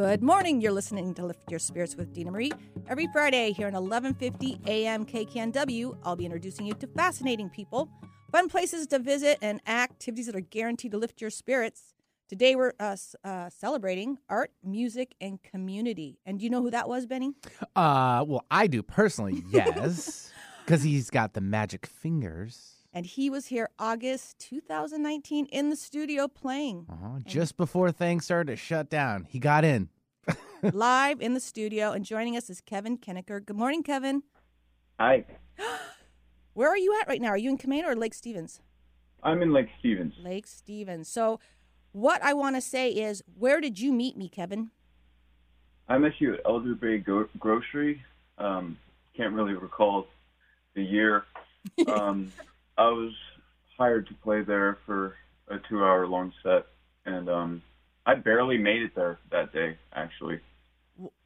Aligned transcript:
Good 0.00 0.22
morning. 0.22 0.62
You're 0.62 0.72
listening 0.72 1.12
to 1.12 1.26
Lift 1.26 1.50
Your 1.50 1.58
Spirits 1.58 1.94
with 1.94 2.14
Dina 2.14 2.30
Marie. 2.30 2.52
Every 2.88 3.06
Friday 3.12 3.52
here 3.52 3.66
on 3.66 3.74
11:50 3.74 4.66
a.m. 4.66 5.04
KKNW, 5.04 5.94
I'll 6.04 6.16
be 6.16 6.24
introducing 6.24 6.64
you 6.64 6.72
to 6.72 6.86
fascinating 6.86 7.50
people, 7.50 7.90
fun 8.32 8.48
places 8.48 8.86
to 8.86 8.98
visit, 8.98 9.36
and 9.42 9.60
activities 9.68 10.24
that 10.24 10.34
are 10.34 10.40
guaranteed 10.40 10.92
to 10.92 10.96
lift 10.96 11.20
your 11.20 11.28
spirits. 11.28 11.92
Today 12.30 12.56
we're 12.56 12.72
uh, 12.80 12.96
uh, 13.24 13.50
celebrating 13.50 14.16
art, 14.30 14.52
music, 14.64 15.14
and 15.20 15.38
community. 15.42 16.18
And 16.24 16.38
do 16.38 16.44
you 16.44 16.50
know 16.50 16.62
who 16.62 16.70
that 16.70 16.88
was, 16.88 17.04
Benny? 17.04 17.34
Uh, 17.76 18.24
well, 18.26 18.46
I 18.50 18.68
do 18.68 18.82
personally, 18.82 19.44
yes, 19.50 20.32
because 20.64 20.82
he's 20.82 21.10
got 21.10 21.34
the 21.34 21.42
magic 21.42 21.84
fingers. 21.84 22.79
And 22.92 23.06
he 23.06 23.30
was 23.30 23.46
here 23.46 23.70
August 23.78 24.38
2019 24.40 25.46
in 25.46 25.70
the 25.70 25.76
studio 25.76 26.26
playing. 26.26 26.86
Uh-huh. 26.90 27.20
Just 27.24 27.56
before 27.56 27.92
things 27.92 28.24
started 28.24 28.52
to 28.52 28.56
shut 28.56 28.90
down, 28.90 29.26
he 29.28 29.38
got 29.38 29.64
in. 29.64 29.88
live 30.72 31.20
in 31.20 31.34
the 31.34 31.40
studio. 31.40 31.92
And 31.92 32.04
joining 32.04 32.36
us 32.36 32.50
is 32.50 32.60
Kevin 32.60 32.98
Kieneker. 32.98 33.44
Good 33.44 33.56
morning, 33.56 33.82
Kevin. 33.84 34.24
Hi. 34.98 35.24
Where 36.54 36.68
are 36.68 36.76
you 36.76 36.98
at 37.00 37.06
right 37.06 37.20
now? 37.20 37.28
Are 37.28 37.38
you 37.38 37.50
in 37.50 37.58
Camano 37.58 37.84
or 37.84 37.96
Lake 37.96 38.12
Stevens? 38.12 38.60
I'm 39.22 39.40
in 39.40 39.52
Lake 39.52 39.68
Stevens. 39.78 40.14
Lake 40.20 40.46
Stevens. 40.46 41.08
So, 41.08 41.38
what 41.92 42.22
I 42.22 42.34
want 42.34 42.56
to 42.56 42.60
say 42.60 42.90
is, 42.90 43.22
where 43.38 43.60
did 43.60 43.78
you 43.78 43.92
meet 43.92 44.16
me, 44.16 44.28
Kevin? 44.28 44.70
I 45.88 45.98
met 45.98 46.12
you 46.18 46.34
at 46.34 46.44
Elger 46.44 46.74
Bay 46.78 46.98
Go- 46.98 47.28
Grocery. 47.38 48.02
Um, 48.38 48.78
can't 49.16 49.32
really 49.32 49.54
recall 49.54 50.06
the 50.74 50.82
year. 50.82 51.24
Um, 51.86 52.32
I 52.80 52.88
was 52.88 53.12
hired 53.76 54.08
to 54.08 54.14
play 54.14 54.40
there 54.40 54.78
for 54.86 55.14
a 55.48 55.58
two-hour-long 55.68 56.32
set, 56.42 56.64
and 57.04 57.28
um, 57.28 57.62
I 58.06 58.14
barely 58.14 58.56
made 58.56 58.80
it 58.80 58.94
there 58.94 59.18
that 59.30 59.52
day, 59.52 59.76
actually. 59.92 60.40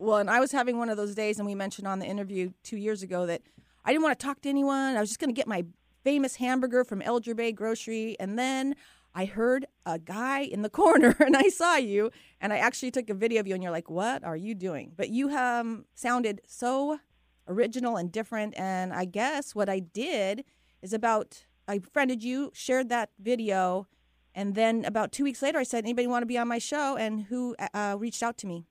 Well, 0.01 0.19
and 0.19 0.29
I 0.29 0.41
was 0.41 0.51
having 0.51 0.79
one 0.79 0.89
of 0.89 0.97
those 0.97 1.15
days, 1.15 1.39
and 1.39 1.47
we 1.47 1.55
mentioned 1.55 1.87
on 1.87 2.01
the 2.01 2.07
interview 2.07 2.51
two 2.65 2.77
years 2.77 3.05
ago 3.05 3.25
that 3.27 3.43
I 3.85 3.93
didn't 3.93 4.03
want 4.03 4.19
to 4.19 4.27
talk 4.27 4.41
to 4.41 4.49
anyone. 4.49 4.97
I 4.97 5.01
was 5.01 5.09
just 5.09 5.21
going 5.21 5.33
to 5.33 5.35
get 5.35 5.47
my 5.47 5.65
famous 6.03 6.37
hamburger 6.37 6.83
from 6.83 7.01
Elger 7.03 7.37
Bay 7.37 7.53
Grocery, 7.53 8.17
and 8.19 8.37
then 8.37 8.75
I 9.15 9.25
heard 9.25 9.67
a 9.87 10.01
guy 10.01 10.41
in 10.41 10.63
the 10.63 10.71
corner, 10.83 11.15
and 11.21 11.37
I 11.37 11.51
saw 11.51 11.77
you, 11.77 12.11
and 12.41 12.53
I 12.53 12.59
actually 12.59 12.91
took 12.91 13.09
a 13.09 13.15
video 13.15 13.39
of 13.39 13.47
you, 13.47 13.55
and 13.55 13.63
you're 13.63 13.71
like, 13.71 13.89
"What 13.89 14.25
are 14.25 14.37
you 14.37 14.57
doing?" 14.57 14.91
But 14.97 15.11
you 15.11 15.31
um, 15.31 15.85
sounded 15.95 16.41
so 16.49 16.99
original 17.47 17.97
and 17.97 18.11
different, 18.11 18.59
and 18.59 18.93
I 18.93 19.05
guess 19.05 19.55
what 19.55 19.69
I 19.69 19.79
did 19.79 20.45
is 20.85 20.93
about 20.93 21.47
I 21.67 21.79
friended 21.79 22.23
you, 22.23 22.53
shared 22.55 22.91
that 22.91 23.09
video, 23.19 23.89
and 24.35 24.55
then 24.55 24.85
about 24.85 25.13
two 25.13 25.25
weeks 25.25 25.41
later, 25.41 25.59
I 25.59 25.63
said, 25.63 25.85
"Anybody 25.85 26.07
want 26.07 26.23
to 26.23 26.27
be 26.27 26.39
on 26.39 26.47
my 26.47 26.59
show?" 26.59 26.97
And 26.97 27.25
who 27.25 27.57
uh, 27.73 27.97
reached 27.99 28.23
out 28.23 28.37
to 28.39 28.47
me? 28.47 28.67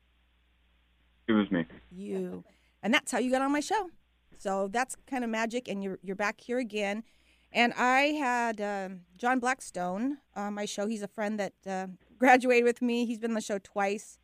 It 1.28 1.34
was 1.34 1.50
me. 1.52 1.66
You, 1.92 2.44
and 2.84 2.94
that's 2.94 3.12
how 3.12 3.18
you 3.18 3.32
got 3.32 3.42
on 3.42 3.52
my 3.52 3.62
show. 3.62 3.90
So 4.38 4.68
that's 4.68 4.96
kind 5.08 5.24
of 5.24 5.30
magic, 5.30 5.68
and 5.68 5.84
you're 5.84 6.00
you're 6.04 6.16
back 6.16 6.40
here 6.40 6.60
again. 6.60 7.04
And 7.52 7.74
I 7.74 8.14
had 8.20 8.62
um, 8.62 9.02
John 9.18 9.40
Blackstone 9.40 10.18
on 10.36 10.54
my 10.54 10.66
show. 10.66 10.88
He's 10.88 11.04
a 11.04 11.08
friend 11.08 11.40
that 11.40 11.54
uh, 11.68 11.88
graduated 12.18 12.66
with 12.66 12.82
me. 12.82 13.06
He's 13.06 13.20
been 13.20 13.32
on 13.32 13.36
the 13.36 13.42
show 13.42 13.60
twice, 13.60 14.20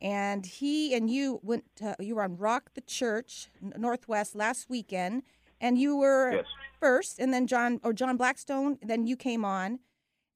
and 0.00 0.44
he 0.44 0.94
and 0.94 1.08
you 1.08 1.38
went. 1.42 1.64
To, 1.76 1.94
you 2.00 2.16
were 2.16 2.24
on 2.24 2.36
Rock 2.36 2.70
the 2.74 2.80
Church 2.80 3.50
Northwest 3.60 4.34
last 4.34 4.68
weekend, 4.68 5.22
and 5.60 5.78
you 5.78 5.96
were 5.96 6.32
Yes. 6.32 6.46
first, 6.78 7.18
and 7.18 7.32
then 7.32 7.46
John 7.46 7.80
or 7.82 7.92
John 7.92 8.16
Blackstone, 8.16 8.78
then 8.82 9.06
you 9.06 9.16
came 9.16 9.44
on. 9.44 9.80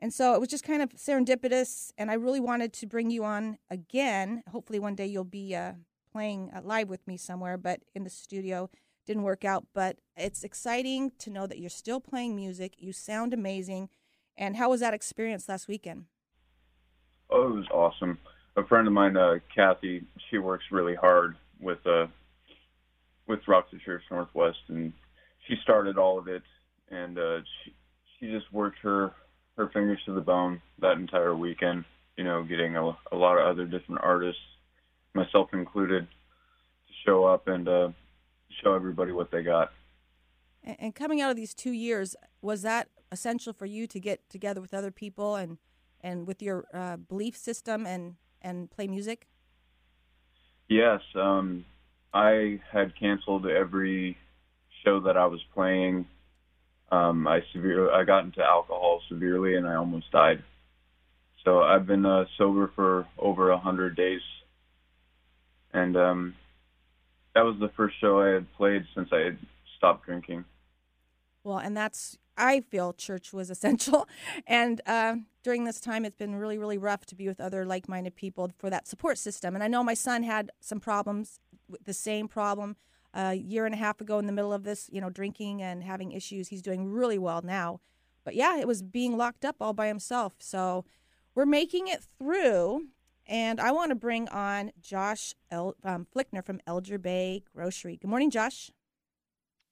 And 0.00 0.12
so 0.12 0.34
it 0.34 0.40
was 0.40 0.48
just 0.48 0.64
kind 0.64 0.82
of 0.82 0.90
serendipitous, 0.90 1.92
and 1.96 2.10
I 2.10 2.14
really 2.14 2.40
wanted 2.40 2.72
to 2.74 2.86
bring 2.86 3.10
you 3.10 3.24
on 3.24 3.58
again. 3.70 4.42
Hopefully, 4.50 4.78
one 4.78 4.94
day 4.94 5.06
you'll 5.06 5.24
be 5.24 5.54
uh, 5.54 5.74
playing 6.12 6.50
uh, 6.54 6.60
live 6.62 6.88
with 6.90 7.06
me 7.06 7.16
somewhere, 7.16 7.56
but 7.56 7.80
in 7.94 8.04
the 8.04 8.10
studio 8.10 8.68
didn't 9.06 9.22
work 9.22 9.44
out. 9.44 9.66
But 9.72 9.98
it's 10.16 10.44
exciting 10.44 11.12
to 11.20 11.30
know 11.30 11.46
that 11.46 11.58
you're 11.58 11.70
still 11.70 12.00
playing 12.00 12.36
music. 12.36 12.74
You 12.78 12.92
sound 12.92 13.32
amazing. 13.32 13.88
And 14.36 14.56
how 14.56 14.70
was 14.70 14.80
that 14.80 14.94
experience 14.94 15.48
last 15.48 15.68
weekend? 15.68 16.06
Oh, 17.30 17.48
it 17.48 17.54
was 17.54 17.68
awesome. 17.70 18.18
A 18.56 18.64
friend 18.64 18.86
of 18.86 18.92
mine, 18.92 19.16
uh, 19.16 19.38
Kathy, 19.54 20.04
she 20.28 20.38
works 20.38 20.64
really 20.70 20.94
hard 20.94 21.36
with 21.60 21.84
uh, 21.86 22.08
with 23.26 23.40
Rock 23.48 23.70
the 23.70 23.78
Church 23.78 24.02
Northwest, 24.10 24.58
and 24.68 24.92
she 25.46 25.56
started 25.62 25.98
all 25.98 26.18
of 26.18 26.28
it, 26.28 26.42
and 26.90 27.18
uh, 27.18 27.38
she 27.40 27.74
she 28.18 28.30
just 28.30 28.52
worked 28.52 28.78
her 28.82 29.12
her 29.56 29.68
fingers 29.72 29.98
to 30.06 30.12
the 30.12 30.20
bone 30.20 30.60
that 30.80 30.92
entire 30.92 31.34
weekend. 31.36 31.84
You 32.16 32.24
know, 32.24 32.42
getting 32.42 32.76
a, 32.76 32.96
a 33.12 33.16
lot 33.16 33.38
of 33.38 33.46
other 33.46 33.64
different 33.64 34.00
artists, 34.02 34.40
myself 35.14 35.48
included, 35.52 36.06
to 36.06 36.92
show 37.04 37.24
up 37.24 37.48
and 37.48 37.68
uh, 37.68 37.88
show 38.62 38.74
everybody 38.74 39.12
what 39.12 39.30
they 39.30 39.42
got. 39.42 39.70
And, 40.62 40.94
coming 40.94 41.20
out 41.20 41.30
of 41.30 41.36
these 41.36 41.54
two 41.54 41.72
years, 41.72 42.16
was 42.40 42.62
that 42.62 42.88
essential 43.12 43.52
for 43.52 43.66
you 43.66 43.86
to 43.86 44.00
get 44.00 44.30
together 44.30 44.60
with 44.60 44.72
other 44.72 44.90
people 44.90 45.36
and 45.36 45.58
and 46.00 46.26
with 46.26 46.42
your 46.42 46.64
uh, 46.72 46.96
belief 46.96 47.36
system 47.36 47.86
and 47.86 48.16
and 48.40 48.70
play 48.70 48.86
music? 48.86 49.26
Yes, 50.68 51.00
um, 51.14 51.64
I 52.14 52.60
had 52.72 52.96
canceled 52.98 53.46
every 53.46 54.16
show 54.84 55.00
that 55.00 55.16
I 55.16 55.26
was 55.26 55.40
playing. 55.54 56.06
Um, 56.90 57.26
I 57.26 57.40
severe 57.52 57.90
I 57.90 58.04
got 58.04 58.24
into 58.24 58.42
alcohol 58.42 59.00
severely, 59.08 59.56
and 59.56 59.66
I 59.66 59.74
almost 59.74 60.10
died. 60.12 60.42
So 61.44 61.62
I've 61.62 61.86
been 61.86 62.06
uh, 62.06 62.24
sober 62.38 62.70
for 62.74 63.06
over 63.18 63.50
a 63.50 63.58
hundred 63.58 63.96
days, 63.96 64.20
and 65.72 65.96
um, 65.96 66.34
that 67.34 67.42
was 67.42 67.56
the 67.58 67.70
first 67.76 67.96
show 68.00 68.20
I 68.20 68.28
had 68.28 68.52
played 68.54 68.84
since 68.94 69.08
I 69.12 69.18
had 69.18 69.38
stopped 69.76 70.06
drinking. 70.06 70.44
Well, 71.42 71.58
and 71.58 71.76
that's 71.76 72.18
I 72.36 72.60
feel 72.60 72.92
church 72.92 73.32
was 73.32 73.50
essential, 73.56 74.06
and 74.46 74.80
uh, 74.86 75.16
during 75.42 75.64
this 75.64 75.80
time, 75.80 76.04
it's 76.04 76.16
been 76.16 76.36
really, 76.36 76.58
really 76.58 76.78
rough 76.78 77.06
to 77.06 77.14
be 77.14 77.28
with 77.28 77.40
other 77.40 77.66
like-minded 77.66 78.14
people 78.14 78.50
for 78.58 78.70
that 78.70 78.86
support 78.86 79.18
system. 79.18 79.54
And 79.54 79.64
I 79.64 79.68
know 79.68 79.82
my 79.82 79.94
son 79.94 80.22
had 80.22 80.50
some 80.60 80.80
problems, 80.80 81.40
with 81.68 81.84
the 81.84 81.94
same 81.94 82.28
problem 82.28 82.76
a 83.14 83.34
year 83.34 83.64
and 83.64 83.74
a 83.74 83.78
half 83.78 84.00
ago 84.00 84.18
in 84.18 84.26
the 84.26 84.32
middle 84.32 84.52
of 84.52 84.64
this, 84.64 84.90
you 84.92 85.00
know, 85.00 85.08
drinking 85.10 85.62
and 85.62 85.82
having 85.82 86.12
issues. 86.12 86.48
He's 86.48 86.62
doing 86.62 86.86
really 86.90 87.18
well 87.18 87.40
now, 87.42 87.80
but 88.24 88.34
yeah, 88.34 88.58
it 88.58 88.66
was 88.66 88.82
being 88.82 89.16
locked 89.16 89.44
up 89.44 89.56
all 89.60 89.72
by 89.72 89.86
himself. 89.86 90.34
So 90.40 90.84
we're 91.34 91.46
making 91.46 91.88
it 91.88 92.04
through. 92.18 92.88
And 93.26 93.58
I 93.58 93.72
want 93.72 93.88
to 93.90 93.94
bring 93.94 94.28
on 94.28 94.70
Josh 94.82 95.32
El- 95.50 95.76
um, 95.82 96.06
Flickner 96.14 96.44
from 96.44 96.60
Elger 96.66 97.00
Bay 97.00 97.42
Grocery. 97.54 97.96
Good 97.96 98.08
morning, 98.10 98.30
Josh. 98.30 98.70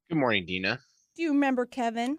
Good 0.09 0.17
morning, 0.17 0.47
Dina. 0.47 0.81
Do 1.15 1.23
you 1.23 1.33
remember 1.33 1.67
Kevin? 1.67 2.17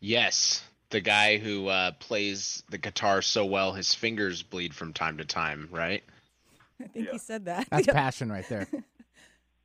Yes, 0.00 0.62
the 0.90 1.00
guy 1.00 1.38
who 1.38 1.68
uh, 1.68 1.92
plays 1.92 2.62
the 2.70 2.78
guitar 2.78 3.22
so 3.22 3.44
well 3.46 3.72
his 3.72 3.94
fingers 3.94 4.42
bleed 4.42 4.74
from 4.74 4.92
time 4.92 5.18
to 5.18 5.24
time, 5.24 5.68
right? 5.70 6.02
I 6.82 6.88
think 6.88 7.06
Yeah. 7.06 7.12
he 7.12 7.18
said 7.18 7.44
that. 7.44 7.68
That's 7.70 7.86
passion 7.92 8.30
right 8.30 8.48
there. 8.48 8.66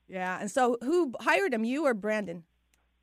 Yeah. 0.09 0.39
And 0.39 0.49
so 0.49 0.77
who 0.81 1.13
hired 1.19 1.53
him, 1.53 1.63
you 1.63 1.85
or 1.85 1.93
Brandon? 1.93 2.43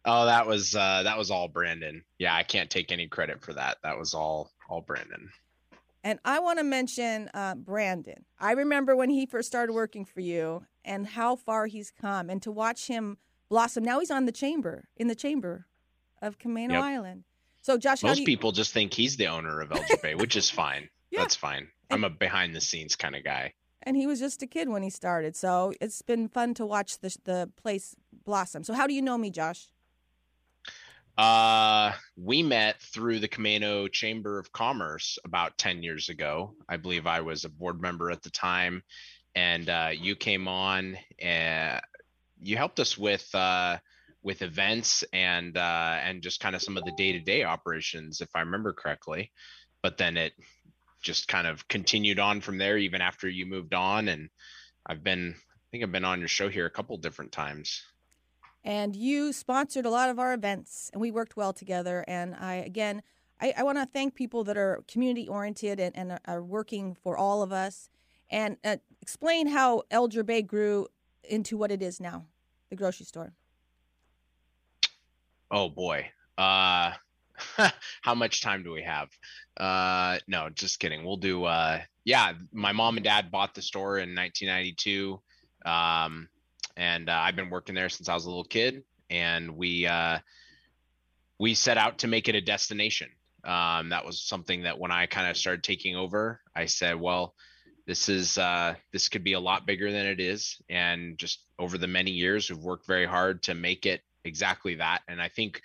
Oh, 0.05 0.26
that 0.26 0.47
was 0.47 0.75
uh, 0.75 1.03
that 1.05 1.19
was 1.19 1.31
all 1.31 1.49
Brandon. 1.49 2.03
Yeah, 2.19 2.35
I 2.35 2.43
can't 2.43 2.70
take 2.70 2.93
any 2.93 3.08
credit 3.08 3.43
for 3.43 3.53
that. 3.55 3.79
That 3.82 3.99
was 3.99 4.14
all 4.14 4.50
all 4.69 4.81
Brandon. 4.81 5.31
And 6.05 6.20
I 6.25 6.38
want 6.38 6.58
to 6.61 6.64
mention 6.64 7.29
uh, 7.35 7.56
Brandon. 7.56 8.25
I 8.38 8.53
remember 8.53 8.94
when 8.94 9.11
he 9.11 9.26
first 9.26 9.49
started 9.49 9.73
working 9.73 10.05
for 10.05 10.20
you 10.20 10.64
and 10.85 11.05
how 11.06 11.35
far 11.35 11.67
he's 11.67 11.91
come, 11.91 12.31
and 12.31 12.41
to 12.43 12.53
watch 12.53 12.87
him 12.87 13.19
blossom. 13.49 13.82
Now 13.82 13.99
he's 13.99 14.11
on 14.12 14.25
the 14.26 14.32
chamber, 14.32 14.88
in 14.97 15.09
the 15.09 15.17
chamber 15.17 15.67
of 16.23 16.38
Camano 16.38 16.73
Yep. 16.73 16.82
Island. 16.82 17.25
So, 17.61 17.76
Josh, 17.76 18.05
Most 18.05 18.20
you, 18.20 18.25
people 18.26 18.52
just 18.52 18.73
think 18.73 18.94
he's 18.94 19.17
the 19.17 19.26
owner 19.26 19.61
of 19.61 19.70
Elger 19.70 20.00
Bay, 20.00 20.14
which 20.14 20.37
is 20.37 20.49
fine. 20.62 20.88
Yeah. 21.11 21.20
That's 21.23 21.35
fine. 21.35 21.67
I'm 21.91 22.05
a 22.05 22.11
behind 22.11 22.55
the 22.55 22.61
scenes 22.61 22.94
kind 22.94 23.17
of 23.17 23.25
guy. 23.25 23.55
And 23.87 23.97
he 23.97 24.06
was 24.06 24.19
just 24.19 24.43
a 24.43 24.47
kid 24.47 24.69
when 24.69 24.83
he 24.83 24.91
started. 24.91 25.37
So 25.37 25.73
it's 25.81 26.03
been 26.03 26.29
fun 26.29 26.55
to 26.55 26.67
watch 26.67 26.99
the 26.99 27.17
the 27.25 27.50
place 27.56 27.94
blossom. 28.25 28.65
So, 28.65 28.75
how 28.75 28.87
do 28.87 28.93
you 28.93 29.00
know 29.00 29.17
me, 29.17 29.31
Josh? 29.31 29.69
Uh, 31.17 31.93
we 32.17 32.43
met 32.43 32.79
through 32.81 33.21
the 33.21 33.29
Camano 33.29 33.91
Chamber 33.91 34.38
of 34.38 34.53
Commerce 34.53 35.19
about 35.25 35.56
10 35.56 35.83
years 35.83 36.11
ago. 36.11 36.55
I 36.69 36.77
believe 36.77 37.06
I 37.06 37.23
was 37.23 37.44
a 37.44 37.49
board 37.49 37.81
member 37.81 38.11
at 38.11 38.23
the 38.23 38.29
time, 38.29 38.83
and 39.35 39.71
uh, 39.71 39.91
you 39.94 40.15
came 40.15 40.47
on 40.47 40.99
and 41.19 41.81
you 42.43 42.59
helped 42.59 42.81
us 42.81 42.99
with 42.99 43.35
uh, 43.35 43.79
with 44.23 44.43
events 44.43 45.05
and 45.12 45.56
uh, 45.56 45.99
and 46.03 46.23
just 46.23 46.41
kind 46.41 46.55
of 46.55 46.62
some 46.62 46.77
of 46.77 46.85
the 46.85 46.93
day 46.99 47.12
to 47.12 47.21
day 47.21 47.44
operations, 47.44 48.21
if 48.21 48.29
I 48.35 48.41
remember 48.41 48.75
correctly. 48.75 49.33
But 49.83 49.97
then 49.97 50.17
it 50.19 50.33
just 51.06 51.29
kind 51.29 51.47
of 51.47 51.67
continued 51.69 52.19
on 52.19 52.41
from 52.41 52.58
there, 52.58 52.76
even 52.76 53.00
after 53.00 53.29
you 53.29 53.47
moved 53.47 53.73
on. 53.75 54.08
And 54.08 54.29
I've 54.85 55.03
been, 55.03 55.35
I 55.37 55.67
think 55.70 55.85
I've 55.85 55.93
been 55.93 56.05
on 56.05 56.19
your 56.19 56.29
show 56.29 56.49
here 56.49 56.67
a 56.67 56.70
couple 56.70 56.97
different 56.99 57.32
times. 57.32 57.82
and 58.64 58.97
you 58.97 59.32
sponsored 59.32 59.87
a 59.87 59.91
lot 59.91 60.11
of 60.11 60.19
our 60.19 60.35
events 60.35 60.91
and 60.93 61.00
we 61.00 61.12
worked 61.12 61.37
well 61.37 61.53
together 61.53 62.05
and 62.08 62.35
i 62.35 62.55
again 62.55 63.00
i, 63.41 63.55
I 63.56 63.62
want 63.62 63.79
to 63.79 63.87
thank 63.87 64.17
people 64.17 64.43
that 64.44 64.56
are 64.56 64.82
community 64.88 65.29
oriented 65.29 65.79
and, 65.79 65.94
and 65.94 66.19
are 66.26 66.43
working 66.43 66.97
for 67.03 67.17
all 67.17 67.43
of 67.43 67.52
us 67.52 67.88
and 68.29 68.56
uh, 68.64 68.79
explain 69.00 69.47
how 69.47 69.82
Elder 69.88 70.25
Bay 70.25 70.43
grew 70.43 70.88
into 71.23 71.56
what 71.56 71.70
it 71.70 71.81
is 71.81 72.00
now, 72.00 72.25
the 72.70 72.76
grocery 72.76 73.06
store. 73.06 73.32
Oh 75.50 75.69
boy. 75.69 76.11
Uh 76.37 76.91
how 78.03 78.15
much 78.15 78.41
time 78.41 78.62
do 78.62 78.73
we 78.73 78.83
have? 78.83 79.09
Uh 79.56 80.19
no, 80.27 80.49
just 80.50 80.79
kidding. 80.79 81.05
We'll 81.05 81.17
do 81.17 81.44
uh 81.44 81.81
yeah, 82.05 82.33
my 82.53 82.73
mom 82.73 82.97
and 82.97 83.05
dad 83.05 83.31
bought 83.31 83.55
the 83.55 83.62
store 83.62 83.99
in 83.99 84.15
1992. 84.15 85.21
Um 85.65 86.29
and 86.77 87.09
uh, 87.09 87.15
I've 87.15 87.37
been 87.37 87.50
working 87.50 87.75
there 87.75 87.88
since 87.88 88.09
I 88.09 88.15
was 88.15 88.27
a 88.27 88.29
little 88.29 88.44
kid 88.44 88.85
and 89.11 89.56
we 89.56 89.87
uh 89.87 90.19
we 91.38 91.55
set 91.55 91.79
out 91.79 91.99
to 91.99 92.09
make 92.09 92.29
it 92.29 92.35
a 92.35 92.41
destination. 92.41 93.09
Um 93.44 93.91
that 93.91 94.05
was 94.05 94.21
something 94.21 94.62
that 94.62 94.79
when 94.79 94.91
I 94.91 95.06
kind 95.06 95.29
of 95.29 95.37
started 95.37 95.62
taking 95.62 95.97
over, 95.97 96.41
I 96.55 96.67
said, 96.67 97.00
well, 97.00 97.35
this 97.87 98.09
is 98.09 98.37
uh 98.37 98.75
this 98.93 99.09
could 99.09 99.25
be 99.25 99.35
a 99.35 99.41
lot 99.41 99.67
bigger 99.67 99.91
than 99.91 100.06
it 100.06 100.21
is 100.21 100.61
and 100.69 101.17
just 101.19 101.44
over 101.59 101.79
the 101.79 101.87
many 101.87 102.11
years 102.11 102.50
we've 102.50 102.59
worked 102.59 102.87
very 102.87 103.06
hard 103.06 103.43
to 103.44 103.55
make 103.55 103.87
it 103.87 104.03
exactly 104.25 104.75
that. 104.77 105.03
And 105.09 105.23
I 105.23 105.29
think 105.29 105.62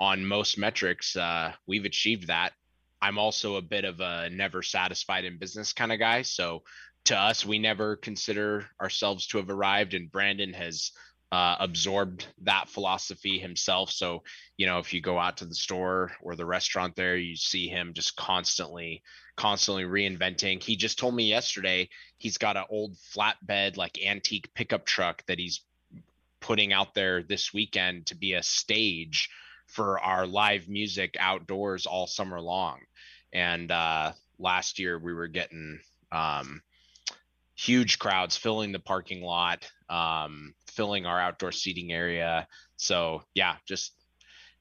on 0.00 0.26
most 0.26 0.58
metrics, 0.58 1.16
uh, 1.16 1.52
we've 1.66 1.84
achieved 1.84 2.28
that. 2.28 2.52
I'm 3.00 3.18
also 3.18 3.56
a 3.56 3.62
bit 3.62 3.84
of 3.84 4.00
a 4.00 4.30
never 4.30 4.62
satisfied 4.62 5.24
in 5.24 5.38
business 5.38 5.72
kind 5.72 5.92
of 5.92 5.98
guy. 5.98 6.22
So 6.22 6.62
to 7.04 7.16
us, 7.16 7.44
we 7.44 7.58
never 7.58 7.96
consider 7.96 8.66
ourselves 8.80 9.26
to 9.28 9.38
have 9.38 9.50
arrived. 9.50 9.94
And 9.94 10.10
Brandon 10.10 10.54
has 10.54 10.92
uh, 11.30 11.56
absorbed 11.60 12.26
that 12.42 12.68
philosophy 12.68 13.38
himself. 13.38 13.90
So, 13.90 14.22
you 14.56 14.66
know, 14.66 14.78
if 14.78 14.94
you 14.94 15.00
go 15.00 15.18
out 15.18 15.38
to 15.38 15.44
the 15.44 15.54
store 15.54 16.12
or 16.22 16.34
the 16.34 16.46
restaurant 16.46 16.96
there, 16.96 17.16
you 17.16 17.36
see 17.36 17.68
him 17.68 17.92
just 17.92 18.16
constantly, 18.16 19.02
constantly 19.36 19.84
reinventing. 19.84 20.62
He 20.62 20.76
just 20.76 20.98
told 20.98 21.14
me 21.14 21.24
yesterday 21.24 21.88
he's 22.18 22.38
got 22.38 22.56
an 22.56 22.64
old 22.70 22.96
flatbed, 22.96 23.76
like 23.76 23.98
antique 24.04 24.54
pickup 24.54 24.86
truck 24.86 25.24
that 25.26 25.38
he's 25.38 25.60
putting 26.40 26.72
out 26.72 26.94
there 26.94 27.22
this 27.22 27.52
weekend 27.52 28.06
to 28.06 28.14
be 28.14 28.34
a 28.34 28.42
stage 28.42 29.28
for 29.66 29.98
our 30.00 30.26
live 30.26 30.68
music 30.68 31.16
outdoors 31.18 31.86
all 31.86 32.06
summer 32.06 32.40
long. 32.40 32.80
And 33.32 33.70
uh, 33.70 34.12
last 34.38 34.78
year 34.78 34.98
we 34.98 35.12
were 35.12 35.28
getting 35.28 35.80
um, 36.12 36.62
huge 37.56 37.98
crowds 37.98 38.36
filling 38.36 38.72
the 38.72 38.78
parking 38.78 39.22
lot, 39.22 39.70
um, 39.88 40.54
filling 40.68 41.06
our 41.06 41.20
outdoor 41.20 41.52
seating 41.52 41.92
area. 41.92 42.46
So 42.76 43.22
yeah, 43.34 43.56
just 43.66 43.92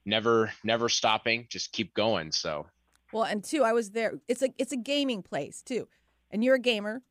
never 0.05 0.51
never 0.63 0.89
stopping, 0.89 1.47
just 1.49 1.71
keep 1.71 1.93
going. 1.93 2.31
So 2.31 2.65
well, 3.11 3.23
and 3.23 3.43
two, 3.43 3.63
I 3.63 3.73
was 3.73 3.91
there. 3.91 4.13
It's 4.27 4.41
a 4.41 4.49
it's 4.57 4.71
a 4.71 4.77
gaming 4.77 5.21
place 5.21 5.61
too, 5.61 5.87
and 6.31 6.43
you're 6.43 6.55
a 6.55 6.59
gamer. 6.59 7.01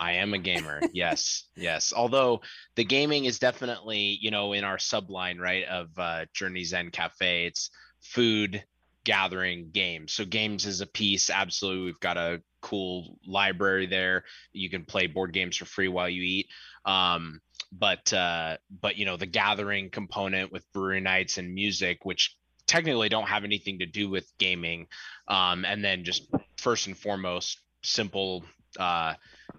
I 0.00 0.12
am 0.12 0.32
a 0.32 0.38
gamer. 0.38 0.80
yes, 0.92 1.44
yes. 1.54 1.92
Although 1.94 2.40
the 2.74 2.84
gaming 2.84 3.26
is 3.26 3.38
definitely, 3.38 4.18
you 4.20 4.30
know, 4.30 4.54
in 4.54 4.64
our 4.64 4.78
subline, 4.78 5.38
right, 5.38 5.64
of 5.66 5.90
uh, 5.98 6.24
Journey's 6.32 6.72
End 6.72 6.92
Cafe, 6.92 7.44
it's 7.44 7.70
food, 8.00 8.64
gathering, 9.04 9.68
games. 9.72 10.12
So 10.12 10.24
games 10.24 10.64
is 10.64 10.80
a 10.80 10.86
piece. 10.86 11.28
Absolutely, 11.28 11.84
we've 11.84 12.00
got 12.00 12.16
a 12.16 12.42
cool 12.62 13.18
library 13.26 13.86
there. 13.86 14.24
You 14.52 14.70
can 14.70 14.86
play 14.86 15.06
board 15.06 15.34
games 15.34 15.58
for 15.58 15.66
free 15.66 15.88
while 15.88 16.08
you 16.08 16.22
eat. 16.22 16.46
Um, 16.86 17.42
but 17.70 18.12
uh, 18.12 18.56
but 18.80 18.96
you 18.96 19.04
know, 19.04 19.18
the 19.18 19.26
gathering 19.26 19.90
component 19.90 20.50
with 20.50 20.70
brewery 20.72 21.00
nights 21.00 21.36
and 21.36 21.54
music, 21.54 22.04
which 22.04 22.36
technically 22.66 23.10
don't 23.10 23.28
have 23.28 23.44
anything 23.44 23.80
to 23.80 23.86
do 23.86 24.08
with 24.08 24.32
gaming, 24.38 24.86
um, 25.28 25.64
and 25.66 25.84
then 25.84 26.04
just 26.04 26.26
first 26.56 26.86
and 26.86 26.96
foremost, 26.96 27.60
simple 27.82 28.44
uh, 28.78 29.14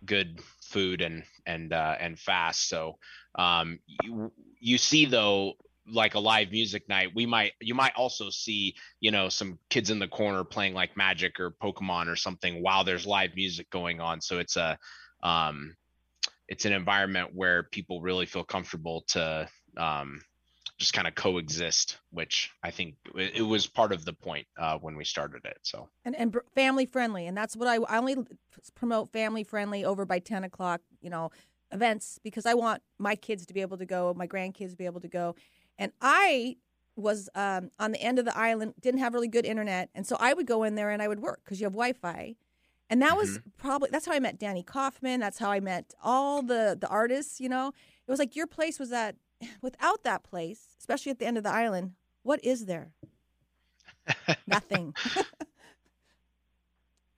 good 0.05 0.39
food 0.61 1.01
and 1.01 1.23
and 1.45 1.73
uh, 1.73 1.95
and 1.99 2.17
fast. 2.19 2.69
So 2.69 2.97
um, 3.35 3.79
you, 4.03 4.31
you 4.59 4.77
see 4.77 5.05
though 5.05 5.53
like 5.87 6.13
a 6.13 6.19
live 6.19 6.51
music 6.51 6.87
night 6.87 7.09
we 7.15 7.25
might 7.25 7.53
you 7.59 7.73
might 7.73 7.93
also 7.95 8.29
see 8.29 8.75
you 8.99 9.09
know 9.11 9.29
some 9.29 9.57
kids 9.69 9.89
in 9.89 9.97
the 9.97 10.07
corner 10.07 10.43
playing 10.43 10.73
like 10.73 10.95
magic 10.95 11.39
or 11.39 11.55
pokemon 11.61 12.07
or 12.07 12.15
something 12.15 12.61
while 12.61 12.83
there's 12.83 13.05
live 13.05 13.31
music 13.35 13.67
going 13.71 13.99
on 13.99 14.21
so 14.21 14.37
it's 14.37 14.57
a 14.57 14.77
um 15.23 15.75
it's 16.47 16.65
an 16.65 16.71
environment 16.71 17.29
where 17.33 17.63
people 17.63 17.99
really 17.99 18.27
feel 18.27 18.43
comfortable 18.43 19.03
to 19.07 19.47
um 19.75 20.21
just 20.81 20.93
kind 20.93 21.07
of 21.07 21.13
coexist, 21.13 21.99
which 22.09 22.49
I 22.63 22.71
think 22.71 22.95
it 23.15 23.45
was 23.45 23.67
part 23.67 23.91
of 23.91 24.03
the 24.03 24.13
point 24.13 24.47
uh, 24.57 24.79
when 24.79 24.95
we 24.95 25.05
started 25.05 25.45
it. 25.45 25.59
So 25.61 25.87
and 26.03 26.15
and 26.15 26.35
family 26.55 26.87
friendly, 26.87 27.27
and 27.27 27.37
that's 27.37 27.55
what 27.55 27.67
I, 27.67 27.75
I 27.75 27.99
only 27.99 28.17
promote 28.73 29.11
family 29.13 29.43
friendly 29.43 29.85
over 29.85 30.05
by 30.05 30.17
ten 30.17 30.43
o'clock. 30.43 30.81
You 30.99 31.11
know, 31.11 31.29
events 31.71 32.19
because 32.23 32.47
I 32.47 32.55
want 32.55 32.81
my 32.97 33.15
kids 33.15 33.45
to 33.45 33.53
be 33.53 33.61
able 33.61 33.77
to 33.77 33.85
go, 33.85 34.11
my 34.17 34.25
grandkids 34.25 34.71
to 34.71 34.75
be 34.75 34.87
able 34.87 35.01
to 35.01 35.07
go, 35.07 35.35
and 35.77 35.91
I 36.01 36.57
was 36.95 37.29
um, 37.35 37.69
on 37.79 37.91
the 37.91 38.01
end 38.01 38.17
of 38.17 38.25
the 38.25 38.35
island, 38.35 38.73
didn't 38.81 39.01
have 39.01 39.13
really 39.13 39.27
good 39.27 39.45
internet, 39.45 39.89
and 39.93 40.07
so 40.07 40.17
I 40.19 40.33
would 40.33 40.47
go 40.47 40.63
in 40.63 40.73
there 40.73 40.89
and 40.89 40.99
I 40.99 41.07
would 41.07 41.19
work 41.19 41.41
because 41.45 41.61
you 41.61 41.65
have 41.65 41.73
Wi-Fi. 41.73 42.35
And 42.89 43.01
that 43.03 43.11
mm-hmm. 43.11 43.19
was 43.19 43.39
probably 43.57 43.89
that's 43.91 44.07
how 44.07 44.13
I 44.13 44.19
met 44.19 44.39
Danny 44.39 44.63
Kaufman. 44.63 45.19
That's 45.19 45.37
how 45.37 45.51
I 45.51 45.59
met 45.59 45.93
all 46.03 46.41
the 46.41 46.75
the 46.79 46.87
artists. 46.87 47.39
You 47.39 47.49
know, 47.49 47.67
it 47.67 48.11
was 48.11 48.19
like 48.19 48.35
your 48.35 48.47
place 48.47 48.79
was 48.79 48.91
at 48.91 49.15
without 49.61 50.03
that 50.03 50.23
place, 50.23 50.75
especially 50.79 51.11
at 51.11 51.19
the 51.19 51.25
end 51.25 51.38
of 51.38 51.43
the 51.43 51.51
island, 51.51 51.93
what 52.23 52.43
is 52.43 52.65
there? 52.65 52.91
Nothing. 54.47 54.93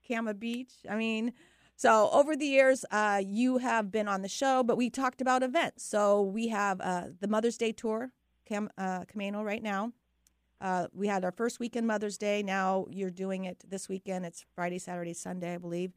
Cama 0.08 0.34
Beach. 0.34 0.74
I 0.90 0.96
mean, 0.96 1.34
so 1.76 2.10
over 2.12 2.36
the 2.36 2.46
years, 2.46 2.86
uh, 2.92 3.22
you 3.26 3.58
have 3.58 3.92
been 3.92 4.08
on 4.08 4.22
the 4.22 4.30
show, 4.30 4.64
but 4.64 4.78
we 4.78 4.90
talked 4.90 5.22
about 5.22 5.44
events. 5.44 5.84
So 5.84 6.22
we 6.22 6.50
have 6.50 6.80
uh, 6.82 7.04
the 7.20 7.28
Mother's 7.28 7.58
Day 7.58 7.72
tour, 7.72 8.12
Cam, 8.46 8.70
uh, 8.78 9.06
Camano, 9.06 9.44
right 9.44 9.64
now. 9.64 9.92
Uh, 10.62 10.88
we 10.94 11.08
had 11.08 11.26
our 11.26 11.32
first 11.32 11.60
weekend 11.60 11.88
Mother's 11.88 12.18
Day. 12.18 12.42
Now 12.42 12.86
you're 12.90 13.10
doing 13.10 13.46
it 13.46 13.64
this 13.68 13.90
weekend. 13.90 14.26
It's 14.26 14.46
Friday, 14.56 14.80
Saturday, 14.80 15.14
Sunday, 15.14 15.56
I 15.56 15.58
believe. 15.58 15.92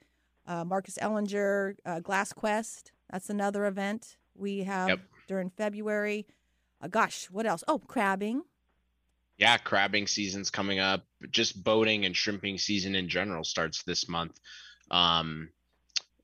Uh, 0.47 0.65
Marcus 0.65 0.99
Ellinger, 1.01 1.77
uh, 1.85 2.01
Glass 2.01 2.33
Quest. 2.33 2.93
That's 3.11 3.31
another 3.31 3.67
event 3.67 4.17
we 4.35 4.65
have 4.65 4.89
yep 4.89 5.01
during 5.27 5.51
February. 5.51 6.27
Uh, 6.81 6.89
gosh, 6.89 7.27
what 7.31 7.47
else? 7.47 7.65
Oh, 7.69 7.79
crabbing. 7.79 8.43
Yeah, 9.39 9.59
crabbing 9.59 10.07
season's 10.07 10.51
coming 10.51 10.79
up. 10.79 11.05
Just 11.31 11.63
boating 11.63 12.07
and 12.07 12.17
shrimping 12.17 12.59
season 12.59 12.95
in 12.95 13.09
general 13.09 13.45
starts 13.45 13.83
this 13.83 14.09
month. 14.09 14.39
Um, 14.91 15.51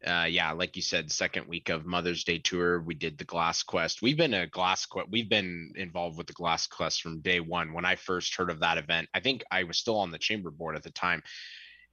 uh, 0.06 0.26
yeah, 0.28 0.52
like 0.52 0.74
you 0.76 0.82
said, 0.82 1.12
second 1.12 1.46
week 1.46 1.68
of 1.68 1.86
Mother's 1.86 2.24
Day 2.24 2.38
tour, 2.38 2.80
we 2.80 2.94
did 2.94 3.18
the 3.18 3.24
Glass 3.24 3.62
Quest. 3.62 4.02
We've 4.02 4.16
been 4.16 4.34
a 4.34 4.46
Glass 4.46 4.86
Quest. 4.86 5.08
We've 5.10 5.28
been 5.28 5.72
involved 5.76 6.18
with 6.18 6.26
the 6.26 6.32
Glass 6.32 6.66
Quest 6.66 7.02
from 7.02 7.20
day 7.20 7.38
one. 7.38 7.72
When 7.72 7.84
I 7.84 7.96
first 7.96 8.34
heard 8.34 8.50
of 8.50 8.60
that 8.60 8.78
event, 8.78 9.08
I 9.14 9.20
think 9.20 9.44
I 9.50 9.64
was 9.64 9.78
still 9.78 9.98
on 9.98 10.10
the 10.10 10.18
chamber 10.18 10.50
board 10.50 10.74
at 10.74 10.82
the 10.82 10.90
time. 10.90 11.22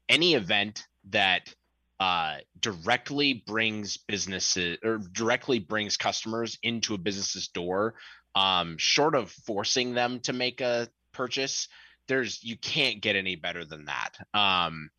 Any 0.08 0.34
event 0.34 0.88
that 1.10 1.54
uh, 2.00 2.38
directly 2.60 3.44
brings 3.46 3.98
businesses 3.98 4.78
or 4.84 5.00
directly 5.12 5.60
brings 5.60 5.98
customers 5.98 6.58
into 6.64 6.94
a 6.94 6.98
business's 6.98 7.50
door, 7.50 7.96
um, 8.36 8.78
short 8.78 9.16
of 9.16 9.32
forcing 9.32 9.94
them 9.94 10.20
to 10.22 10.34
make 10.34 10.62
a 10.62 10.88
purchase, 11.14 11.68
there's 12.08 12.44
you 12.44 12.58
can't 12.58 13.02
get 13.02 13.16
any 13.16 13.36
better 13.36 13.66
than 13.66 13.86
that. 13.86 14.12
Um, 14.34 14.90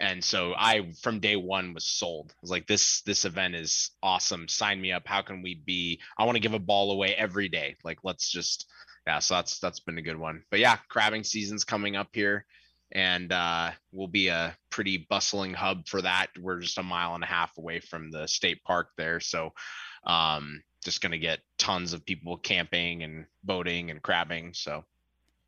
and 0.00 0.22
so 0.22 0.54
I 0.56 0.92
from 1.02 1.20
day 1.20 1.36
one 1.36 1.74
was 1.74 1.84
sold. 1.84 2.32
I 2.32 2.38
was 2.42 2.50
like, 2.50 2.66
this 2.66 3.02
this 3.02 3.24
event 3.24 3.54
is 3.54 3.90
awesome. 4.02 4.48
Sign 4.48 4.80
me 4.80 4.92
up. 4.92 5.06
How 5.06 5.22
can 5.22 5.42
we 5.42 5.54
be? 5.54 6.00
I 6.18 6.24
want 6.24 6.36
to 6.36 6.40
give 6.40 6.54
a 6.54 6.58
ball 6.58 6.92
away 6.92 7.14
every 7.14 7.48
day. 7.48 7.76
Like 7.84 7.98
let's 8.04 8.30
just 8.30 8.66
yeah. 9.06 9.18
So 9.18 9.34
that's 9.34 9.58
that's 9.58 9.80
been 9.80 9.98
a 9.98 10.02
good 10.02 10.18
one. 10.18 10.42
But 10.50 10.60
yeah, 10.60 10.76
crabbing 10.88 11.24
season's 11.24 11.64
coming 11.64 11.96
up 11.96 12.08
here 12.12 12.46
and 12.92 13.32
uh, 13.32 13.70
we'll 13.92 14.08
be 14.08 14.28
a 14.28 14.56
pretty 14.70 15.06
bustling 15.10 15.54
hub 15.54 15.86
for 15.86 16.02
that. 16.02 16.28
We're 16.38 16.60
just 16.60 16.78
a 16.78 16.82
mile 16.82 17.14
and 17.14 17.24
a 17.24 17.26
half 17.26 17.56
away 17.58 17.80
from 17.80 18.10
the 18.10 18.26
state 18.26 18.62
park 18.64 18.88
there, 18.96 19.20
so 19.20 19.52
um, 20.04 20.62
just 20.84 21.00
going 21.00 21.12
to 21.12 21.18
get 21.18 21.40
tons 21.58 21.92
of 21.92 22.04
people 22.04 22.36
camping 22.36 23.02
and 23.02 23.26
boating 23.42 23.90
and 23.90 24.02
crabbing. 24.02 24.54
So. 24.54 24.84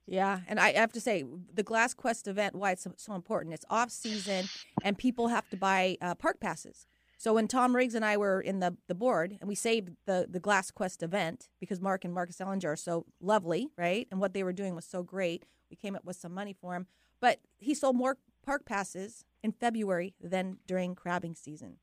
Yeah, 0.06 0.40
and 0.48 0.58
I 0.58 0.72
have 0.72 0.92
to 0.92 1.00
say 1.02 1.24
the 1.52 1.62
Glass 1.62 1.92
Quest 1.92 2.28
event, 2.28 2.54
why 2.54 2.72
it's 2.72 2.82
so, 2.82 2.92
so 2.96 3.14
important. 3.14 3.54
It's 3.54 3.66
off 3.68 3.90
season, 3.90 4.48
and 4.82 4.96
people 4.96 5.28
have 5.28 5.48
to 5.50 5.56
buy 5.56 5.98
uh, 6.00 6.14
park 6.14 6.40
passes. 6.40 6.86
So 7.18 7.34
when 7.34 7.48
Tom 7.48 7.74
Riggs 7.76 7.96
and 7.96 8.04
I 8.04 8.16
were 8.16 8.40
in 8.40 8.60
the, 8.60 8.76
the 8.86 8.94
board, 8.94 9.36
and 9.40 9.48
we 9.48 9.54
saved 9.54 9.90
the 10.06 10.26
the 10.30 10.40
Glass 10.40 10.70
Quest 10.70 11.02
event 11.02 11.48
because 11.60 11.80
Mark 11.80 12.04
and 12.04 12.14
Marcus 12.14 12.38
Ellinger 12.38 12.72
are 12.72 12.76
so 12.76 13.04
lovely, 13.20 13.68
right? 13.76 14.06
And 14.10 14.18
what 14.18 14.32
they 14.32 14.44
were 14.44 14.52
doing 14.52 14.74
was 14.74 14.84
so 14.84 15.02
great. 15.02 15.44
We 15.68 15.76
came 15.76 15.94
up 15.94 16.04
with 16.04 16.16
some 16.16 16.32
money 16.32 16.54
for 16.58 16.72
them. 16.72 16.86
But 17.20 17.40
he 17.58 17.74
sold 17.74 17.96
more 17.96 18.16
park 18.44 18.64
passes 18.64 19.24
in 19.42 19.52
February 19.52 20.14
than 20.20 20.58
during 20.66 20.94
crabbing 20.94 21.34
season. 21.34 21.76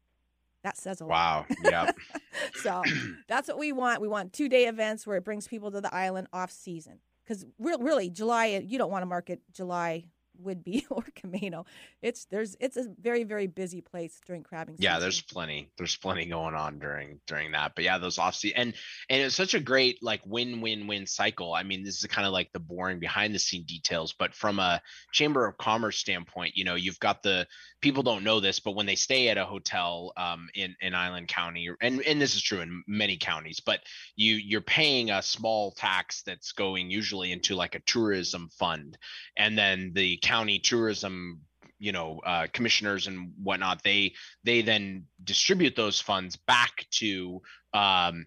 That 0.63 0.77
says 0.77 1.00
a 1.00 1.06
lot. 1.06 1.12
Wow. 1.12 1.46
Yeah. 1.63 1.92
so 2.56 2.82
that's 3.27 3.48
what 3.48 3.60
we 3.60 3.72
want. 3.72 4.01
We 4.01 4.08
want 4.08 4.34
two 4.34 4.50
day 4.50 4.65
events 4.65 5.06
where 5.06 5.18
it 5.18 5.24
brings 5.24 5.48
people 5.48 5.72
to 5.72 5.80
the 5.80 5.94
island 5.94 6.27
off 6.34 6.50
season. 6.50 7.00
Because 7.24 7.46
really, 7.60 8.10
July, 8.10 8.63
you 8.65 8.77
don't 8.77 8.92
want 8.92 9.04
to 9.04 9.08
market 9.08 9.42
July 9.51 10.06
Whidbey 10.44 10.86
or 10.89 11.04
Camano. 11.15 11.65
It's 12.01 12.25
there's 12.25 12.56
it's 12.60 12.77
a 12.77 12.88
very 13.01 13.24
very 13.24 13.48
busy 13.48 13.82
place 13.82 14.20
during 14.25 14.44
crabbing. 14.44 14.75
Yeah, 14.80 14.94
season. 14.94 15.01
there's 15.01 15.22
plenty. 15.22 15.70
There's 15.77 15.96
plenty 15.96 16.25
going 16.25 16.56
on 16.56 16.80
during 16.80 17.20
during 17.27 17.51
that. 17.51 17.74
But 17.75 17.84
yeah, 17.84 17.98
those 17.98 18.18
off 18.18 18.36
season 18.36 18.58
and 18.58 18.74
and 19.10 19.22
it's 19.22 19.36
such 19.36 19.54
a 19.54 19.60
great 19.60 20.01
like 20.01 20.22
win 20.25 20.62
win 20.62 20.88
win 20.88 21.08
cycle. 21.08 21.54
I 21.54 21.63
mean, 21.63 21.84
this 21.84 22.00
is 22.00 22.06
kind 22.06 22.27
of 22.27 22.34
like 22.34 22.51
the 22.54 22.60
boring 22.60 23.00
behind 23.00 23.34
the 23.34 23.39
scene 23.39 23.63
details, 23.63 24.13
but 24.18 24.34
from 24.34 24.60
a 24.60 24.82
chamber 25.12 25.46
of 25.46 25.58
commerce 25.58 25.98
standpoint, 25.98 26.54
you 26.56 26.63
know, 26.63 26.75
you've 26.75 27.00
got 27.00 27.24
the 27.24 27.48
people 27.82 28.04
don't 28.04 28.24
know 28.24 28.39
this, 28.39 28.60
but 28.60 28.75
when 28.75 28.86
they 28.88 28.96
stay 28.96 29.30
at 29.30 29.38
a 29.38 29.46
hotel 29.46 30.12
um, 30.18 30.50
in 30.56 30.75
in 30.82 30.96
Island 30.96 31.27
County, 31.27 31.70
and 31.82 32.01
and 32.01 32.22
this 32.22 32.36
is 32.36 32.42
true 32.42 32.62
in 32.62 32.84
many 32.88 33.18
counties, 33.18 33.60
but 33.60 33.82
you 34.15 34.36
you're 34.36 34.62
paying 34.62 35.12
a 35.12 35.22
small 35.22 35.72
tax 35.72 36.24
that's 36.24 36.51
going 36.51 36.89
usually 36.89 37.32
into 37.32 37.56
like 37.56 37.75
a 37.75 37.80
tourism 37.82 38.50
fund, 38.58 38.98
and 39.38 39.58
then 39.58 39.92
the 39.94 40.18
county 40.25 40.58
tourism 40.58 41.39
you 41.77 41.91
know 41.91 42.20
uh, 42.25 42.48
commissioners 42.51 43.05
and 43.05 43.32
whatnot 43.44 43.84
they 43.84 44.12
they 44.44 44.63
then 44.63 45.05
distribute 45.24 45.75
those 45.75 46.01
funds 46.01 46.36
back 46.48 46.84
to 46.89 47.39
um, 47.75 48.25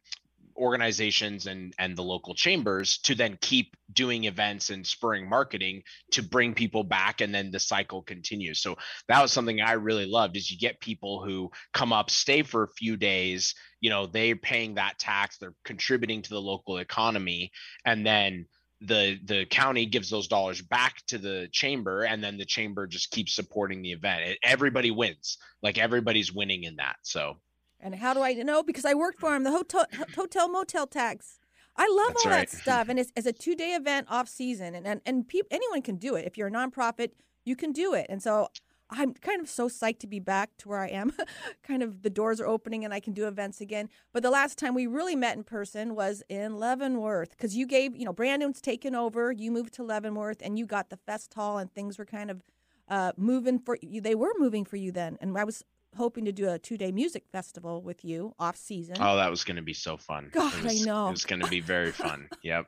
organizations 0.57 1.47
and 1.47 1.73
and 1.79 1.97
the 1.97 2.03
local 2.03 2.35
chambers 2.35 2.99
to 2.99 3.17
then 3.17 3.37
keep 3.41 3.77
doing 3.93 4.25
events 4.25 4.71
and 4.71 4.87
spurring 4.87 5.29
marketing 5.29 5.83
to 6.13 6.23
bring 6.23 6.55
people 6.55 6.85
back 6.85 7.21
and 7.21 7.35
then 7.35 7.51
the 7.51 7.59
cycle 7.59 8.03
continues. 8.03 8.61
So 8.61 8.77
that 9.09 9.21
was 9.21 9.33
something 9.33 9.61
i 9.61 9.73
really 9.73 10.07
loved 10.07 10.37
is 10.37 10.51
you 10.53 10.59
get 10.59 10.79
people 10.81 11.25
who 11.25 11.51
come 11.73 11.93
up 11.93 12.11
stay 12.11 12.43
for 12.43 12.63
a 12.63 12.75
few 12.77 12.97
days 12.97 13.55
you 13.81 13.91
know 13.91 14.07
they're 14.07 14.37
paying 14.37 14.75
that 14.75 14.99
tax 14.99 15.39
they're 15.39 15.55
contributing 15.65 16.23
to 16.23 16.31
the 16.31 16.41
local 16.41 16.79
economy 16.79 17.51
and 17.85 18.07
then 18.07 18.47
the 18.81 19.19
the 19.25 19.45
county 19.47 19.87
gives 19.87 20.09
those 20.09 20.29
dollars 20.29 20.63
back 20.63 21.03
to 21.07 21.19
the 21.19 21.49
chamber 21.51 22.05
and 22.05 22.23
then 22.23 22.39
the 22.39 22.45
chamber 22.45 22.87
just 22.87 23.11
keeps 23.11 23.35
supporting 23.35 23.83
the 23.83 23.91
event 23.91 24.23
it, 24.23 24.39
everybody 24.43 24.91
wins 24.91 25.39
like 25.63 25.79
everybody's 25.79 26.33
winning 26.33 26.63
in 26.63 26.77
that 26.77 26.97
so 27.03 27.37
And 27.81 27.95
how 27.95 28.15
do 28.15 28.23
I 28.23 28.33
know? 28.35 28.63
Because 28.63 28.85
I 28.85 28.95
worked 28.95 29.21
for 29.21 29.35
him. 29.35 29.45
The 29.45 29.53
hotel 29.53 29.87
hotel 30.17 30.49
motel 30.49 30.87
tax. 30.87 31.39
I 31.77 31.87
love 31.89 32.09
That's 32.09 32.27
all 32.27 32.33
right. 32.33 32.51
that 32.51 32.59
stuff, 32.63 32.89
and 32.89 32.99
it's, 32.99 33.13
it's 33.15 33.27
a 33.27 33.33
two 33.33 33.55
day 33.55 33.75
event 33.75 34.09
off 34.11 34.29
season, 34.29 34.75
and 34.75 34.87
and, 34.87 35.01
and 35.07 35.29
peop, 35.29 35.47
anyone 35.51 35.83
can 35.83 35.97
do 35.97 36.17
it. 36.17 36.27
If 36.27 36.37
you're 36.37 36.49
a 36.49 36.51
nonprofit, 36.51 37.11
you 37.45 37.55
can 37.55 37.73
do 37.73 37.95
it. 37.95 38.07
And 38.09 38.23
so 38.23 38.49
I'm 38.91 39.15
kind 39.15 39.41
of 39.41 39.49
so 39.49 39.69
psyched 39.69 39.99
to 40.01 40.07
be 40.07 40.19
back 40.19 40.57
to 40.59 40.69
where 40.69 40.79
I 40.79 40.89
am. 40.89 41.13
kind 41.63 41.83
of 41.83 42.03
the 42.03 42.11
doors 42.11 42.41
are 42.41 42.47
opening, 42.47 42.85
and 42.85 42.95
I 42.95 43.01
can 43.01 43.13
do 43.13 43.27
events 43.27 43.61
again. 43.61 43.89
But 44.13 44.23
the 44.23 44.31
last 44.31 44.59
time 44.59 44.75
we 44.75 44.87
really 44.87 45.17
met 45.17 45.37
in 45.37 45.45
person 45.45 45.95
was 45.95 46.23
in 46.29 46.59
Leavenworth, 46.59 47.31
because 47.33 47.57
you 47.57 47.67
gave 47.67 47.97
you 47.97 48.05
know 48.05 48.13
Brandon's 48.13 48.61
taken 48.61 48.95
over. 48.95 49.31
You 49.33 49.51
moved 49.51 49.75
to 49.75 49.83
Leavenworth, 49.83 50.39
and 50.43 50.59
you 50.59 50.67
got 50.67 50.91
the 50.91 50.97
fest 50.97 51.35
hall, 51.35 51.59
and 51.59 51.73
things 51.73 51.99
were 51.99 52.07
kind 52.07 52.31
of 52.31 52.43
uh, 52.89 53.13
moving 53.17 53.59
for 53.59 53.79
you. 53.83 54.01
They 54.01 54.15
were 54.15 54.33
moving 54.39 54.65
for 54.65 54.77
you 54.77 54.91
then, 54.93 55.19
and 55.21 55.37
I 55.37 55.45
was 55.45 55.63
hoping 55.97 56.25
to 56.27 56.33
do 56.33 56.49
a 56.49 56.59
two 56.59 56.77
day 56.77 56.93
music 56.93 57.25
festival 57.33 57.81
with 57.83 58.05
you 58.05 58.35
off 58.39 58.57
season. 58.57 58.97
oh 59.01 59.17
that 59.17 59.31
was 59.31 59.43
going 59.43 59.57
to 59.57 59.63
be 59.63 59.73
so 59.73 59.97
fun 59.97 60.29
God, 60.33 60.53
it 60.59 60.61
I 60.61 60.65
was, 60.65 60.87
know. 60.87 61.09
it 61.09 61.13
was 61.13 61.25
going 61.25 61.41
to 61.41 61.49
be 61.49 61.61
very 61.61 61.93
fun 61.93 62.29
yep 62.43 62.67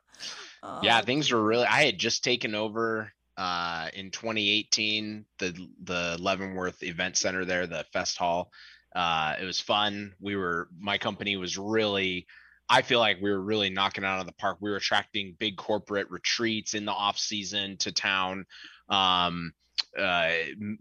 Oh, 0.62 0.80
yeah 0.82 1.02
things 1.02 1.30
were 1.30 1.42
really 1.42 1.66
i 1.66 1.84
had 1.84 1.98
just 1.98 2.24
taken 2.24 2.54
over 2.54 3.12
uh 3.40 3.88
in 3.94 4.10
2018 4.10 5.24
the 5.38 5.68
the 5.84 6.18
leavenworth 6.20 6.82
event 6.82 7.16
center 7.16 7.46
there 7.46 7.66
the 7.66 7.86
fest 7.90 8.18
hall 8.18 8.50
uh 8.94 9.34
it 9.40 9.44
was 9.44 9.60
fun. 9.60 10.12
We 10.20 10.36
were 10.36 10.68
my 10.78 10.98
company 10.98 11.36
was 11.36 11.56
really 11.56 12.26
i 12.68 12.82
feel 12.82 12.98
like 12.98 13.16
we 13.22 13.30
were 13.30 13.40
really 13.40 13.70
knocking 13.70 14.04
out 14.04 14.20
of 14.20 14.26
the 14.26 14.32
park. 14.32 14.58
We 14.60 14.68
were 14.70 14.76
attracting 14.76 15.36
big 15.38 15.56
corporate 15.56 16.10
retreats 16.10 16.74
in 16.74 16.84
the 16.84 16.92
off 16.92 17.18
season 17.18 17.78
to 17.78 17.92
town 17.92 18.44
um 18.90 19.52
uh 19.98 20.32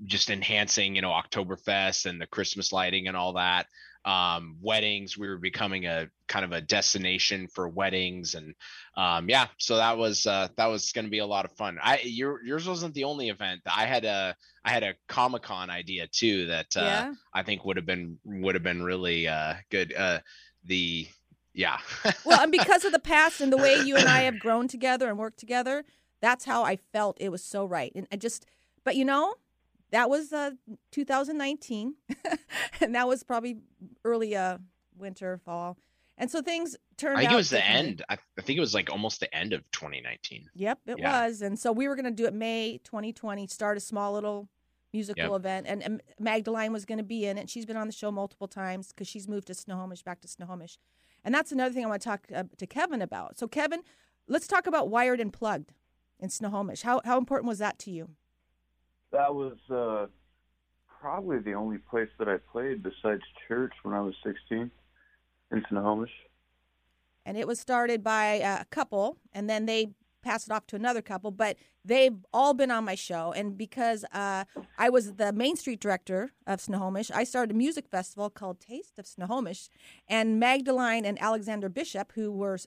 just 0.04 0.30
enhancing 0.30 0.96
you 0.96 1.01
know 1.01 1.12
oktoberfest 1.12 2.06
and 2.06 2.20
the 2.20 2.28
christmas 2.28 2.74
lighting 2.74 3.08
and 3.08 3.16
all 3.16 3.34
that 3.34 3.68
um 4.06 4.56
weddings 4.62 5.18
we 5.18 5.27
were 5.27 5.38
becoming 5.38 5.86
a 5.86 6.10
kind 6.27 6.46
of 6.46 6.51
a 6.51 6.62
destination 6.62 7.48
for 7.48 7.68
weddings 7.68 8.34
and 8.34 8.56
um 8.96 9.29
yeah 9.29 9.48
so 9.58 9.75
that 9.75 9.98
was 9.98 10.25
uh 10.25 10.48
that 10.56 10.68
was 10.68 10.91
going 10.94 11.06
to 11.06 11.12
be 11.12 11.20
a 11.20 11.25
lot 11.25 11.44
of 11.44 11.51
fun 11.53 11.77
i 11.84 12.00
your 12.03 12.44
yours 12.44 12.68
wasn't 12.68 12.94
the 12.94 13.03
only 13.03 13.29
event 13.29 13.62
i 13.65 13.86
had 13.86 14.06
a 14.06 14.36
i 14.63 14.72
had 14.72 14.84
a 14.84 14.94
comic-con 15.08 15.70
idea 15.70 16.08
too 16.08 16.46
that 16.46 16.68
uh 16.77 16.82
yeah. 16.82 17.13
i 17.34 17.44
think 17.44 17.65
would 17.65 17.75
have 17.75 17.86
been 17.86 18.18
would 18.24 18.56
have 18.56 18.63
been 18.63 18.82
really 18.82 19.27
uh 19.27 19.53
good 19.70 19.94
uh 19.94 20.20
the 20.63 21.08
yeah 21.53 21.79
well, 22.25 22.41
and 22.41 22.51
because 22.60 22.86
of 22.86 22.91
the 22.91 23.00
past 23.00 23.41
and 23.41 23.51
the 23.51 23.58
way 23.58 23.75
you 23.75 23.96
and 23.96 24.08
I 24.08 24.22
have 24.22 24.39
grown 24.39 24.68
together 24.68 25.10
and 25.10 25.18
worked 25.18 25.39
together, 25.39 25.84
that's 26.22 26.46
how 26.46 26.63
I 26.63 26.77
felt 26.77 27.18
it 27.20 27.29
was 27.29 27.44
so 27.44 27.65
right. 27.65 27.91
And 27.96 28.08
I 28.12 28.15
just, 28.15 28.46
but 28.84 28.96
you 28.96 29.06
know, 29.06 29.36
that 29.91 30.10
was 30.10 30.31
uh, 30.34 30.51
2019, 30.91 31.96
and 32.81 32.96
that 32.96 33.08
was 33.08 33.24
probably 33.24 33.58
early 34.03 34.36
uh, 34.36 34.58
winter, 34.98 35.39
fall, 35.43 35.77
and 36.17 36.29
so 36.29 36.41
things 36.41 36.75
turned. 36.98 37.17
i 37.17 37.22
think 37.22 37.29
out 37.31 37.34
it 37.36 37.38
was 37.38 37.50
the 37.50 37.65
end 37.65 38.03
I, 38.10 38.17
I 38.38 38.41
think 38.41 38.58
it 38.58 38.60
was 38.60 38.74
like 38.74 38.91
almost 38.91 39.22
the 39.22 39.34
end 39.34 39.53
of 39.53 39.62
2019 39.72 40.50
Yep, 40.53 40.79
it 40.88 41.00
Yeah. 41.00 41.25
was. 41.25 41.41
And 41.41 41.58
so 41.58 41.72
we 41.72 41.88
were 41.88 41.96
going 41.96 42.05
to 42.05 42.12
do 42.12 42.25
it 42.25 42.34
May 42.34 42.79
2020, 42.84 43.48
start 43.48 43.77
a 43.77 43.79
small 43.79 44.12
little 44.13 44.50
musical 44.91 45.36
event. 45.36 45.65
And, 45.69 45.81
and 45.81 46.01
Magdalene 46.19 46.74
was 46.74 46.84
going 46.84 46.98
to 46.98 47.03
be 47.03 47.25
in 47.25 47.38
it. 47.38 47.50
She's 47.50 47.65
been 47.65 47.77
on 47.77 47.88
the 47.88 47.93
show 47.93 48.12
multiple 48.12 48.48
times 48.48 48.89
because 48.89 49.08
she's 49.08 49.27
moved 49.27 49.48
to 49.48 49.53
Snohomish, 49.53 50.03
back 50.03 50.19
to 50.22 50.27
Snohomish. 50.27 50.77
And 51.24 51.34
that's 51.34 51.51
another 51.51 51.74
thing 51.74 51.86
I 51.86 51.88
want 51.88 52.01
to 52.01 52.10
talk 52.10 52.27
uh, 52.36 52.43
to 52.58 52.67
Kevin 52.67 53.01
about. 53.01 53.38
So, 53.38 53.48
Kevin, 53.48 53.81
let's 54.27 54.48
talk 54.48 54.67
about 54.67 54.89
Wired 54.89 55.19
and 55.22 55.31
Plugged 55.31 55.74
in 56.19 56.29
Snohomish. 56.29 56.81
How, 56.81 57.01
how 57.05 57.17
important 57.17 57.48
was 57.48 57.60
that 57.60 57.77
to 57.79 57.91
you? 57.91 58.10
That 59.12 59.34
was 59.34 59.58
uh, 59.70 60.08
probably 61.01 61.39
the 61.39 61.54
only 61.54 61.78
place 61.78 62.10
that 62.20 62.28
I 62.28 62.38
played 62.51 62.84
besides 62.84 63.22
church 63.48 63.74
when 63.84 63.94
I 63.96 64.01
was 64.01 64.13
16 64.24 64.70
in 65.51 65.66
Snohomish. 65.70 66.12
and 67.25 67.38
it 67.38 67.48
was 67.48 67.60
started 67.60 68.04
by 68.04 68.25
a 68.36 68.66
couple 68.66 69.18
and 69.34 69.50
then 69.50 69.66
they 69.66 69.92
passed 70.22 70.48
it 70.48 70.54
off 70.54 70.68
to 70.68 70.75
another 70.75 71.01
couple 71.01 71.32
but 71.32 71.56
they've 71.84 72.18
all 72.34 72.54
been 72.54 72.70
on 72.72 72.84
my 72.84 72.94
show 72.96 73.32
and 73.32 73.58
because 73.58 74.04
uh, 74.13 74.44
i 74.78 74.89
was 74.89 75.13
the 75.16 75.32
main 75.32 75.56
street 75.56 75.80
director 75.80 76.32
of 76.46 76.60
snohomish 76.60 77.10
i 77.12 77.24
started 77.24 77.51
a 77.56 77.58
music 77.58 77.88
festival 77.88 78.30
called 78.30 78.60
taste 78.60 79.00
of 79.00 79.08
snohomish 79.08 79.70
and 80.08 80.39
magdalene 80.39 81.06
and 81.06 81.20
alexander 81.22 81.70
bishop 81.70 82.12
who 82.16 82.32
were 82.32 82.58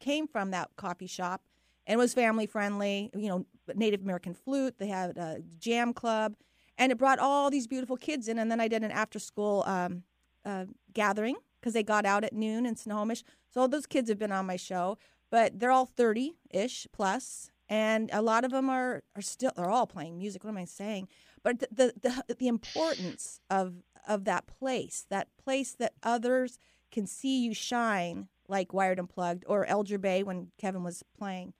came 0.00 0.26
from 0.26 0.50
that 0.50 0.70
coffee 0.76 1.06
shop 1.06 1.42
and 1.86 1.98
was 1.98 2.14
family 2.14 2.46
friendly 2.46 3.10
you 3.14 3.28
know 3.28 3.46
native 3.74 4.02
american 4.02 4.34
flute 4.34 4.74
they 4.78 4.88
had 4.88 5.16
a 5.16 5.38
jam 5.58 5.92
club 5.92 6.34
and 6.78 6.92
it 6.92 6.98
brought 6.98 7.18
all 7.18 7.50
these 7.50 7.66
beautiful 7.66 7.96
kids 7.96 8.28
in 8.28 8.38
and 8.38 8.50
then 8.50 8.60
i 8.60 8.68
did 8.68 8.82
an 8.82 8.90
after 8.90 9.18
school 9.18 9.64
um, 9.66 10.02
uh, 10.44 10.64
gathering 10.92 11.36
because 11.60 11.74
they 11.74 11.82
got 11.82 12.06
out 12.06 12.22
at 12.22 12.32
noon 12.32 12.64
in 12.64 12.76
Snohomish. 12.76 13.24
So 13.50 13.60
all 13.60 13.66
those 13.66 13.86
kids 13.86 14.08
have 14.08 14.20
been 14.20 14.30
on 14.30 14.46
my 14.46 14.54
show, 14.54 14.98
but 15.32 15.58
they're 15.58 15.72
all 15.72 15.84
30 15.84 16.36
ish 16.50 16.86
plus, 16.92 17.50
and 17.68 18.08
a 18.12 18.22
lot 18.22 18.44
of 18.44 18.52
them 18.52 18.70
are, 18.70 19.02
are 19.16 19.22
still, 19.22 19.50
they're 19.56 19.68
all 19.68 19.88
playing 19.88 20.16
music. 20.16 20.44
What 20.44 20.50
am 20.50 20.58
I 20.58 20.64
saying? 20.64 21.08
But 21.42 21.58
the, 21.58 21.68
the, 21.72 21.92
the, 22.28 22.34
the 22.36 22.46
importance 22.46 23.40
of, 23.50 23.82
of 24.06 24.24
that 24.26 24.46
place, 24.46 25.06
that 25.10 25.26
place 25.42 25.72
that 25.72 25.94
others 26.04 26.60
can 26.92 27.06
see 27.06 27.42
you 27.42 27.52
shine, 27.52 28.28
like 28.46 28.72
Wired 28.72 29.00
and 29.00 29.08
Plugged 29.08 29.42
or 29.48 29.66
Elger 29.66 30.00
Bay 30.00 30.22
when 30.22 30.52
Kevin 30.58 30.84
was 30.84 31.02
playing. 31.18 31.52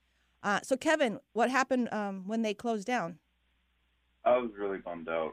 Uh, 0.46 0.60
so, 0.62 0.76
Kevin, 0.76 1.18
what 1.32 1.50
happened 1.50 1.88
um, 1.90 2.22
when 2.24 2.42
they 2.42 2.54
closed 2.54 2.86
down? 2.86 3.18
I 4.24 4.38
was 4.38 4.52
really 4.56 4.78
bummed 4.78 5.08
out. 5.08 5.32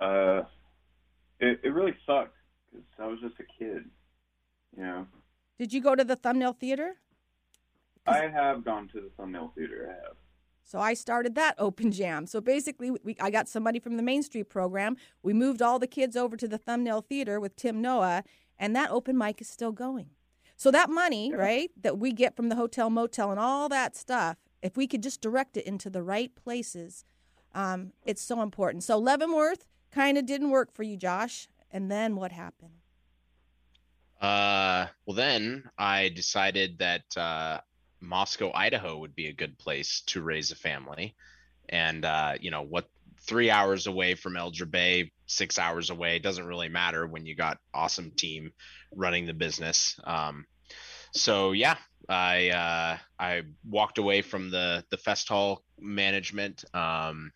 Uh, 0.00 0.42
it 1.40 1.58
it 1.64 1.70
really 1.70 1.96
sucked 2.06 2.36
because 2.70 2.86
I 2.96 3.06
was 3.08 3.18
just 3.20 3.34
a 3.40 3.44
kid. 3.58 3.90
You 4.76 4.82
know, 4.84 5.06
Did 5.58 5.72
you 5.72 5.80
go 5.80 5.96
to 5.96 6.04
the 6.04 6.14
Thumbnail 6.14 6.52
Theater? 6.52 6.94
I 8.06 8.28
have 8.28 8.64
gone 8.64 8.86
to 8.92 9.00
the 9.00 9.10
Thumbnail 9.16 9.50
Theater. 9.56 9.88
I 9.90 9.94
have. 9.94 10.16
So 10.62 10.78
I 10.78 10.94
started 10.94 11.34
that 11.34 11.56
open 11.58 11.90
jam. 11.90 12.28
So 12.28 12.40
basically, 12.40 12.92
we, 12.92 13.16
I 13.20 13.30
got 13.30 13.48
somebody 13.48 13.80
from 13.80 13.96
the 13.96 14.02
Main 14.04 14.22
Street 14.22 14.48
program. 14.48 14.96
We 15.24 15.32
moved 15.32 15.60
all 15.60 15.80
the 15.80 15.88
kids 15.88 16.16
over 16.16 16.36
to 16.36 16.46
the 16.46 16.58
Thumbnail 16.58 17.00
Theater 17.00 17.40
with 17.40 17.56
Tim 17.56 17.82
Noah, 17.82 18.22
and 18.60 18.76
that 18.76 18.92
open 18.92 19.18
mic 19.18 19.40
is 19.40 19.48
still 19.48 19.72
going. 19.72 20.10
So 20.56 20.70
that 20.70 20.90
money, 20.90 21.30
Yeah. 21.30 21.36
right, 21.36 21.70
that 21.82 21.98
we 21.98 22.12
get 22.12 22.36
from 22.36 22.48
the 22.48 22.56
hotel, 22.56 22.90
motel, 22.90 23.30
and 23.30 23.40
all 23.40 23.68
that 23.68 23.96
stuff, 23.96 24.36
if 24.62 24.76
we 24.76 24.86
could 24.86 25.02
just 25.02 25.20
direct 25.20 25.56
it 25.56 25.66
into 25.66 25.90
the 25.90 26.02
right 26.02 26.34
places, 26.34 27.04
um, 27.54 27.92
it's 28.04 28.22
so 28.22 28.42
important. 28.42 28.82
So 28.84 28.98
Leavenworth 28.98 29.64
kind 29.90 30.16
of 30.18 30.26
didn't 30.26 30.50
work 30.50 30.72
for 30.72 30.82
you, 30.82 30.96
Josh. 30.96 31.48
And 31.70 31.90
then 31.90 32.16
what 32.16 32.32
happened? 32.32 32.74
Uh, 34.20 34.86
well, 35.06 35.16
then 35.16 35.64
I 35.76 36.08
decided 36.08 36.78
that 36.78 37.16
uh, 37.16 37.60
Moscow, 38.00 38.52
Idaho 38.54 38.98
would 38.98 39.14
be 39.14 39.26
a 39.26 39.32
good 39.32 39.58
place 39.58 40.02
to 40.06 40.22
raise 40.22 40.50
a 40.50 40.56
family. 40.56 41.14
And, 41.68 42.04
uh, 42.04 42.34
you 42.40 42.50
know, 42.50 42.62
what 42.62 42.88
three 43.20 43.50
hours 43.50 43.86
away 43.86 44.14
from 44.14 44.34
Elger 44.34 44.70
Bay, 44.70 45.10
six 45.26 45.58
hours 45.58 45.90
away, 45.90 46.18
doesn't 46.18 46.46
really 46.46 46.68
matter 46.68 47.06
when 47.06 47.26
you 47.26 47.34
got 47.34 47.58
awesome 47.72 48.12
team 48.12 48.52
running 48.94 49.26
the 49.26 49.34
business. 49.34 49.98
Um, 50.04 50.46
so, 51.12 51.52
yeah, 51.52 51.76
I 52.08 52.50
uh, 52.50 52.98
I 53.18 53.42
walked 53.68 53.98
away 53.98 54.22
from 54.22 54.50
the 54.50 54.84
the 54.90 54.96
fest 54.96 55.28
hall 55.28 55.62
management 55.78 56.64
um, 56.74 57.32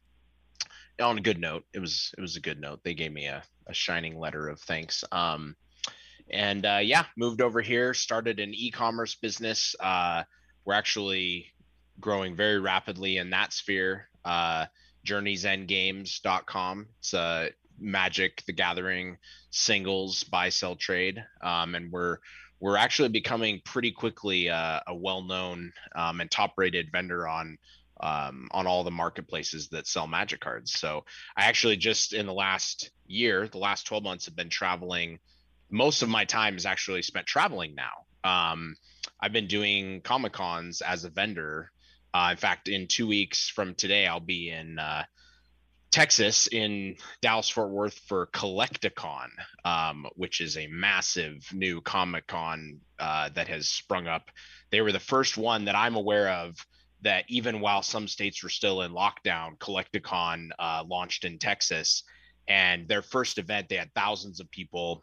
on 1.00 1.18
a 1.18 1.22
good 1.22 1.38
note. 1.38 1.64
It 1.72 1.80
was 1.80 2.12
it 2.16 2.20
was 2.20 2.36
a 2.36 2.40
good 2.40 2.60
note. 2.60 2.80
They 2.84 2.94
gave 2.94 3.12
me 3.12 3.26
a, 3.26 3.42
a 3.66 3.74
shining 3.74 4.18
letter 4.18 4.48
of 4.48 4.60
thanks. 4.60 5.04
Um, 5.12 5.56
and 6.30 6.66
uh, 6.66 6.80
yeah, 6.82 7.04
moved 7.16 7.40
over 7.40 7.62
here, 7.62 7.94
started 7.94 8.40
an 8.40 8.52
e-commerce 8.54 9.14
business. 9.14 9.74
Uh, 9.80 10.24
we're 10.64 10.74
actually 10.74 11.46
growing 12.00 12.36
very 12.36 12.58
rapidly 12.58 13.16
in 13.16 13.30
that 13.30 13.52
sphere. 13.52 14.08
Uh, 14.24 14.66
journeysendgames.com. 15.06 16.86
It's 16.98 17.14
a 17.14 17.50
Magic 17.80 18.42
the 18.46 18.52
Gathering 18.52 19.18
singles 19.50 20.24
buy 20.24 20.48
sell 20.48 20.76
trade, 20.76 21.24
um, 21.42 21.74
and 21.74 21.90
we're 21.90 22.18
we're 22.60 22.76
actually 22.76 23.08
becoming 23.08 23.60
pretty 23.64 23.92
quickly 23.92 24.50
uh, 24.50 24.80
a 24.86 24.94
well-known 24.94 25.72
um, 25.94 26.20
and 26.20 26.28
top-rated 26.28 26.90
vendor 26.90 27.28
on 27.28 27.56
um, 28.00 28.48
on 28.52 28.66
all 28.66 28.84
the 28.84 28.90
marketplaces 28.90 29.68
that 29.68 29.86
sell 29.86 30.06
Magic 30.06 30.40
cards. 30.40 30.72
So 30.72 31.04
I 31.36 31.44
actually 31.44 31.76
just 31.76 32.12
in 32.12 32.26
the 32.26 32.32
last 32.32 32.90
year, 33.06 33.48
the 33.48 33.58
last 33.58 33.86
12 33.86 34.04
months, 34.04 34.26
have 34.26 34.36
been 34.36 34.50
traveling. 34.50 35.18
Most 35.70 36.02
of 36.02 36.08
my 36.08 36.24
time 36.24 36.56
is 36.56 36.66
actually 36.66 37.02
spent 37.02 37.26
traveling 37.26 37.74
now. 37.74 38.04
Um, 38.24 38.76
I've 39.20 39.32
been 39.32 39.48
doing 39.48 40.00
Comic 40.02 40.32
Cons 40.32 40.80
as 40.80 41.04
a 41.04 41.10
vendor. 41.10 41.72
Uh, 42.14 42.28
in 42.30 42.36
fact, 42.36 42.68
in 42.68 42.86
two 42.86 43.06
weeks 43.06 43.48
from 43.48 43.74
today, 43.74 44.06
I'll 44.06 44.20
be 44.20 44.50
in 44.50 44.78
uh, 44.78 45.04
Texas 45.90 46.46
in 46.48 46.96
Dallas 47.22 47.48
Fort 47.48 47.70
Worth 47.70 47.98
for 48.06 48.26
Collect-A-Con, 48.26 49.30
um, 49.64 50.06
which 50.16 50.40
is 50.40 50.56
a 50.56 50.66
massive 50.66 51.46
new 51.52 51.80
Comic 51.80 52.26
Con 52.26 52.80
uh, 52.98 53.30
that 53.34 53.48
has 53.48 53.68
sprung 53.68 54.06
up. 54.06 54.30
They 54.70 54.82
were 54.82 54.92
the 54.92 55.00
first 55.00 55.38
one 55.38 55.64
that 55.64 55.74
I'm 55.74 55.96
aware 55.96 56.30
of 56.30 56.56
that 57.02 57.24
even 57.28 57.60
while 57.60 57.82
some 57.82 58.08
states 58.08 58.42
were 58.42 58.48
still 58.48 58.82
in 58.82 58.92
lockdown, 58.92 59.58
Collect-A-Con 59.60 60.50
uh, 60.58 60.84
launched 60.86 61.24
in 61.24 61.38
Texas. 61.38 62.02
And 62.48 62.88
their 62.88 63.02
first 63.02 63.38
event, 63.38 63.68
they 63.68 63.76
had 63.76 63.94
thousands 63.94 64.40
of 64.40 64.50
people, 64.50 65.02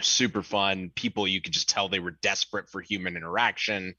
super 0.00 0.42
fun 0.42 0.90
people. 0.94 1.26
You 1.26 1.40
could 1.42 1.52
just 1.52 1.68
tell 1.68 1.88
they 1.88 1.98
were 1.98 2.16
desperate 2.22 2.70
for 2.70 2.80
human 2.80 3.16
interaction. 3.16 3.94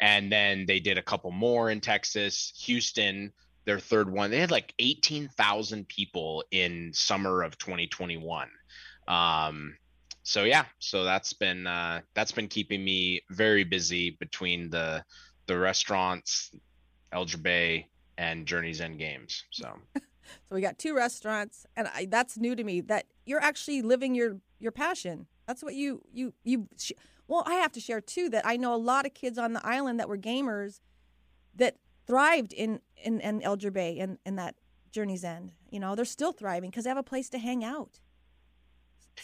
And 0.00 0.30
then 0.32 0.64
they 0.66 0.80
did 0.80 0.98
a 0.98 1.02
couple 1.02 1.30
more 1.30 1.70
in 1.70 1.80
Texas, 1.80 2.54
Houston 2.64 3.32
their 3.68 3.78
third 3.78 4.10
one. 4.10 4.30
They 4.30 4.40
had 4.40 4.50
like 4.50 4.72
18,000 4.78 5.86
people 5.88 6.42
in 6.50 6.90
summer 6.94 7.42
of 7.42 7.58
2021. 7.58 8.48
Um, 9.06 9.76
so 10.22 10.44
yeah, 10.44 10.64
so 10.78 11.04
that's 11.04 11.34
been 11.34 11.66
uh, 11.66 12.00
that's 12.14 12.32
been 12.32 12.48
keeping 12.48 12.82
me 12.82 13.20
very 13.28 13.64
busy 13.64 14.16
between 14.20 14.70
the 14.70 15.04
the 15.46 15.58
restaurants, 15.58 16.50
Elger 17.12 17.42
Bay, 17.42 17.88
and 18.16 18.46
Journey's 18.46 18.80
End 18.80 18.98
Games. 18.98 19.44
So. 19.50 19.70
so 19.96 20.00
we 20.50 20.62
got 20.62 20.78
two 20.78 20.94
restaurants, 20.94 21.66
and 21.76 21.88
I, 21.94 22.06
that's 22.06 22.38
new 22.38 22.56
to 22.56 22.64
me. 22.64 22.80
That 22.80 23.04
you're 23.26 23.42
actually 23.42 23.82
living 23.82 24.14
your 24.14 24.38
your 24.58 24.72
passion. 24.72 25.26
That's 25.46 25.62
what 25.62 25.74
you 25.74 26.00
you 26.10 26.32
you. 26.42 26.68
Sh- 26.78 26.92
well, 27.26 27.42
I 27.46 27.54
have 27.56 27.72
to 27.72 27.80
share 27.80 28.00
too 28.00 28.30
that 28.30 28.46
I 28.46 28.56
know 28.56 28.74
a 28.74 28.76
lot 28.76 29.04
of 29.04 29.12
kids 29.12 29.36
on 29.36 29.52
the 29.52 29.66
island 29.66 30.00
that 30.00 30.08
were 30.08 30.16
gamers 30.16 30.80
that 31.54 31.76
thrived 32.08 32.52
in 32.52 32.80
in, 33.04 33.20
in 33.20 33.40
Elger 33.42 33.72
Bay 33.72 34.00
and 34.00 34.18
in, 34.24 34.32
in 34.32 34.36
that 34.36 34.56
Journey's 34.90 35.22
End. 35.22 35.52
You 35.70 35.78
know, 35.78 35.94
they're 35.94 36.04
still 36.04 36.32
thriving 36.32 36.70
because 36.70 36.84
they 36.84 36.90
have 36.90 36.98
a 36.98 37.02
place 37.04 37.30
to 37.30 37.38
hang 37.38 37.62
out. 37.62 38.00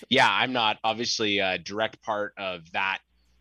Yeah, 0.09 0.29
I'm 0.31 0.53
not 0.53 0.79
obviously 0.85 1.39
a 1.39 1.59
direct 1.59 2.03
part 2.03 2.35
of 2.37 2.71
that, 2.73 2.99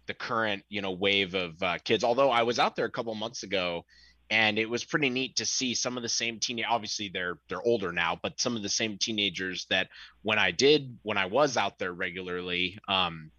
the 0.08 0.14
current 0.14 0.64
you 0.70 0.82
know 0.82 0.92
wave 0.92 1.36
of 1.36 1.62
uh, 1.62 1.78
kids. 1.84 2.04
Although 2.04 2.32
I 2.32 2.44
was 2.44 2.58
out 2.58 2.76
there 2.76 2.86
a 2.86 2.92
couple 2.92 3.14
months 3.16 3.44
ago, 3.44 3.86
and 4.30 4.58
it 4.58 4.70
was 4.70 4.84
pretty 4.84 5.10
neat 5.10 5.36
to 5.38 5.46
see 5.46 5.76
some 5.76 5.98
of 5.98 6.04
the 6.04 6.10
same 6.10 6.40
teenage. 6.40 6.66
Obviously, 6.68 7.10
they're 7.14 7.38
they're 7.50 7.62
older 7.62 7.92
now, 7.92 8.18
but 8.22 8.40
some 8.40 8.56
of 8.56 8.64
the 8.64 8.70
same 8.70 8.98
teenagers 8.98 9.66
that 9.70 9.90
when 10.22 10.40
I 10.40 10.52
did 10.52 10.98
when 11.04 11.18
I 11.18 11.26
was 11.26 11.58
out 11.58 11.78
there 11.80 11.94
regularly. 11.94 12.80
Um, 12.88 13.32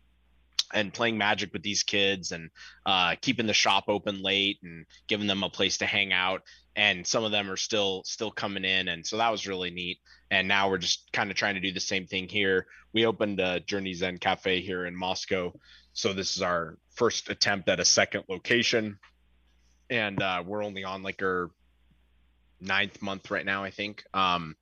and 0.72 0.92
playing 0.92 1.18
magic 1.18 1.52
with 1.52 1.62
these 1.62 1.82
kids 1.82 2.32
and 2.32 2.50
uh, 2.86 3.16
keeping 3.20 3.46
the 3.46 3.54
shop 3.54 3.84
open 3.88 4.22
late 4.22 4.58
and 4.62 4.86
giving 5.08 5.26
them 5.26 5.42
a 5.42 5.50
place 5.50 5.78
to 5.78 5.86
hang 5.86 6.12
out. 6.12 6.42
And 6.76 7.06
some 7.06 7.24
of 7.24 7.30
them 7.30 7.50
are 7.50 7.56
still 7.56 8.02
still 8.04 8.30
coming 8.30 8.64
in. 8.64 8.88
And 8.88 9.06
so 9.06 9.18
that 9.18 9.30
was 9.30 9.46
really 9.46 9.70
neat. 9.70 9.98
And 10.30 10.48
now 10.48 10.70
we're 10.70 10.78
just 10.78 11.12
kind 11.12 11.30
of 11.30 11.36
trying 11.36 11.54
to 11.54 11.60
do 11.60 11.72
the 11.72 11.80
same 11.80 12.06
thing 12.06 12.28
here. 12.28 12.66
We 12.92 13.06
opened 13.06 13.40
a 13.40 13.60
journeys 13.60 14.02
end 14.02 14.20
cafe 14.20 14.60
here 14.60 14.86
in 14.86 14.96
moscow. 14.96 15.52
So 15.92 16.12
this 16.12 16.36
is 16.36 16.42
our 16.42 16.78
first 16.94 17.28
attempt 17.30 17.68
at 17.68 17.80
a 17.80 17.84
second 17.84 18.24
location. 18.28 18.98
And 19.90 20.20
uh, 20.20 20.42
we're 20.44 20.64
only 20.64 20.84
on 20.84 21.02
like 21.02 21.22
our 21.22 21.50
ninth 22.60 23.02
month 23.02 23.30
right 23.30 23.44
now 23.44 23.62
i 23.64 23.70
think. 23.70 24.04
Um, 24.14 24.56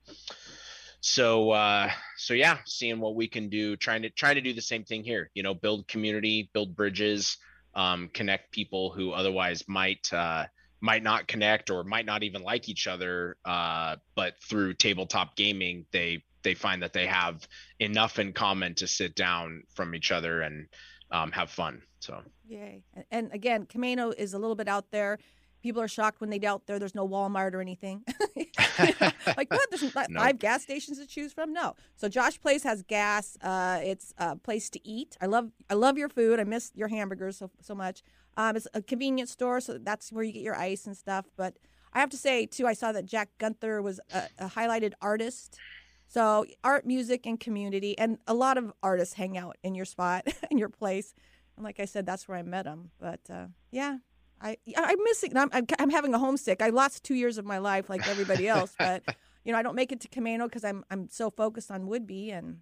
so 1.03 1.51
uh 1.51 1.91
so 2.17 2.33
yeah 2.33 2.59
seeing 2.65 3.01
what 3.01 3.17
we 3.17 3.27
can 3.27 3.49
do 3.49 3.77
trying 3.77 4.03
to 4.03 4.11
trying 4.11 4.37
to 4.37 4.41
do 4.41 4.53
the 4.53 4.63
same 4.63 4.85
thing 4.85 5.03
here 5.03 5.31
you 5.35 5.43
know 5.43 5.53
build 5.53 5.87
community 5.89 6.49
build 6.55 6.77
bridges 6.77 7.39
um 7.75 8.09
connect 8.15 8.53
people 8.53 8.91
who 8.91 9.11
otherwise 9.11 9.65
might 9.67 10.11
uh 10.13 10.45
might 10.81 11.03
not 11.03 11.27
connect 11.27 11.71
or 11.71 11.83
might 11.83 12.07
not 12.07 12.23
even 12.23 12.43
like 12.43 12.69
each 12.69 12.87
other 12.87 13.37
uh 13.45 13.97
but 14.15 14.35
through 14.49 14.73
tabletop 14.73 15.35
gaming 15.35 15.85
they 15.91 16.23
they 16.45 16.55
find 16.55 16.83
that 16.83 16.93
they 16.93 17.07
have 17.07 17.47
enough 17.81 18.21
in 18.21 18.33
common 18.33 18.75
to 18.75 18.87
sit 18.87 19.17
down 19.17 19.65
from 19.75 19.95
each 19.95 20.13
other 20.13 20.43
and 20.43 20.67
um, 21.11 21.31
have 21.33 21.51
fun 21.51 21.83
so. 22.01 22.21
Yay 22.49 22.83
and 23.11 23.33
again 23.33 23.67
Camano 23.67 24.15
is 24.17 24.35
a 24.35 24.39
little 24.39 24.57
bit 24.57 24.69
out 24.69 24.91
there 24.91 25.19
people 25.63 25.81
are 25.81 25.89
shocked 25.89 26.21
when 26.21 26.31
they 26.31 26.39
doubt 26.39 26.67
there 26.67 26.79
there's 26.79 26.95
no 26.95 27.09
Walmart 27.09 27.55
or 27.55 27.61
anything. 27.61 28.05
like 28.79 29.51
what? 29.51 29.71
There's 29.71 29.95
not 29.95 30.11
five 30.13 30.39
gas 30.39 30.63
stations 30.63 30.99
to 30.99 31.07
choose 31.07 31.33
from? 31.33 31.53
No. 31.53 31.75
So 31.97 32.09
Josh 32.09 32.41
Place 32.41 32.63
has 32.65 32.83
gas. 32.83 33.37
Uh, 33.41 33.81
it's 33.83 34.13
a 34.19 34.37
place 34.37 34.71
to 34.71 34.89
eat. 34.89 35.17
I 35.21 35.27
love 35.27 35.51
I 35.71 35.75
love 35.75 35.99
your 35.99 36.09
food. 36.09 36.41
I 36.41 36.45
miss 36.45 36.73
your 36.75 36.89
hamburgers 36.89 37.39
so 37.39 37.51
so 37.61 37.75
much. 37.75 38.03
Um, 38.37 38.57
it's 38.57 38.67
a 38.75 38.83
convenience 38.83 39.31
store, 39.31 39.61
so 39.61 39.79
that's 39.79 40.13
where 40.13 40.25
you 40.25 40.33
get 40.33 40.43
your 40.43 40.57
ice 40.57 40.87
and 40.87 40.97
stuff. 40.97 41.27
But 41.37 41.57
I 41.93 42.01
have 42.01 42.11
to 42.11 42.17
say 42.17 42.47
too, 42.47 42.67
I 42.67 42.73
saw 42.73 42.93
that 42.93 43.05
Jack 43.05 43.31
Gunther 43.39 43.83
was 43.83 44.01
a, 44.13 44.23
a 44.39 44.49
highlighted 44.49 44.93
artist. 45.01 45.59
So 46.07 46.45
art, 46.63 46.85
music, 46.85 47.25
and 47.25 47.41
community, 47.41 47.97
and 47.99 48.19
a 48.27 48.35
lot 48.35 48.59
of 48.59 48.73
artists 48.83 49.15
hang 49.15 49.39
out 49.39 49.57
in 49.63 49.75
your 49.75 49.87
spot, 49.87 50.27
in 50.51 50.59
your 50.59 50.69
place. 50.69 51.15
And 51.57 51.65
like 51.65 51.81
I 51.81 51.85
said, 51.87 52.07
that's 52.07 52.29
where 52.29 52.37
I 52.37 52.43
met 52.43 52.67
him. 52.67 52.91
But 52.99 53.21
uh, 53.31 53.47
yeah, 53.71 53.99
I 54.43 54.57
I'm 54.77 54.99
missing. 55.05 55.37
I'm, 55.37 55.49
I'm, 55.53 55.67
I'm 55.79 55.91
having 55.91 56.13
a 56.15 56.19
homesick. 56.19 56.61
I 56.61 56.71
lost 56.71 57.05
two 57.05 57.15
years 57.15 57.39
of 57.39 57.45
my 57.45 57.59
life 57.59 57.89
like 57.89 58.07
everybody 58.09 58.49
else, 58.57 58.75
but 58.79 59.03
you 59.45 59.53
know 59.53 59.59
I 59.59 59.63
don't 59.63 59.77
make 59.77 59.93
it 59.93 60.01
to 60.01 60.09
Camano 60.09 60.45
because 60.45 60.65
I'm 60.65 60.85
I'm 60.91 61.09
so 61.09 61.31
focused 61.31 61.71
on 61.71 61.87
Whidbey 61.87 62.33
and. 62.37 62.59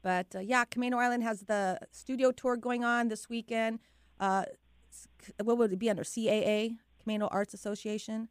But 0.00 0.26
uh, 0.36 0.38
yeah, 0.38 0.64
Camano 0.64 0.94
Island 0.94 1.24
has 1.24 1.40
the 1.40 1.76
studio 1.90 2.30
tour 2.30 2.56
going 2.56 2.84
on 2.84 3.08
this 3.08 3.28
weekend. 3.28 3.80
Uh, 4.20 4.44
what 5.42 5.58
would 5.58 5.72
it 5.72 5.78
be 5.80 5.90
under 5.90 6.04
CAA, 6.04 6.76
Camano 7.04 7.28
Arts 7.32 7.52
Association? 7.52 8.28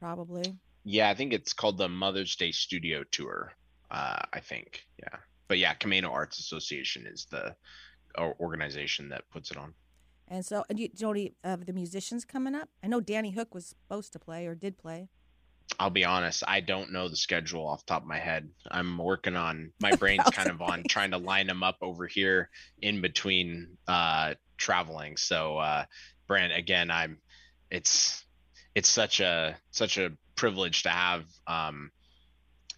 Probably. 0.00 0.56
Yeah, 0.84 1.10
I 1.10 1.14
think 1.14 1.34
it's 1.34 1.52
called 1.52 1.76
the 1.76 1.88
Mother's 1.88 2.36
Day 2.36 2.52
Studio 2.52 3.04
Tour. 3.10 3.52
Uh, 3.90 4.20
I 4.32 4.40
think, 4.40 4.86
yeah. 4.98 5.18
But 5.46 5.58
yeah, 5.58 5.74
Camano 5.74 6.10
Arts 6.10 6.38
Association 6.38 7.06
is 7.06 7.26
the 7.26 7.54
organization 8.18 9.08
that 9.10 9.28
puts 9.30 9.50
it 9.50 9.56
on. 9.56 9.74
And 10.26 10.44
so, 10.44 10.64
do 10.68 10.82
you, 10.82 10.88
do 10.88 10.94
you 10.98 11.06
know 11.06 11.10
any 11.10 11.34
of 11.44 11.66
the 11.66 11.72
musicians 11.72 12.24
coming 12.24 12.54
up? 12.54 12.68
I 12.82 12.86
know 12.86 13.00
Danny 13.00 13.32
Hook 13.32 13.54
was 13.54 13.66
supposed 13.66 14.12
to 14.14 14.18
play 14.18 14.46
or 14.46 14.54
did 14.54 14.78
play. 14.78 15.08
I'll 15.78 15.90
be 15.90 16.04
honest, 16.04 16.44
I 16.46 16.60
don't 16.60 16.92
know 16.92 17.08
the 17.08 17.16
schedule 17.16 17.66
off 17.66 17.84
the 17.84 17.90
top 17.92 18.02
of 18.02 18.08
my 18.08 18.18
head. 18.18 18.48
I'm 18.70 18.98
working 18.98 19.36
on 19.36 19.72
my 19.80 19.92
brain's 19.96 20.24
kind 20.30 20.50
of 20.50 20.62
on 20.62 20.84
trying 20.88 21.10
to 21.12 21.18
line 21.18 21.46
them 21.46 21.62
up 21.62 21.78
over 21.82 22.06
here 22.06 22.48
in 22.80 23.00
between 23.00 23.76
uh 23.88 24.34
traveling. 24.56 25.16
So 25.16 25.58
uh 25.58 25.84
Brand 26.26 26.52
again, 26.52 26.90
I'm 26.90 27.18
it's 27.70 28.24
it's 28.74 28.88
such 28.88 29.20
a 29.20 29.56
such 29.70 29.98
a 29.98 30.12
privilege 30.36 30.84
to 30.84 30.90
have 30.90 31.24
um 31.46 31.90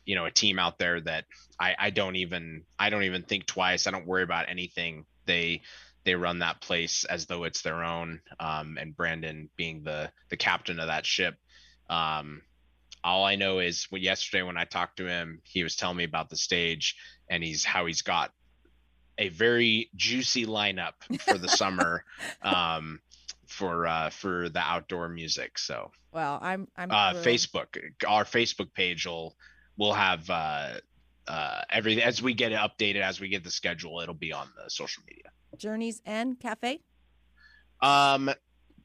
you 0.05 0.15
know 0.15 0.25
a 0.25 0.31
team 0.31 0.59
out 0.59 0.79
there 0.79 1.01
that 1.01 1.25
I 1.61 1.75
I 1.79 1.91
don't 1.91 2.17
even 2.17 2.63
I 2.79 2.91
don't 2.91 3.05
even 3.05 3.23
think 3.23 3.47
twice. 3.47 3.87
I 3.87 3.91
don't 3.91 4.07
worry 4.07 4.23
about 4.23 4.49
anything. 4.49 5.05
They 5.27 5.63
they 6.07 6.15
run 6.15 6.39
that 6.39 6.61
place 6.61 7.05
as 7.05 7.27
though 7.27 7.45
it's 7.45 7.61
their 7.61 7.83
own. 7.83 8.21
Um, 8.41 8.79
and 8.81 8.97
Brandon 8.97 9.51
being 9.57 9.83
the 9.83 10.11
the 10.31 10.37
captain 10.39 10.81
of 10.81 10.87
that 10.87 11.05
ship. 11.05 11.35
Um, 11.91 12.43
all 13.05 13.25
I 13.25 13.35
know 13.35 13.59
is 13.59 13.87
when 13.91 14.03
yesterday 14.03 14.43
when 14.43 14.57
I 14.57 14.65
talked 14.65 14.97
to 14.99 15.07
him, 15.07 15.43
he 15.45 15.63
was 15.63 15.77
telling 15.77 15.99
me 15.99 16.05
about 16.05 16.31
the 16.31 16.37
stage 16.37 16.97
and 17.29 17.43
he's 17.43 17.65
how 17.65 17.87
he's 17.87 18.03
got 18.03 18.33
a 19.19 19.29
very 19.29 19.91
juicy 19.97 20.47
lineup 20.47 20.95
for 21.21 21.39
the 21.39 21.49
summer 21.49 22.05
um, 22.43 23.01
for 23.47 23.87
uh, 23.87 24.11
for 24.11 24.49
the 24.49 24.61
outdoor 24.61 25.09
music. 25.09 25.59
So 25.59 25.91
well, 26.13 26.39
I'm 26.41 26.69
I'm 26.77 26.91
uh, 26.91 27.15
Facebook 27.15 27.79
our 28.07 28.25
Facebook 28.25 28.73
page 28.73 29.07
will 29.07 29.37
will 29.77 29.93
have 29.93 30.31
uh, 30.31 30.75
uh, 31.27 31.63
every 31.69 32.01
as 32.01 32.23
we 32.23 32.33
get 32.33 32.53
it 32.53 32.59
updated 32.59 33.03
as 33.03 33.21
we 33.21 33.29
get 33.29 33.43
the 33.43 33.51
schedule, 33.51 34.01
it'll 34.01 34.15
be 34.15 34.33
on 34.33 34.49
the 34.63 34.71
social 34.71 35.03
media. 35.09 35.31
Journeys 35.59 36.03
End 36.05 36.41
Cafe? 36.41 36.81
Um, 37.81 38.31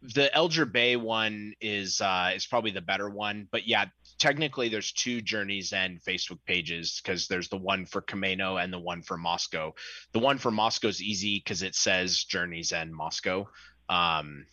the 0.02 0.32
Elger 0.36 0.72
Bay 0.72 0.96
one 0.96 1.54
is 1.62 2.02
uh, 2.02 2.32
is 2.36 2.46
probably 2.46 2.72
the 2.72 2.82
better 2.82 3.10
one, 3.10 3.48
but 3.52 3.68
yeah, 3.68 3.86
technically 4.18 4.70
there's 4.70 4.92
two 4.92 5.22
Journeys 5.22 5.74
End 5.74 6.02
Facebook 6.08 6.40
pages 6.46 7.02
because 7.04 7.28
there's 7.28 7.50
the 7.50 7.58
one 7.58 7.86
for 7.86 8.02
Camano 8.02 8.62
and 8.62 8.74
the 8.74 8.80
one 8.80 9.02
for 9.04 9.18
Moscow. 9.18 9.74
The 10.14 10.20
one 10.20 10.38
for 10.38 10.52
Moscow 10.52 10.88
is 10.88 11.02
easy 11.02 11.38
because 11.38 11.62
it 11.62 11.76
says 11.76 12.24
Journeys 12.24 12.74
End 12.74 12.94
Moscow. 12.94 13.48
Um, 13.90 14.46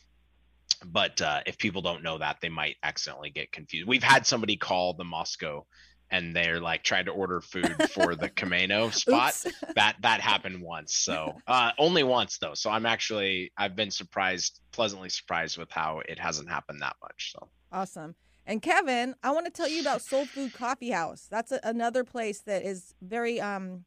but 0.85 1.21
uh, 1.21 1.41
if 1.47 1.59
people 1.59 1.83
don't 1.83 2.03
know 2.03 2.19
that, 2.19 2.39
they 2.41 2.49
might 2.49 2.77
accidentally 2.83 3.31
get 3.31 3.51
confused. 3.51 3.89
We've 3.89 4.03
had 4.03 4.27
somebody 4.27 4.57
call 4.57 4.95
the 4.95 5.05
Moscow 5.05 5.67
and 6.11 6.35
they're 6.35 6.61
like 6.61 6.83
trying 6.83 7.05
to 7.07 7.11
order 7.11 7.41
food 7.41 7.75
for 7.91 8.15
the 8.15 8.29
Camano 8.37 8.93
spot. 8.93 9.35
Oops. 9.47 9.57
that 9.75 9.97
that 10.01 10.21
happened 10.21 10.63
once. 10.63 10.95
So 10.95 11.37
uh, 11.47 11.73
only 11.79 12.03
once 12.03 12.39
though. 12.39 12.55
So 12.55 12.71
I'm 12.71 12.87
actually 12.87 13.53
I've 13.57 13.77
been 13.77 13.91
surprised, 13.91 14.61
pleasantly 14.73 15.09
surprised 15.09 15.59
with 15.59 15.71
how 15.71 16.01
it 16.09 16.19
hasn't 16.19 16.49
happened 16.49 16.83
that 16.83 16.97
much. 17.03 17.33
So 17.33 17.49
Awesome. 17.73 18.15
And 18.47 18.63
Kevin, 18.63 19.15
I 19.23 19.31
want 19.31 19.45
to 19.45 19.53
tell 19.53 19.69
you 19.69 19.83
about 19.83 20.01
Soul 20.01 20.25
Food 20.25 20.55
Coffee 20.55 20.91
House. 20.91 21.27
That's 21.31 21.53
a, 21.53 21.61
another 21.65 22.03
place 22.03 22.41
that 22.41 22.65
is 22.65 22.95
very 23.03 23.43
um, 23.43 23.85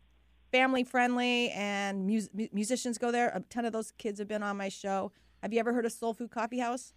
family 0.51 0.84
friendly, 0.84 1.49
and 1.49 2.05
mus- 2.05 2.29
mu- 2.31 2.47
musicians 2.53 2.99
go 2.99 3.12
there. 3.12 3.29
A 3.29 3.39
ton 3.49 3.65
of 3.65 3.73
those 3.73 3.91
kids 3.97 4.19
have 4.19 4.27
been 4.27 4.43
on 4.43 4.57
my 4.57 4.69
show. 4.69 5.12
Have 5.41 5.51
you 5.51 5.60
ever 5.60 5.73
heard 5.73 5.86
of 5.86 5.91
Soul 5.91 6.13
Food 6.13 6.29
Coffee 6.29 6.60
House? 6.60 6.93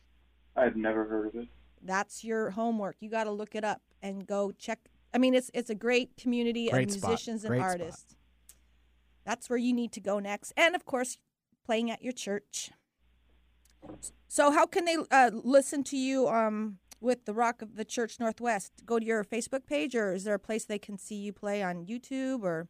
I've 0.55 0.77
never 0.77 1.07
heard 1.07 1.29
of 1.29 1.35
it. 1.37 1.49
That's 1.81 2.23
your 2.23 2.51
homework. 2.51 2.97
You 3.01 3.09
got 3.09 3.25
to 3.25 3.31
look 3.31 3.55
it 3.55 3.65
up 3.65 3.81
and 4.03 4.27
go 4.27 4.53
check. 4.53 4.79
I 5.15 5.19
mean, 5.19 5.35
it's 5.35 5.51
it's 5.55 5.71
a 5.71 5.75
great 5.75 6.17
community 6.17 6.69
Great 6.69 6.89
of 6.89 6.95
spot. 6.97 7.11
musicians 7.11 7.45
and 7.45 7.51
Great 7.51 7.61
spot. 7.61 7.71
artists. 7.81 8.17
That's 9.25 9.49
where 9.49 9.59
you 9.59 9.73
need 9.73 9.93
to 9.93 10.01
go 10.01 10.19
next, 10.19 10.53
and 10.57 10.75
of 10.75 10.85
course, 10.85 11.19
playing 11.65 11.91
at 11.91 12.03
your 12.03 12.13
church. 12.13 12.73
So, 14.27 14.51
how 14.51 14.67
can 14.67 14.85
they 14.85 14.97
uh, 15.11 15.31
listen 15.33 15.85
to 15.85 15.97
you 15.97 16.29
um, 16.29 16.79
with 17.01 17.25
the 17.25 17.33
Rock 17.33 17.63
of 17.63 17.77
the 17.77 17.85
Church 17.85 18.19
Northwest? 18.19 18.73
Go 18.85 18.99
to 18.99 19.05
your 19.07 19.25
Facebook 19.25 19.67
page, 19.67 19.95
or 19.95 20.13
is 20.13 20.25
there 20.25 20.35
a 20.35 20.39
place 20.39 20.65
they 20.65 20.79
can 20.79 20.99
see 20.99 21.15
you 21.15 21.33
play 21.33 21.63
on 21.63 21.87
YouTube? 21.87 22.43
Or 22.43 22.69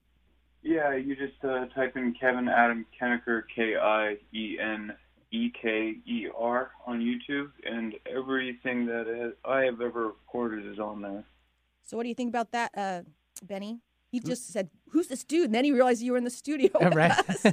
Yeah, 0.63 0.95
you 0.95 1.17
just 1.17 1.43
uh, 1.43 1.67
type 1.75 1.97
in 1.97 2.15
Kevin 2.21 2.49
Adam 2.49 2.87
Kieneker, 3.01 3.45
K 3.55 3.77
I 3.77 4.19
E 4.33 4.59
N 4.61 4.93
E 5.31 5.51
K 5.51 5.95
E 6.07 6.29
R, 6.37 6.71
on 6.87 7.01
YouTube, 7.01 7.51
and 7.65 7.95
everything 8.07 8.87
that 8.87 9.35
I 9.45 9.63
have 9.63 9.81
ever 9.81 10.09
recorded 10.09 10.71
is 10.71 10.79
on 10.79 11.01
there. 11.01 11.25
So, 11.85 11.97
what 11.97 12.03
do 12.05 12.09
you 12.09 12.15
think 12.15 12.31
about 12.31 12.53
that, 12.53 12.71
uh, 12.77 13.03
Benny? 13.43 13.81
He 14.11 14.21
just 14.21 14.53
said, 14.53 14.71
"Who's 14.91 15.09
this 15.09 15.25
dude?" 15.25 15.47
And 15.47 15.55
then 15.55 15.65
he 15.65 15.73
realized 15.73 16.01
you 16.01 16.13
were 16.13 16.19
in 16.19 16.25
the 16.25 16.31
studio. 16.31 16.71
Yeah, 16.81 16.89
with 16.89 16.95
right. 16.97 17.29
us. 17.29 17.47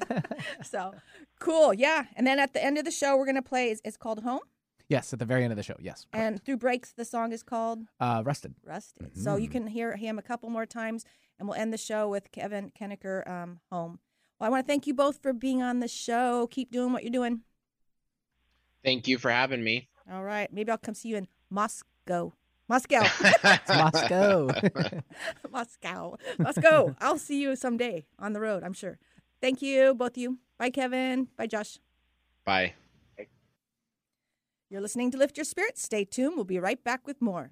so 0.69 0.93
cool, 1.39 1.73
yeah. 1.73 2.05
And 2.15 2.25
then 2.27 2.37
at 2.39 2.53
the 2.53 2.63
end 2.63 2.77
of 2.77 2.85
the 2.85 2.91
show, 2.91 3.17
we're 3.17 3.25
gonna 3.25 3.41
play. 3.41 3.71
It's, 3.71 3.81
it's 3.83 3.97
called 3.97 4.21
Home, 4.23 4.41
yes, 4.87 5.11
at 5.11 5.17
the 5.19 5.25
very 5.25 5.43
end 5.43 5.51
of 5.51 5.57
the 5.57 5.63
show. 5.63 5.75
Yes. 5.79 6.05
and 6.13 6.43
through 6.43 6.57
breaks, 6.57 6.93
the 6.93 7.03
song 7.05 7.31
is 7.31 7.41
called 7.41 7.79
Uh, 7.99 8.21
Rusted. 8.23 8.53
Rusted. 8.63 9.17
So 9.17 9.37
you 9.37 9.49
can 9.49 9.65
hear 9.67 9.95
him 9.97 10.19
a 10.19 10.21
couple 10.21 10.49
more 10.51 10.67
times, 10.67 11.03
and 11.39 11.47
we'll 11.49 11.57
end 11.57 11.73
the 11.73 11.77
show 11.79 12.07
with 12.07 12.31
Kevin 12.31 12.71
Kieneker, 12.79 13.27
um, 13.27 13.59
Home. 13.71 13.99
Well, 14.39 14.47
I 14.47 14.49
want 14.51 14.65
to 14.65 14.71
thank 14.71 14.85
you 14.85 14.93
both 14.93 15.19
for 15.21 15.33
being 15.33 15.63
on 15.63 15.79
the 15.79 15.87
show. 15.87 16.45
Keep 16.51 16.71
doing 16.71 16.93
what 16.93 17.03
you're 17.03 17.11
doing. 17.11 17.41
thank 18.83 19.07
you 19.07 19.17
for 19.17 19.31
having 19.31 19.63
me. 19.63 19.89
All 20.11 20.23
right, 20.23 20.51
maybe 20.53 20.71
I'll 20.71 20.77
come 20.77 20.93
see 20.95 21.09
you 21.09 21.17
in 21.17 21.27
Moscow. 21.49 22.33
Moscow. 22.71 23.01
It's 23.03 23.67
Moscow. 23.67 24.47
Moscow. 25.51 26.17
Moscow. 26.39 26.95
I'll 27.01 27.17
see 27.17 27.41
you 27.41 27.57
someday 27.57 28.05
on 28.17 28.31
the 28.31 28.39
road, 28.39 28.63
I'm 28.63 28.71
sure. 28.71 28.97
Thank 29.41 29.61
you, 29.61 29.93
both 29.93 30.11
of 30.11 30.17
you. 30.17 30.37
Bye, 30.57 30.69
Kevin. 30.69 31.27
Bye, 31.35 31.47
Josh. 31.47 31.79
Bye. 32.45 32.75
You're 34.69 34.79
listening 34.79 35.11
to 35.11 35.17
Lift 35.17 35.35
Your 35.35 35.43
Spirits. 35.43 35.81
Stay 35.81 36.05
tuned. 36.05 36.37
We'll 36.37 36.45
be 36.45 36.59
right 36.59 36.81
back 36.81 37.05
with 37.05 37.21
more. 37.21 37.51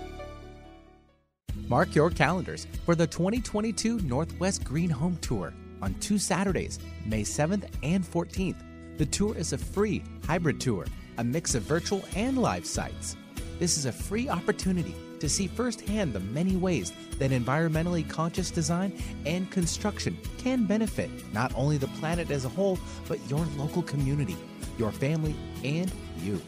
Mark 1.71 1.95
your 1.95 2.09
calendars 2.09 2.67
for 2.85 2.95
the 2.95 3.07
2022 3.07 4.01
Northwest 4.01 4.61
Green 4.65 4.89
Home 4.89 5.15
Tour 5.21 5.53
on 5.81 5.93
two 6.01 6.17
Saturdays, 6.17 6.79
May 7.05 7.21
7th 7.21 7.63
and 7.81 8.03
14th. 8.03 8.97
The 8.97 9.05
tour 9.05 9.37
is 9.37 9.53
a 9.53 9.57
free 9.57 10.03
hybrid 10.27 10.59
tour, 10.59 10.85
a 11.17 11.23
mix 11.23 11.55
of 11.55 11.63
virtual 11.63 12.03
and 12.13 12.37
live 12.37 12.65
sites. 12.65 13.15
This 13.57 13.77
is 13.77 13.85
a 13.85 13.91
free 13.93 14.27
opportunity 14.27 14.93
to 15.21 15.29
see 15.29 15.47
firsthand 15.47 16.11
the 16.11 16.19
many 16.19 16.57
ways 16.57 16.91
that 17.19 17.31
environmentally 17.31 18.05
conscious 18.09 18.51
design 18.51 18.91
and 19.25 19.49
construction 19.49 20.17
can 20.39 20.65
benefit 20.65 21.09
not 21.33 21.53
only 21.55 21.77
the 21.77 21.87
planet 22.01 22.31
as 22.31 22.43
a 22.43 22.49
whole, 22.49 22.77
but 23.07 23.17
your 23.29 23.45
local 23.55 23.81
community, 23.81 24.35
your 24.77 24.91
family, 24.91 25.37
and 25.63 25.89
you. 26.21 26.41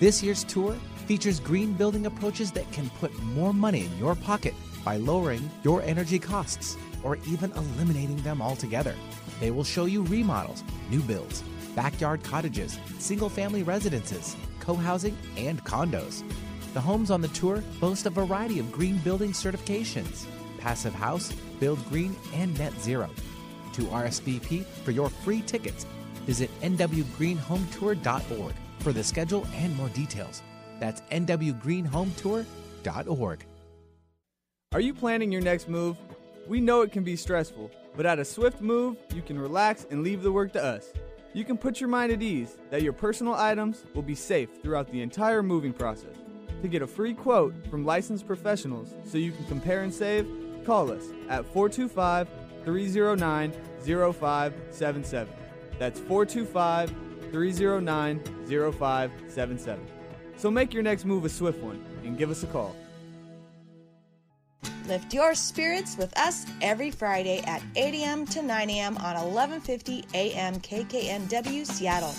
This 0.00 0.22
year's 0.22 0.42
tour 0.44 0.74
features 1.06 1.40
green 1.40 1.72
building 1.74 2.06
approaches 2.06 2.50
that 2.52 2.70
can 2.72 2.90
put 3.00 3.16
more 3.22 3.52
money 3.52 3.84
in 3.84 3.98
your 3.98 4.14
pocket 4.14 4.54
by 4.84 4.96
lowering 4.96 5.50
your 5.62 5.82
energy 5.82 6.18
costs 6.18 6.76
or 7.02 7.16
even 7.26 7.52
eliminating 7.52 8.16
them 8.18 8.40
altogether. 8.40 8.94
They 9.40 9.50
will 9.50 9.64
show 9.64 9.84
you 9.84 10.02
remodels, 10.02 10.64
new 10.90 11.00
builds, 11.00 11.42
backyard 11.74 12.22
cottages, 12.22 12.78
single 12.98 13.28
family 13.28 13.62
residences, 13.62 14.36
co 14.60 14.74
housing, 14.74 15.16
and 15.36 15.62
condos. 15.64 16.22
The 16.72 16.80
homes 16.80 17.10
on 17.10 17.20
the 17.20 17.28
tour 17.28 17.62
boast 17.80 18.06
a 18.06 18.10
variety 18.10 18.58
of 18.58 18.72
green 18.72 18.98
building 18.98 19.32
certifications 19.32 20.26
Passive 20.58 20.94
House, 20.94 21.30
Build 21.60 21.78
Green, 21.90 22.16
and 22.32 22.58
Net 22.58 22.72
Zero. 22.80 23.10
To 23.74 23.82
RSVP 23.82 24.64
for 24.64 24.92
your 24.92 25.10
free 25.10 25.42
tickets, 25.42 25.84
visit 26.24 26.50
nwgreenhometour.org 26.62 28.54
for 28.78 28.92
the 28.92 29.04
schedule 29.04 29.46
and 29.54 29.76
more 29.76 29.90
details. 29.90 30.42
That's 30.80 31.02
nwgreenhometour.org. 31.02 33.46
Are 34.72 34.80
you 34.80 34.94
planning 34.94 35.30
your 35.30 35.42
next 35.42 35.68
move? 35.68 35.96
We 36.48 36.60
know 36.60 36.82
it 36.82 36.92
can 36.92 37.04
be 37.04 37.16
stressful, 37.16 37.70
but 37.96 38.06
at 38.06 38.18
a 38.18 38.24
swift 38.24 38.60
move, 38.60 38.96
you 39.14 39.22
can 39.22 39.38
relax 39.38 39.86
and 39.90 40.02
leave 40.02 40.22
the 40.22 40.32
work 40.32 40.52
to 40.54 40.62
us. 40.62 40.92
You 41.32 41.44
can 41.44 41.56
put 41.56 41.80
your 41.80 41.88
mind 41.88 42.12
at 42.12 42.22
ease 42.22 42.58
that 42.70 42.82
your 42.82 42.92
personal 42.92 43.34
items 43.34 43.84
will 43.94 44.02
be 44.02 44.14
safe 44.14 44.48
throughout 44.62 44.90
the 44.90 45.00
entire 45.00 45.42
moving 45.42 45.72
process. 45.72 46.16
To 46.62 46.68
get 46.68 46.82
a 46.82 46.86
free 46.86 47.14
quote 47.14 47.54
from 47.68 47.84
licensed 47.84 48.26
professionals 48.26 48.94
so 49.04 49.18
you 49.18 49.32
can 49.32 49.44
compare 49.46 49.82
and 49.82 49.92
save, 49.92 50.26
call 50.64 50.90
us 50.90 51.04
at 51.28 51.44
425 51.52 52.28
309 52.64 53.52
0577. 53.80 55.34
That's 55.78 56.00
425 56.00 56.94
309 57.30 58.20
0577. 58.46 59.86
So 60.36 60.50
make 60.50 60.74
your 60.74 60.82
next 60.82 61.04
move 61.04 61.24
a 61.24 61.28
swift 61.28 61.62
one 61.62 61.82
and 62.04 62.18
give 62.18 62.30
us 62.30 62.42
a 62.42 62.46
call. 62.46 62.74
Lift 64.86 65.14
your 65.14 65.34
spirits 65.34 65.96
with 65.96 66.16
us 66.18 66.44
every 66.60 66.90
Friday 66.90 67.42
at 67.46 67.62
8 67.74 67.94
a.m. 67.94 68.26
to 68.26 68.42
9 68.42 68.70
a.m. 68.70 68.96
on 68.98 69.14
1150 69.14 70.04
a.m. 70.12 70.56
KKNW 70.56 71.64
Seattle. 71.64 72.14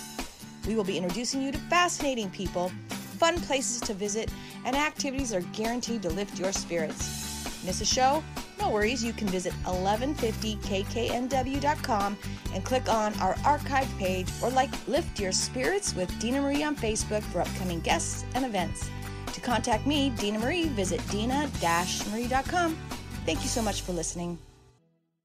We 0.68 0.76
will 0.76 0.84
be 0.84 0.98
introducing 0.98 1.44
you 1.44 1.52
to 1.52 1.60
fascinating 1.60 2.32
people, 2.32 2.72
fun 3.20 3.40
places 3.42 3.82
to 3.82 3.94
visit, 3.94 4.32
and 4.66 4.76
activities 4.76 5.32
are 5.32 5.42
guaranteed 5.54 6.02
to 6.02 6.10
lift 6.10 6.40
your 6.40 6.52
spirits. 6.52 7.64
Miss 7.64 7.82
a 7.82 7.86
show? 7.86 8.24
No 8.60 8.70
worries, 8.70 9.04
you 9.04 9.14
can 9.14 9.28
visit 9.28 9.54
1150kknw.com 9.66 12.18
and 12.54 12.64
click 12.64 12.88
on 12.88 13.14
our 13.20 13.36
archive 13.46 13.90
page 13.98 14.30
or 14.42 14.50
like 14.50 14.70
Lift 14.88 15.20
Your 15.20 15.32
Spirits 15.32 15.96
with 15.96 16.18
Dina 16.20 16.42
Marie 16.42 16.64
on 16.64 16.76
Facebook 16.76 17.22
for 17.24 17.42
upcoming 17.42 17.80
guests 17.82 18.24
and 18.34 18.46
events. 18.46 18.90
To 19.34 19.42
contact 19.42 19.86
me, 19.86 20.10
Dina 20.12 20.40
Marie, 20.40 20.70
visit 20.70 21.06
dina-marie.com. 21.10 22.78
Thank 23.26 23.42
you 23.42 23.50
so 23.50 23.62
much 23.62 23.82
for 23.82 23.92
listening. 23.92 24.38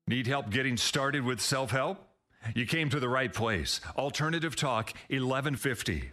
Need 0.08 0.26
help 0.26 0.50
getting 0.50 0.76
started 0.76 1.24
with 1.24 1.40
self 1.40 1.70
help? 1.70 1.98
You 2.54 2.66
came 2.66 2.88
to 2.90 2.98
the 2.98 3.08
right 3.08 3.32
place. 3.32 3.80
Alternative 3.96 4.56
Talk 4.56 4.92
1150. 5.08 6.10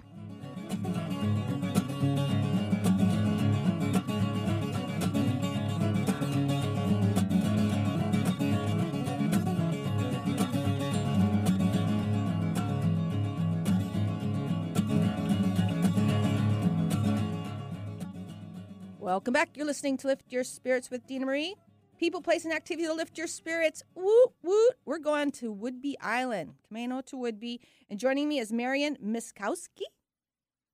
Welcome 19.08 19.32
back. 19.32 19.52
You're 19.56 19.66
listening 19.66 19.96
to 20.00 20.08
Lift 20.08 20.34
Your 20.34 20.44
Spirits 20.44 20.92
with 20.92 21.08
Dina 21.08 21.26
Marie. 21.26 21.56
People, 21.98 22.22
place, 22.22 22.44
and 22.44 22.54
activity 22.54 22.90
to 22.90 22.94
lift 22.94 23.18
your 23.18 23.26
spirits. 23.26 23.82
Woot, 23.96 24.32
woot. 24.44 24.74
We're 24.84 25.00
going 25.00 25.32
to 25.32 25.56
Whidbey 25.56 25.94
Island, 26.02 26.56
Camano 26.70 27.06
to 27.06 27.16
Whidbey. 27.16 27.60
And 27.90 28.02
joining 28.02 28.28
me 28.28 28.40
is 28.40 28.52
Marian 28.52 28.98
Miskowski. 29.02 29.86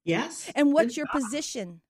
Yes. 0.04 0.52
And 0.56 0.74
what's 0.74 0.98
your 0.98 1.06
position? 1.14 1.82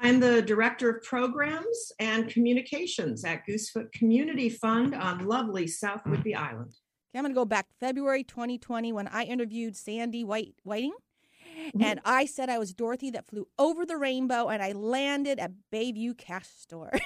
I'm 0.00 0.20
the 0.20 0.40
Director 0.40 0.88
of 0.88 1.02
Programs 1.02 1.90
and 1.98 2.28
Communications 2.28 3.24
at 3.24 3.44
Goosefoot 3.44 3.90
Community 3.90 4.48
Fund 4.48 4.94
on 4.94 5.26
lovely 5.26 5.66
South 5.66 6.04
Whidbey 6.04 6.36
Island. 6.36 6.76
Okay, 7.10 7.18
I'm 7.18 7.22
going 7.24 7.32
to 7.32 7.40
go 7.40 7.44
back 7.44 7.66
February 7.80 8.22
2020 8.22 8.92
when 8.92 9.08
I 9.08 9.24
interviewed 9.24 9.76
Sandy 9.76 10.22
White 10.22 10.54
Whiting. 10.62 10.94
Mm-hmm. 11.56 11.82
And 11.82 12.00
I 12.04 12.26
said 12.26 12.48
I 12.48 12.58
was 12.58 12.74
Dorothy 12.74 13.10
that 13.10 13.26
flew 13.26 13.48
over 13.58 13.86
the 13.86 13.96
rainbow 13.96 14.48
and 14.48 14.62
I 14.62 14.72
landed 14.72 15.38
at 15.38 15.52
Bayview 15.72 16.16
Cash 16.16 16.48
Store. 16.48 16.92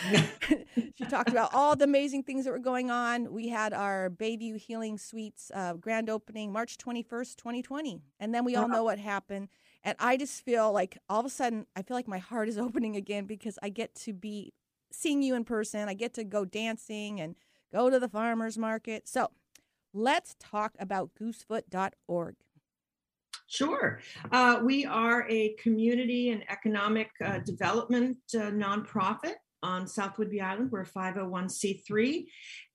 she 0.94 1.04
talked 1.08 1.30
about 1.30 1.50
all 1.52 1.76
the 1.76 1.84
amazing 1.84 2.22
things 2.22 2.44
that 2.44 2.50
were 2.50 2.58
going 2.58 2.90
on. 2.90 3.32
We 3.32 3.48
had 3.48 3.72
our 3.72 4.10
Bayview 4.10 4.58
Healing 4.58 4.98
Suites 4.98 5.50
uh, 5.54 5.74
grand 5.74 6.08
opening 6.08 6.52
March 6.52 6.78
21st, 6.78 7.36
2020. 7.36 8.00
And 8.18 8.34
then 8.34 8.44
we 8.44 8.56
all 8.56 8.68
know 8.68 8.84
what 8.84 8.98
happened. 8.98 9.48
And 9.84 9.96
I 9.98 10.16
just 10.16 10.44
feel 10.44 10.72
like 10.72 10.98
all 11.08 11.20
of 11.20 11.26
a 11.26 11.30
sudden, 11.30 11.66
I 11.76 11.82
feel 11.82 11.96
like 11.96 12.08
my 12.08 12.18
heart 12.18 12.48
is 12.48 12.58
opening 12.58 12.96
again 12.96 13.26
because 13.26 13.58
I 13.62 13.68
get 13.68 13.94
to 13.96 14.12
be 14.12 14.52
seeing 14.90 15.22
you 15.22 15.34
in 15.34 15.44
person. 15.44 15.88
I 15.88 15.94
get 15.94 16.14
to 16.14 16.24
go 16.24 16.44
dancing 16.44 17.20
and 17.20 17.36
go 17.72 17.90
to 17.90 17.98
the 17.98 18.08
farmer's 18.08 18.58
market. 18.58 19.08
So 19.08 19.30
let's 19.92 20.36
talk 20.38 20.74
about 20.78 21.10
goosefoot.org. 21.20 22.36
Sure. 23.52 24.00
Uh, 24.30 24.60
we 24.64 24.86
are 24.86 25.28
a 25.28 25.54
community 25.62 26.30
and 26.30 26.42
economic 26.50 27.10
uh, 27.22 27.38
development 27.40 28.16
uh, 28.34 28.50
nonprofit 28.50 29.34
on 29.62 29.86
South 29.86 30.16
Whidbey 30.16 30.40
Island. 30.40 30.70
We're 30.72 30.80
a 30.80 30.86
501c3. 30.86 32.24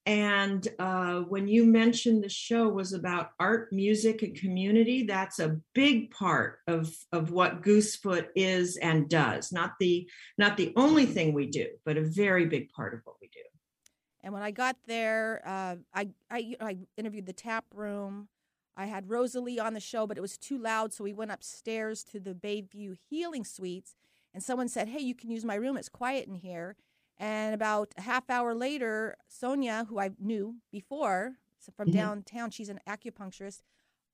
And 0.05 0.67
uh, 0.77 1.21
when 1.21 1.47
you 1.47 1.65
mentioned 1.65 2.23
the 2.23 2.29
show 2.29 2.69
was 2.69 2.93
about 2.93 3.31
art, 3.39 3.73
music, 3.73 4.21
and 4.21 4.35
community, 4.35 5.03
that's 5.03 5.39
a 5.39 5.59
big 5.73 6.11
part 6.11 6.59
of, 6.67 6.95
of 7.11 7.31
what 7.31 7.63
Goosefoot 7.63 8.27
is 8.35 8.77
and 8.77 9.09
does. 9.09 9.51
Not 9.51 9.73
the 9.79 10.07
not 10.37 10.57
the 10.57 10.73
only 10.75 11.07
thing 11.07 11.33
we 11.33 11.47
do, 11.47 11.69
but 11.85 11.97
a 11.97 12.03
very 12.03 12.45
big 12.45 12.69
part 12.69 12.93
of 12.93 12.99
what 13.03 13.15
we 13.19 13.29
do. 13.33 13.41
And 14.21 14.31
when 14.31 14.43
I 14.43 14.51
got 14.51 14.77
there, 14.85 15.41
uh, 15.43 15.75
I, 15.91 16.09
I 16.29 16.55
I 16.61 16.77
interviewed 16.97 17.25
the 17.25 17.33
tap 17.33 17.65
room. 17.73 18.29
I 18.77 18.85
had 18.85 19.09
Rosalie 19.09 19.59
on 19.59 19.73
the 19.73 19.79
show, 19.79 20.05
but 20.05 20.17
it 20.17 20.21
was 20.21 20.37
too 20.37 20.57
loud, 20.57 20.93
so 20.93 21.03
we 21.03 21.11
went 21.13 21.31
upstairs 21.31 22.03
to 22.05 22.19
the 22.19 22.35
Bayview 22.35 22.95
Healing 23.09 23.43
Suites. 23.43 23.95
And 24.33 24.43
someone 24.43 24.69
said, 24.69 24.89
"Hey, 24.89 24.99
you 24.99 25.15
can 25.15 25.31
use 25.31 25.43
my 25.43 25.55
room. 25.55 25.77
It's 25.77 25.89
quiet 25.89 26.27
in 26.27 26.35
here." 26.35 26.75
And 27.17 27.55
about 27.55 27.93
a 27.97 28.01
half 28.01 28.29
hour 28.29 28.53
later, 28.53 29.17
Sonia, 29.27 29.85
who 29.89 29.99
I 29.99 30.11
knew 30.19 30.57
before 30.71 31.37
from 31.75 31.89
Mhm. 31.89 31.93
downtown, 31.93 32.51
she's 32.51 32.69
an 32.69 32.79
acupuncturist. 32.87 33.63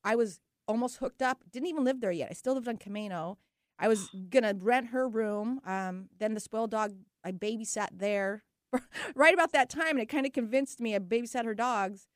I 0.04 0.16
was 0.16 0.40
almost 0.68 0.98
hooked 0.98 1.22
up. 1.22 1.44
Didn't 1.52 1.68
even 1.68 1.84
live 1.84 2.00
there 2.00 2.12
yet. 2.12 2.30
I 2.32 2.34
still 2.34 2.54
lived 2.54 2.70
on 2.70 2.78
Camano. 2.78 3.38
I 3.78 3.90
was 3.90 4.10
gonna 4.30 4.54
rent 4.54 4.88
her 4.88 5.08
room. 5.10 5.60
Um, 5.66 6.10
then 6.18 6.34
the 6.36 6.40
spoiled 6.40 6.72
dog, 6.72 6.96
I 7.24 7.34
babysat 7.34 7.90
there 8.00 8.44
right 9.16 9.34
about 9.34 9.52
that 9.52 9.70
time, 9.70 9.92
and 9.92 10.00
it 10.00 10.08
kind 10.08 10.26
of 10.26 10.32
convinced 10.32 10.80
me. 10.80 10.96
I 10.96 11.00
babysat 11.00 11.44
her 11.44 11.54
dogs 11.54 12.08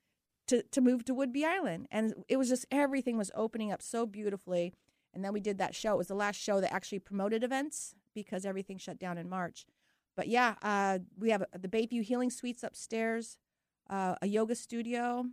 to 0.47 0.63
to 0.63 0.81
move 0.81 1.05
to 1.05 1.13
Whidbey 1.15 1.43
Island, 1.45 1.87
and 1.91 2.13
it 2.27 2.37
was 2.37 2.49
just 2.49 2.65
everything 2.71 3.17
was 3.17 3.31
opening 3.35 3.71
up 3.71 3.81
so 3.81 4.05
beautifully. 4.05 4.73
And 5.13 5.23
then 5.23 5.33
we 5.33 5.39
did 5.39 5.57
that 5.57 5.73
show. 5.73 5.93
It 5.93 5.97
was 5.97 6.07
the 6.07 6.15
last 6.15 6.35
show 6.39 6.61
that 6.61 6.71
actually 6.71 6.99
promoted 6.99 7.43
events 7.43 7.95
because 8.13 8.45
everything 8.45 8.77
shut 8.77 8.99
down 8.99 9.17
in 9.17 9.27
March. 9.27 9.65
But 10.15 10.27
yeah, 10.27 10.55
uh, 10.61 10.99
we 11.17 11.31
have 11.31 11.43
the 11.59 11.67
Bayview 11.67 12.03
Healing 12.03 12.29
Suites 12.29 12.63
upstairs, 12.63 13.37
uh, 13.89 14.15
a 14.21 14.27
yoga 14.27 14.53
studio, 14.55 15.25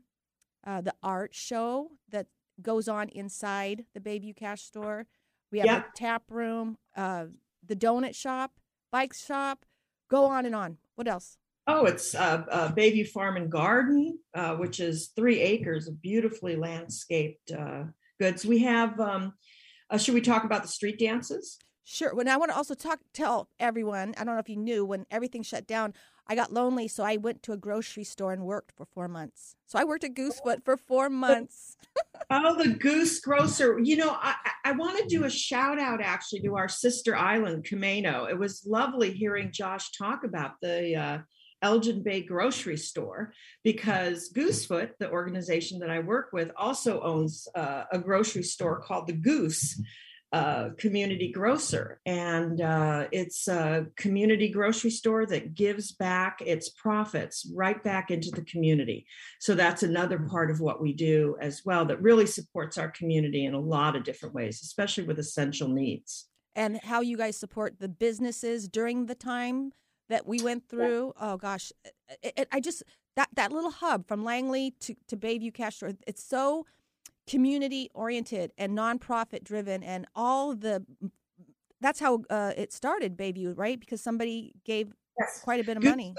uh, 0.67 0.81
the 0.81 0.95
art 1.03 1.35
show 1.35 1.91
that 2.11 2.29
goes 2.63 2.89
on 2.89 3.09
inside 3.11 3.85
the 3.95 4.01
Bayview 4.01 4.35
Cash 4.35 4.63
Store. 4.63 5.07
We 5.51 5.59
have 5.59 5.67
Yeah. 5.67 5.83
a 5.87 5.97
tap 5.97 6.31
room, 6.31 6.79
uh, 6.97 7.27
the 7.67 7.77
donut 7.77 8.15
shop, 8.15 8.59
bike 8.91 9.13
shop. 9.15 9.67
Go 10.09 10.25
on 10.25 10.47
and 10.47 10.55
on. 10.55 10.79
What 10.95 11.09
else? 11.09 11.39
Oh, 11.67 11.87
it's 11.87 12.15
uh, 12.15 12.45
uh, 12.51 12.73
Bayview 12.73 13.09
Farm 13.09 13.37
and 13.37 13.51
Garden, 13.51 14.19
uh, 14.35 14.55
which 14.57 14.81
is 14.81 15.13
three 15.17 15.41
acres 15.41 15.89
of 15.89 16.03
beautifully 16.03 16.57
landscaped 16.57 17.53
uh, 17.53 17.85
goods. 18.21 18.45
We 18.45 18.59
have. 18.61 19.01
Um, 19.01 19.33
uh, 19.91 19.99
should 19.99 20.15
we 20.15 20.21
talk 20.21 20.45
about 20.45 20.63
the 20.63 20.69
street 20.69 20.99
dances? 20.99 21.59
Sure. 21.85 22.15
When 22.15 22.29
I 22.29 22.37
want 22.39 22.51
to 22.51 22.57
also 22.57 22.75
talk, 22.75 23.01
tell 23.13 23.49
everyone. 23.61 24.15
I 24.17 24.25
don't 24.25 24.35
know 24.35 24.41
if 24.41 24.49
you 24.49 24.57
knew 24.57 24.85
when 24.85 25.07
everything 25.11 25.43
shut 25.43 25.67
down. 25.67 25.93
I 26.27 26.35
got 26.35 26.53
lonely, 26.53 26.89
so 26.89 27.05
I 27.05 27.19
went 27.19 27.43
to 27.43 27.53
a 27.53 27.59
grocery 27.59 28.05
store 28.05 28.33
and 28.33 28.45
worked 28.45 28.73
for 28.75 28.87
four 28.87 29.09
months. 29.09 29.57
So 29.67 29.79
I 29.79 29.85
worked 29.85 30.05
at 30.05 30.15
Goosefoot 30.15 30.65
for 30.65 30.77
four 30.77 31.09
months. 31.11 31.77
Oh, 32.31 32.57
the 32.57 32.71
Goose 32.71 33.21
Grocer. 33.21 33.79
You 33.79 33.99
know, 33.99 34.17
I, 34.19 34.35
I 34.65 34.73
want 34.73 34.99
to 34.99 35.07
do 35.07 35.25
a 35.25 35.31
shout 35.31 35.79
out 35.79 36.01
actually 36.01 36.41
to 36.41 36.57
our 36.57 36.69
sister 36.69 37.15
island, 37.15 37.67
Camano. 37.71 38.31
It 38.31 38.39
was 38.39 38.65
lovely 38.67 39.13
hearing 39.13 39.53
Josh 39.53 39.91
talk 39.93 40.25
about 40.25 40.53
the 40.63 40.97
uh, 40.97 41.19
Elger 41.65 42.05
Bay 42.05 42.21
grocery 42.21 42.77
store 42.77 43.33
because 43.65 44.31
Goosefoot, 44.33 44.91
the 44.99 45.11
organization 45.11 45.79
that 45.81 45.91
I 45.91 46.01
work 46.01 46.29
with, 46.33 46.51
also 46.57 47.01
owns 47.01 47.49
uh, 47.55 47.85
a 47.91 47.99
grocery 47.99 48.43
store 48.43 48.81
called 48.81 49.07
the 49.07 49.15
Goose. 49.15 49.81
Uh, 50.33 50.71
community 50.79 51.31
grocer, 51.31 52.01
and 52.07 52.61
uh, 52.61 53.07
it's 53.13 53.47
a 53.47 53.87
community 53.97 54.49
grocery 54.49 54.91
store 54.91 55.25
that 55.25 55.55
gives 55.55 55.93
back 55.93 56.43
its 56.45 56.71
profits 56.71 57.49
right 57.55 57.85
back 57.85 58.11
into 58.11 58.33
the 58.33 58.43
community. 58.43 59.07
So 59.39 59.55
that's 59.55 59.85
another 59.85 60.19
part 60.19 60.51
of 60.51 60.59
what 60.59 60.83
we 60.83 60.93
do 60.93 61.37
as 61.41 61.63
well 61.65 61.85
that 61.85 62.03
really 62.03 62.27
supports 62.27 62.79
our 62.79 62.91
community 62.91 63.45
in 63.45 63.55
a 63.55 63.61
lot 63.61 63.95
of 63.95 64.03
different 64.03 64.35
ways, 64.35 64.61
especially 64.65 65.05
with 65.05 65.21
essential 65.21 65.69
needs. 65.69 66.27
and 66.57 66.81
how 66.83 67.01
you 67.01 67.17
guys 67.17 67.37
support 67.37 67.79
the 67.79 67.89
businesses 67.89 68.67
during 68.69 69.07
the 69.07 69.15
time 69.15 69.73
that 70.09 70.27
we 70.27 70.43
went 70.43 70.69
through. 70.69 71.13
Oh 71.21 71.37
gosh, 71.37 71.73
it, 72.23 72.33
it, 72.37 72.49
I 72.53 72.61
just 72.61 72.83
that 73.17 73.29
that 73.35 73.53
little 73.53 73.71
hub 73.71 74.07
from 74.07 74.25
Langley 74.25 74.75
to 74.81 74.95
to 75.09 75.17
Bayview 75.17 75.53
Cash 75.53 75.77
Store. 75.77 75.93
It's 76.07 76.25
so 76.25 76.67
community 77.27 77.91
oriented 77.95 78.53
and 78.59 78.77
nonprofit 78.77 79.45
driven, 79.45 79.83
and 79.83 80.07
all 80.15 80.55
the 80.55 80.85
that's 81.81 82.01
how 82.01 82.23
uh, 82.31 82.53
it 82.57 82.73
started 82.73 83.17
Bayview, 83.17 83.57
right? 83.57 83.79
Because 83.79 84.01
somebody 84.01 84.55
gave 84.65 84.93
Yes. 85.19 85.41
quite 85.43 85.61
a 85.61 85.65
bit 85.65 85.77
of 85.77 85.83
Good. 85.83 85.91
money. 85.91 86.15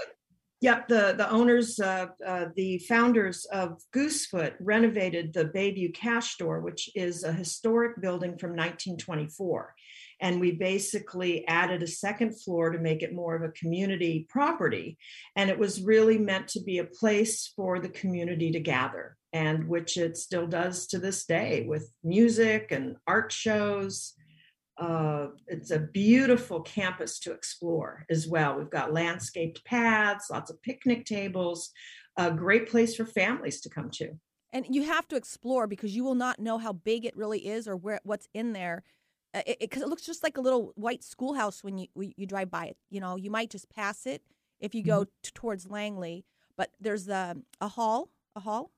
Yep, 0.62 0.88
the, 0.88 1.14
the 1.18 1.30
owners, 1.30 1.78
uh, 1.78 2.06
uh, 2.26 2.46
the 2.56 2.78
founders 2.78 3.44
of 3.52 3.78
Goosefoot 3.94 4.54
renovated 4.58 5.34
the 5.34 5.44
Bayview 5.44 5.92
Cash 5.92 6.32
Store, 6.32 6.60
which 6.60 6.88
is 6.94 7.24
a 7.24 7.32
historic 7.32 8.00
building 8.00 8.38
from 8.38 8.50
1924. 8.50 9.74
And 10.20 10.40
we 10.40 10.52
basically 10.52 11.46
added 11.46 11.82
a 11.82 11.86
second 11.86 12.40
floor 12.40 12.70
to 12.70 12.78
make 12.78 13.02
it 13.02 13.14
more 13.14 13.36
of 13.36 13.42
a 13.42 13.52
community 13.52 14.26
property. 14.28 14.96
And 15.36 15.50
it 15.50 15.58
was 15.58 15.82
really 15.82 16.18
meant 16.18 16.48
to 16.48 16.62
be 16.62 16.78
a 16.78 16.84
place 16.84 17.52
for 17.54 17.78
the 17.80 17.90
community 17.90 18.50
to 18.52 18.60
gather, 18.60 19.16
and 19.32 19.68
which 19.68 19.96
it 19.96 20.16
still 20.16 20.46
does 20.46 20.86
to 20.88 20.98
this 20.98 21.26
day 21.26 21.66
with 21.68 21.92
music 22.02 22.72
and 22.72 22.96
art 23.06 23.30
shows. 23.30 24.14
Uh, 24.78 25.28
it's 25.46 25.70
a 25.70 25.78
beautiful 25.78 26.60
campus 26.60 27.18
to 27.20 27.32
explore 27.32 28.04
as 28.10 28.26
well. 28.26 28.58
We've 28.58 28.70
got 28.70 28.92
landscaped 28.92 29.64
paths, 29.64 30.30
lots 30.30 30.50
of 30.50 30.60
picnic 30.62 31.04
tables, 31.06 31.70
a 32.16 32.30
great 32.30 32.68
place 32.68 32.94
for 32.96 33.06
families 33.06 33.60
to 33.62 33.70
come 33.70 33.90
to. 33.92 34.12
and 34.52 34.64
you 34.68 34.84
have 34.84 35.06
to 35.08 35.16
explore 35.16 35.66
because 35.66 35.94
you 35.94 36.04
will 36.04 36.14
not 36.14 36.38
know 36.38 36.56
how 36.58 36.72
big 36.72 37.04
it 37.04 37.16
really 37.16 37.46
is 37.46 37.68
or 37.68 37.76
where 37.76 38.00
what's 38.04 38.28
in 38.32 38.52
there 38.52 38.82
Uh, 39.34 39.42
because 39.46 39.56
it, 39.60 39.70
'cause 39.70 39.82
it 39.82 39.88
looks 39.88 40.02
just 40.02 40.22
like 40.22 40.36
a 40.38 40.40
little 40.40 40.72
white 40.76 41.04
schoolhouse 41.04 41.62
when 41.62 41.78
you 41.78 41.88
when 41.94 42.12
you 42.16 42.26
drive 42.26 42.50
by 42.50 42.66
it 42.66 42.76
you 42.90 43.00
know 43.00 43.16
you 43.16 43.30
might 43.30 43.50
just 43.50 43.68
pass 43.68 44.06
it 44.06 44.22
if 44.60 44.74
you 44.74 44.82
go 44.82 45.00
mm-hmm. 45.00 45.10
t- 45.22 45.30
towards 45.34 45.68
langley 45.68 46.24
but 46.56 46.70
there's 46.80 47.04
the 47.06 47.16
um, 47.16 47.42
a 47.60 47.68
hall 47.68 48.08
a 48.34 48.40
hall 48.40 48.70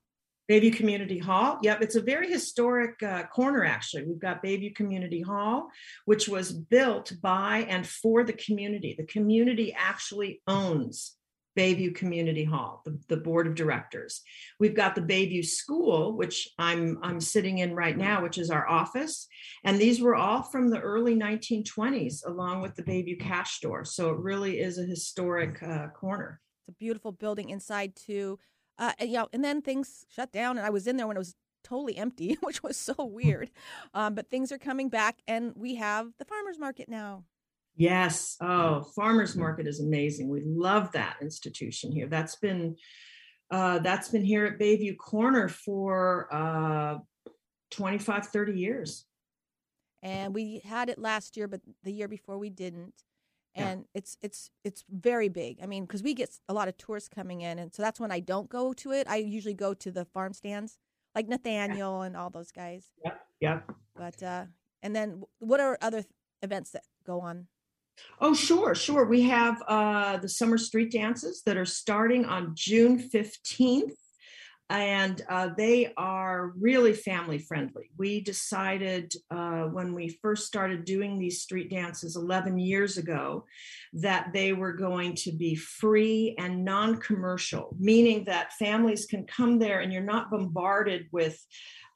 Bayview 0.49 0.75
Community 0.75 1.19
Hall. 1.19 1.59
Yep, 1.61 1.83
it's 1.83 1.95
a 1.95 2.01
very 2.01 2.27
historic 2.27 3.03
uh, 3.03 3.23
corner, 3.27 3.63
actually. 3.63 4.05
We've 4.05 4.19
got 4.19 4.43
Bayview 4.43 4.73
Community 4.73 5.21
Hall, 5.21 5.69
which 6.05 6.27
was 6.27 6.51
built 6.51 7.13
by 7.21 7.67
and 7.69 7.85
for 7.85 8.23
the 8.23 8.33
community. 8.33 8.95
The 8.97 9.05
community 9.05 9.75
actually 9.77 10.41
owns 10.47 11.13
Bayview 11.57 11.95
Community 11.95 12.43
Hall, 12.43 12.81
the, 12.85 12.99
the 13.07 13.17
board 13.17 13.47
of 13.47 13.55
directors. 13.55 14.21
We've 14.59 14.75
got 14.75 14.95
the 14.95 15.01
Bayview 15.01 15.45
School, 15.45 16.15
which 16.15 16.49
I'm 16.57 16.99
I'm 17.01 17.19
sitting 17.19 17.59
in 17.59 17.75
right 17.75 17.97
now, 17.97 18.23
which 18.23 18.37
is 18.37 18.49
our 18.49 18.67
office. 18.67 19.27
And 19.63 19.79
these 19.79 20.01
were 20.01 20.15
all 20.15 20.43
from 20.43 20.69
the 20.69 20.79
early 20.79 21.15
1920s, 21.15 22.25
along 22.25 22.61
with 22.61 22.75
the 22.75 22.83
Bayview 22.83 23.19
Cash 23.19 23.55
Store. 23.55 23.83
So 23.83 24.11
it 24.11 24.19
really 24.19 24.59
is 24.59 24.77
a 24.77 24.83
historic 24.83 25.61
uh, 25.63 25.87
corner. 25.89 26.39
It's 26.67 26.75
a 26.75 26.79
beautiful 26.79 27.11
building 27.11 27.49
inside 27.49 27.95
too. 27.95 28.39
Uh, 28.77 28.93
and, 28.97 29.09
you 29.09 29.17
know, 29.17 29.27
and 29.33 29.43
then 29.43 29.61
things 29.61 30.05
shut 30.09 30.31
down, 30.31 30.57
and 30.57 30.65
I 30.65 30.69
was 30.69 30.87
in 30.87 30.95
there 30.95 31.05
when 31.05 31.17
it 31.17 31.19
was 31.19 31.35
totally 31.63 31.97
empty, 31.97 32.37
which 32.41 32.63
was 32.63 32.77
so 32.77 32.95
weird. 32.99 33.51
Um, 33.93 34.15
but 34.15 34.29
things 34.29 34.51
are 34.51 34.57
coming 34.57 34.89
back, 34.89 35.19
and 35.27 35.53
we 35.55 35.75
have 35.75 36.07
the 36.17 36.25
farmers 36.25 36.57
market 36.57 36.89
now. 36.89 37.23
Yes. 37.79 38.35
Oh, 38.41 38.83
farmers 38.95 39.35
market 39.35 39.65
is 39.65 39.79
amazing. 39.79 40.29
We 40.29 40.41
love 40.45 40.91
that 40.91 41.15
institution 41.21 41.91
here. 41.91 42.07
That's 42.07 42.35
been 42.35 42.75
uh, 43.49 43.79
that's 43.79 44.09
been 44.09 44.23
here 44.23 44.45
at 44.45 44.59
Bayview 44.59 44.97
Corner 44.97 45.47
for 45.47 46.27
uh, 46.31 46.99
25, 47.71 48.27
30 48.27 48.53
years. 48.53 49.05
And 50.03 50.35
we 50.35 50.61
had 50.63 50.89
it 50.89 50.99
last 50.99 51.35
year, 51.35 51.47
but 51.47 51.61
the 51.83 51.91
year 51.91 52.07
before 52.07 52.37
we 52.37 52.51
didn't 52.51 52.93
and 53.55 53.79
yeah. 53.79 53.99
it's 53.99 54.17
it's 54.21 54.51
it's 54.63 54.83
very 54.89 55.29
big. 55.29 55.59
I 55.61 55.65
mean, 55.65 55.85
because 55.85 56.03
we 56.03 56.13
get 56.13 56.29
a 56.47 56.53
lot 56.53 56.67
of 56.67 56.77
tourists 56.77 57.09
coming 57.09 57.41
in, 57.41 57.59
and 57.59 57.73
so 57.73 57.81
that's 57.81 57.99
when 57.99 58.11
I 58.11 58.19
don't 58.19 58.49
go 58.49 58.73
to 58.73 58.91
it. 58.91 59.07
I 59.07 59.17
usually 59.17 59.53
go 59.53 59.73
to 59.73 59.91
the 59.91 60.05
farm 60.05 60.33
stands, 60.33 60.77
like 61.15 61.27
Nathaniel 61.27 61.99
yeah. 62.01 62.07
and 62.07 62.17
all 62.17 62.29
those 62.29 62.51
guys. 62.51 62.85
Yeah, 63.03 63.13
yeah. 63.39 63.59
But 63.95 64.21
uh, 64.21 64.45
and 64.83 64.95
then 64.95 65.23
what 65.39 65.59
are 65.59 65.77
other 65.81 66.03
events 66.41 66.71
that 66.71 66.83
go 67.05 67.21
on? 67.21 67.47
Oh, 68.21 68.33
sure, 68.33 68.75
sure. 68.75 69.05
We 69.05 69.23
have 69.23 69.61
uh, 69.67 70.17
the 70.17 70.29
summer 70.29 70.57
street 70.57 70.91
dances 70.91 71.41
that 71.45 71.57
are 71.57 71.65
starting 71.65 72.25
on 72.25 72.53
June 72.55 72.99
fifteenth 72.99 73.95
and 74.69 75.23
uh, 75.27 75.49
they 75.57 75.91
are 75.97 76.53
really 76.59 76.93
family 76.93 77.39
friendly. 77.39 77.89
We 77.97 78.21
decided 78.21 79.13
uh, 79.31 79.63
when 79.63 79.95
we 79.95 80.19
first 80.21 80.45
started 80.45 80.85
doing 80.85 81.17
these 81.17 81.41
street 81.41 81.71
dances 81.71 82.15
11 82.15 82.59
years 82.59 82.97
ago 82.97 83.45
that 83.93 84.31
they 84.31 84.53
were 84.53 84.73
going 84.73 85.15
to 85.15 85.31
be 85.31 85.55
free 85.55 86.35
and 86.37 86.63
non 86.63 86.97
commercial, 86.97 87.75
meaning 87.79 88.25
that 88.25 88.53
families 88.53 89.07
can 89.07 89.25
come 89.25 89.57
there 89.57 89.79
and 89.79 89.91
you're 89.91 90.03
not 90.03 90.29
bombarded 90.29 91.07
with. 91.11 91.43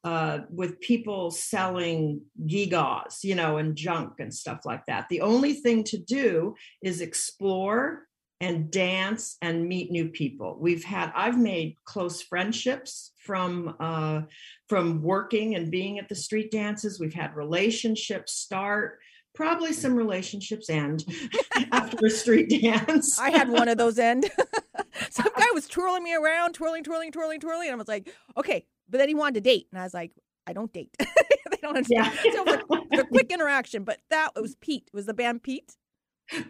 Uh, 0.03 0.39
with 0.49 0.81
people 0.81 1.31
selling 1.31 2.19
gigas, 2.45 3.23
you 3.23 3.35
know, 3.35 3.57
and 3.57 3.77
junk 3.77 4.19
and 4.19 4.33
stuff 4.33 4.59
like 4.65 4.85
that. 4.85 5.07
The 5.09 5.21
only 5.21 5.53
thing 5.53 5.85
to 5.85 5.97
do 5.97 6.55
is 6.81 6.99
explore 6.99 8.05
and 8.41 8.69
dance 8.69 9.37
and 9.41 9.65
meet 9.65 9.91
new 9.91 10.09
people. 10.09 10.57
We've 10.59 10.83
had 10.83 11.13
I've 11.15 11.37
made 11.37 11.77
close 11.85 12.21
friendships 12.21 13.13
from 13.17 13.77
uh, 13.79 14.23
from 14.67 15.01
working 15.01 15.55
and 15.55 15.71
being 15.71 15.99
at 15.99 16.09
the 16.09 16.15
street 16.15 16.51
dances. 16.51 16.99
We've 16.99 17.13
had 17.13 17.35
relationships 17.35 18.33
start. 18.33 18.99
Probably 19.33 19.71
some 19.71 19.95
relationships 19.95 20.69
end 20.69 21.05
after 21.71 22.05
a 22.05 22.09
street 22.09 22.61
dance. 22.61 23.17
I 23.17 23.31
had 23.31 23.49
one 23.49 23.69
of 23.69 23.77
those 23.77 23.97
end. 23.97 24.29
Some 25.09 25.29
guy 25.35 25.47
was 25.53 25.67
twirling 25.67 26.03
me 26.03 26.13
around, 26.15 26.53
twirling, 26.53 26.83
twirling, 26.83 27.11
twirling, 27.11 27.39
twirling, 27.39 27.67
and 27.67 27.73
I 27.73 27.77
was 27.77 27.87
like, 27.87 28.13
okay. 28.37 28.65
But 28.93 28.99
then 28.99 29.10
he 29.10 29.15
wanted 29.15 29.34
to 29.34 29.41
date, 29.41 29.67
and 29.71 29.82
I 29.82 29.84
was 29.84 29.93
like, 29.93 30.12
I 30.45 30.53
don't 30.53 30.71
date. 30.71 30.95
they 30.99 31.58
don't 31.63 31.75
understand. 31.75 32.13
Yeah. 32.23 32.32
so 32.32 32.43
it 32.47 32.69
was 32.69 32.99
a 32.99 33.03
quick 33.12 33.32
interaction, 33.32 33.84
but 33.84 33.97
that 34.12 34.29
it 34.36 34.41
was 34.41 34.56
Pete. 34.62 34.84
It 34.93 34.95
was 34.95 35.08
the 35.08 35.15
band 35.15 35.41
Pete 35.41 35.75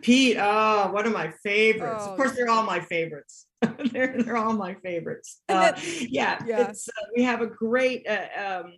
Pete, 0.01 0.37
oh, 0.39 0.91
one 0.91 1.05
of 1.05 1.13
my 1.13 1.31
favorites. 1.43 2.03
Oh, 2.05 2.11
of 2.11 2.17
course, 2.17 2.35
they're 2.35 2.49
all 2.49 2.63
my 2.63 2.79
favorites. 2.79 3.47
they're, 3.91 4.21
they're 4.21 4.37
all 4.37 4.53
my 4.53 4.75
favorites. 4.75 5.41
Uh, 5.49 5.73
yeah, 6.01 6.41
yeah. 6.45 6.61
Uh, 6.69 6.73
we 7.15 7.23
have 7.23 7.41
a 7.41 7.47
great, 7.47 8.05
uh, 8.07 8.61
um, 8.61 8.73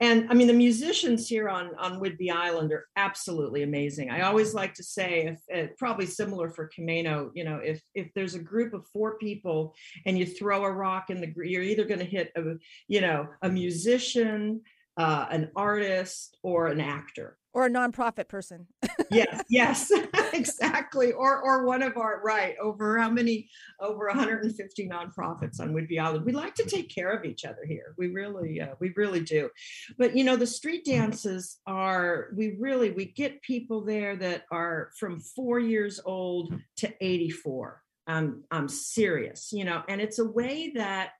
and 0.00 0.28
I 0.28 0.34
mean, 0.34 0.48
the 0.48 0.52
musicians 0.52 1.28
here 1.28 1.48
on 1.48 1.70
on 1.78 2.00
Whidbey 2.00 2.30
Island 2.30 2.72
are 2.72 2.86
absolutely 2.96 3.62
amazing. 3.62 4.10
I 4.10 4.22
always 4.22 4.52
like 4.52 4.74
to 4.74 4.82
say, 4.82 5.36
if, 5.50 5.70
uh, 5.70 5.72
probably 5.78 6.06
similar 6.06 6.50
for 6.50 6.68
Camano, 6.76 7.30
you 7.34 7.44
know, 7.44 7.58
if 7.58 7.80
if 7.94 8.12
there's 8.14 8.34
a 8.34 8.40
group 8.40 8.74
of 8.74 8.86
four 8.88 9.18
people 9.18 9.74
and 10.04 10.18
you 10.18 10.26
throw 10.26 10.64
a 10.64 10.70
rock 10.70 11.10
in 11.10 11.20
the, 11.20 11.32
you're 11.48 11.62
either 11.62 11.84
going 11.84 12.00
to 12.00 12.06
hit 12.06 12.32
a, 12.36 12.42
you 12.88 13.00
know, 13.00 13.28
a 13.42 13.48
musician, 13.48 14.62
uh, 14.96 15.26
an 15.30 15.50
artist, 15.54 16.38
or 16.42 16.66
an 16.66 16.80
actor 16.80 17.38
or 17.54 17.66
a 17.66 17.70
nonprofit 17.70 18.28
person. 18.28 18.66
yes, 19.10 19.44
yes, 19.48 19.92
exactly. 20.32 21.12
Or 21.12 21.40
or 21.40 21.64
one 21.64 21.82
of 21.82 21.96
our 21.96 22.20
right 22.22 22.56
over 22.60 22.98
how 22.98 23.08
many 23.08 23.48
over 23.80 24.08
150 24.08 24.88
nonprofits 24.88 25.60
on 25.60 25.72
Whidbey 25.72 25.98
Island. 25.98 26.24
We 26.26 26.32
like 26.32 26.54
to 26.56 26.64
take 26.64 26.92
care 26.92 27.10
of 27.10 27.24
each 27.24 27.44
other 27.44 27.64
here. 27.66 27.94
We 27.96 28.08
really 28.08 28.60
uh, 28.60 28.74
we 28.80 28.92
really 28.96 29.20
do. 29.20 29.48
But 29.96 30.16
you 30.16 30.24
know 30.24 30.36
the 30.36 30.46
street 30.46 30.84
dances 30.84 31.58
are 31.66 32.28
we 32.36 32.56
really 32.58 32.90
we 32.90 33.06
get 33.06 33.40
people 33.42 33.84
there 33.84 34.16
that 34.16 34.44
are 34.50 34.90
from 34.98 35.20
4 35.20 35.60
years 35.60 36.00
old 36.04 36.54
to 36.78 36.92
84. 37.00 37.80
Um, 38.06 38.44
I'm 38.50 38.68
serious, 38.68 39.50
you 39.52 39.64
know, 39.64 39.82
and 39.88 40.00
it's 40.00 40.18
a 40.18 40.26
way 40.26 40.72
that 40.74 41.12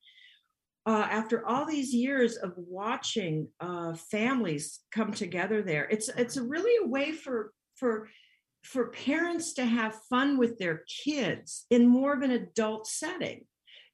uh, 0.87 1.07
after 1.11 1.47
all 1.47 1.64
these 1.64 1.94
years 1.94 2.37
of 2.37 2.53
watching 2.57 3.49
uh, 3.61 3.94
families 3.94 4.81
come 4.92 5.12
together 5.12 5.62
there, 5.62 5.88
it's 5.90 6.09
it's 6.11 6.37
really 6.37 6.85
a 6.85 6.88
way 6.88 7.12
for 7.12 7.53
for 7.77 8.09
for 8.62 8.88
parents 8.88 9.55
to 9.55 9.64
have 9.64 9.94
fun 10.09 10.38
with 10.38 10.59
their 10.59 10.85
kids 11.05 11.66
in 11.70 11.87
more 11.87 12.14
of 12.14 12.23
an 12.23 12.31
adult 12.31 12.87
setting 12.87 13.44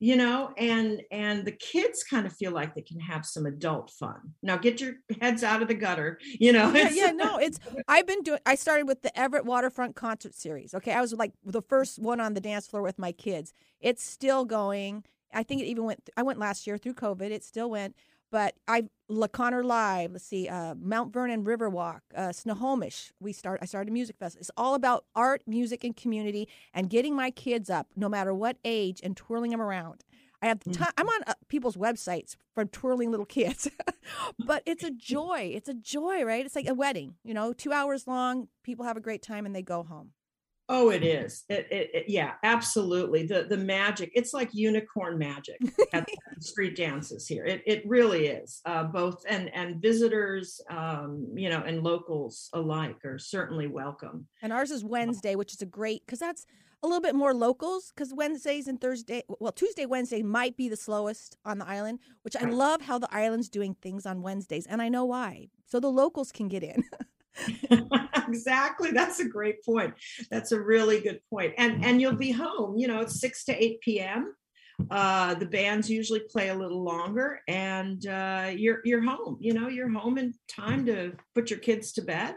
you 0.01 0.17
know 0.17 0.53
and 0.57 1.03
and 1.11 1.45
the 1.45 1.53
kids 1.53 2.03
kind 2.03 2.27
of 2.27 2.33
feel 2.33 2.53
like 2.53 2.75
they 2.75 2.81
can 2.81 2.99
have 2.99 3.25
some 3.25 3.47
adult 3.47 3.91
fun. 3.91 4.19
Now 4.43 4.57
get 4.57 4.81
your 4.81 4.95
heads 5.21 5.45
out 5.45 5.63
of 5.63 5.69
the 5.69 5.75
gutter 5.75 6.19
you 6.23 6.53
know 6.53 6.73
yeah, 6.73 6.91
yeah 6.91 7.11
no 7.13 7.37
it's 7.37 7.61
i've 7.89 8.07
been 8.07 8.23
doing 8.23 8.41
i 8.47 8.55
started 8.55 8.89
with 8.89 9.03
the 9.03 9.17
everett 9.17 9.45
waterfront 9.45 9.95
concert 9.95 10.35
series 10.35 10.75
okay? 10.75 10.93
I 10.93 11.01
was 11.01 11.13
like 11.13 11.33
the 11.45 11.63
first 11.63 11.99
one 11.99 12.19
on 12.19 12.35
the 12.35 12.41
dance 12.41 12.67
floor 12.67 12.83
with 12.83 12.99
my 12.99 13.13
kids. 13.13 13.53
It's 13.81 14.03
still 14.03 14.45
going 14.45 15.05
I 15.33 15.43
think 15.43 15.63
it 15.63 15.67
even 15.67 15.85
went. 15.85 16.11
I 16.17 16.23
went 16.23 16.39
last 16.39 16.67
year 16.67 16.79
through 16.79 16.95
COVID. 16.95 17.31
It 17.31 17.45
still 17.45 17.71
went, 17.71 17.95
but 18.31 18.55
I 18.69 18.85
La 19.09 19.27
Conner 19.27 19.65
Live. 19.65 20.13
Let's 20.13 20.25
see, 20.25 20.49
uh, 20.49 20.75
Mount 20.75 21.13
Vernon 21.13 21.45
Riverwalk, 21.45 22.01
uh, 22.15 22.33
Snohomish. 22.33 23.13
We 23.21 23.33
start. 23.33 23.61
I 23.63 23.67
started 23.67 23.91
a 23.91 23.93
music 23.93 24.17
festival. 24.19 24.41
It's 24.41 24.51
all 24.57 24.75
about 24.75 25.05
art, 25.15 25.43
music, 25.47 25.85
and 25.85 25.97
community, 25.97 26.49
and 26.73 26.89
getting 26.91 27.15
my 27.15 27.31
kids 27.31 27.71
up, 27.71 27.89
no 27.97 28.09
matter 28.09 28.35
what 28.35 28.57
age, 28.65 29.01
and 29.03 29.17
twirling 29.17 29.51
them 29.51 29.61
around. 29.61 30.05
I 30.43 30.47
have 30.47 30.61
the 30.61 30.73
time. 30.73 30.93
I'm 30.97 31.09
on 31.09 31.21
uh, 31.27 31.35
people's 31.49 31.77
websites 31.77 32.37
for 32.55 32.65
twirling 32.65 33.11
little 33.11 33.27
kids, 33.27 33.69
but 34.39 34.63
it's 34.65 34.83
a 34.83 34.91
joy. 34.91 35.53
It's 35.55 35.69
a 35.69 35.75
joy, 35.75 36.25
right? 36.25 36.45
It's 36.47 36.57
like 36.57 36.69
a 36.69 36.75
wedding. 36.75 37.17
You 37.25 37.35
know, 37.35 37.53
two 37.53 37.73
hours 37.73 38.07
long. 38.07 38.49
People 38.63 38.87
have 38.87 38.97
a 38.97 39.01
great 39.01 39.23
time 39.23 39.45
and 39.45 39.55
they 39.55 39.63
go 39.63 39.83
home. 39.83 40.13
Oh, 40.73 40.91
it 40.91 41.03
is. 41.03 41.45
It, 41.49 41.67
it, 41.73 41.91
it, 41.93 42.05
yeah, 42.07 42.35
absolutely. 42.45 43.27
The 43.27 43.43
the 43.43 43.57
magic. 43.57 44.13
It's 44.15 44.33
like 44.33 44.51
unicorn 44.53 45.19
magic 45.19 45.59
at 45.93 46.07
the 46.07 46.41
street 46.41 46.77
dances 46.77 47.27
here. 47.27 47.45
It 47.45 47.63
it 47.67 47.83
really 47.87 48.29
is. 48.29 48.61
Uh, 48.65 48.85
both 48.85 49.25
and 49.29 49.53
and 49.53 49.83
visitors, 49.83 50.61
um, 50.71 51.27
you 51.35 51.51
know, 51.51 51.61
and 51.67 51.83
locals 51.83 52.51
alike 52.53 53.05
are 53.05 53.19
certainly 53.19 53.67
welcome. 53.67 54.29
And 54.43 54.53
ours 54.53 54.71
is 54.71 54.85
Wednesday, 54.85 55.35
which 55.35 55.53
is 55.53 55.61
a 55.61 55.67
great 55.67 56.07
because 56.07 56.21
that's 56.21 56.47
a 56.85 56.87
little 56.87 57.03
bit 57.03 57.17
more 57.17 57.35
locals. 57.35 57.93
Because 57.93 58.15
Wednesdays 58.15 58.69
and 58.69 58.81
Thursday, 58.81 59.25
well, 59.41 59.51
Tuesday, 59.51 59.87
Wednesday 59.87 60.23
might 60.23 60.57
be 60.57 60.69
the 60.69 60.77
slowest 60.77 61.37
on 61.45 61.59
the 61.59 61.67
island. 61.67 61.99
Which 62.23 62.37
I 62.37 62.45
love 62.45 62.83
how 62.83 63.01
the 63.01 63.13
island's 63.13 63.49
doing 63.49 63.75
things 63.83 64.07
on 64.07 64.23
Wednesdays, 64.23 64.69
and 64.69 64.81
I 64.81 64.89
know 64.89 65.05
why. 65.05 65.49
So 65.67 65.81
the 65.81 65.91
locals 65.91 66.31
can 66.31 66.47
get 66.47 66.63
in. 66.63 66.85
exactly 68.29 68.91
that's 68.91 69.21
a 69.21 69.29
great 69.29 69.65
point 69.65 69.95
that's 70.31 70.53
a 70.53 70.61
really 70.61 71.01
good 71.01 71.21
point. 71.31 71.55
and 71.59 71.85
and 71.85 72.01
you'll 72.01 72.15
be 72.15 72.31
home 72.31 72.77
you 72.77 72.89
know 72.89 73.01
it's 73.01 73.21
6 73.21 73.45
to 73.45 73.65
8 73.65 73.81
p.m 73.81 74.35
uh 74.91 75.35
the 75.35 75.47
bands 75.47 75.91
usually 75.91 76.21
play 76.21 76.49
a 76.49 76.55
little 76.55 76.83
longer 76.83 77.41
and 77.49 78.07
uh 78.07 78.51
you're 78.55 78.81
you're 78.85 79.03
home 79.03 79.37
you 79.41 79.53
know 79.53 79.69
you're 79.69 79.91
home 79.91 80.19
in 80.19 80.35
time 80.49 80.87
to 80.87 81.13
put 81.35 81.51
your 81.51 81.59
kids 81.59 81.93
to 81.93 82.03
bed 82.03 82.35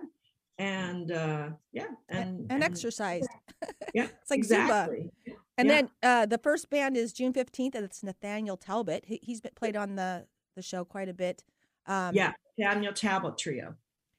and 0.58 1.12
uh 1.12 1.50
yeah 1.72 1.88
and 2.10 2.40
and, 2.40 2.52
and 2.52 2.64
exercise 2.64 3.26
yeah 3.94 4.08
it's 4.22 4.30
like 4.30 4.40
exactly 4.40 5.10
Zumba. 5.28 5.36
and 5.58 5.68
yeah. 5.68 5.74
then 5.74 5.90
uh 6.04 6.26
the 6.26 6.38
first 6.38 6.70
band 6.70 6.98
is 6.98 7.14
june 7.14 7.34
15th 7.34 7.76
and 7.76 7.86
it's 7.86 8.04
nathaniel 8.04 8.58
talbot 8.58 9.06
he, 9.06 9.20
he's 9.24 9.42
been 9.42 9.54
played 9.56 9.76
on 9.76 9.96
the 9.96 10.26
the 10.56 10.62
show 10.62 10.84
quite 10.84 11.10
a 11.10 11.14
bit 11.14 11.44
um 11.88 12.14
yeah 12.14 12.34
Nathaniel 12.58 12.94
talbot 12.94 13.38
trio 13.38 13.76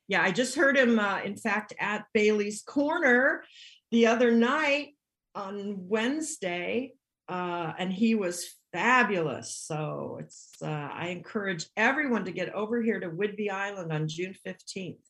yeah, 0.09 0.22
I 0.22 0.30
just 0.32 0.55
heard 0.55 0.76
him, 0.76 0.98
uh, 0.98 1.20
in 1.22 1.36
fact, 1.36 1.72
at 1.78 2.05
Bailey's 2.12 2.62
Corner 2.62 3.44
the 3.90 4.07
other 4.07 4.30
night 4.30 4.94
on 5.34 5.88
Wednesday. 5.88 6.92
uh, 7.28 7.72
and 7.78 7.92
he 7.92 8.14
was 8.14 8.55
fabulous. 8.72 9.57
So 9.57 10.18
it's 10.20 10.50
uh, 10.62 10.66
I 10.92 11.09
encourage 11.09 11.66
everyone 11.76 12.24
to 12.26 12.32
get 12.32 12.52
over 12.55 12.82
here 12.82 13.00
to 13.00 13.09
Whidbey 13.09 13.50
Island 13.50 13.92
on 13.92 14.09
June 14.09 14.34
fifteenth. 14.34 15.00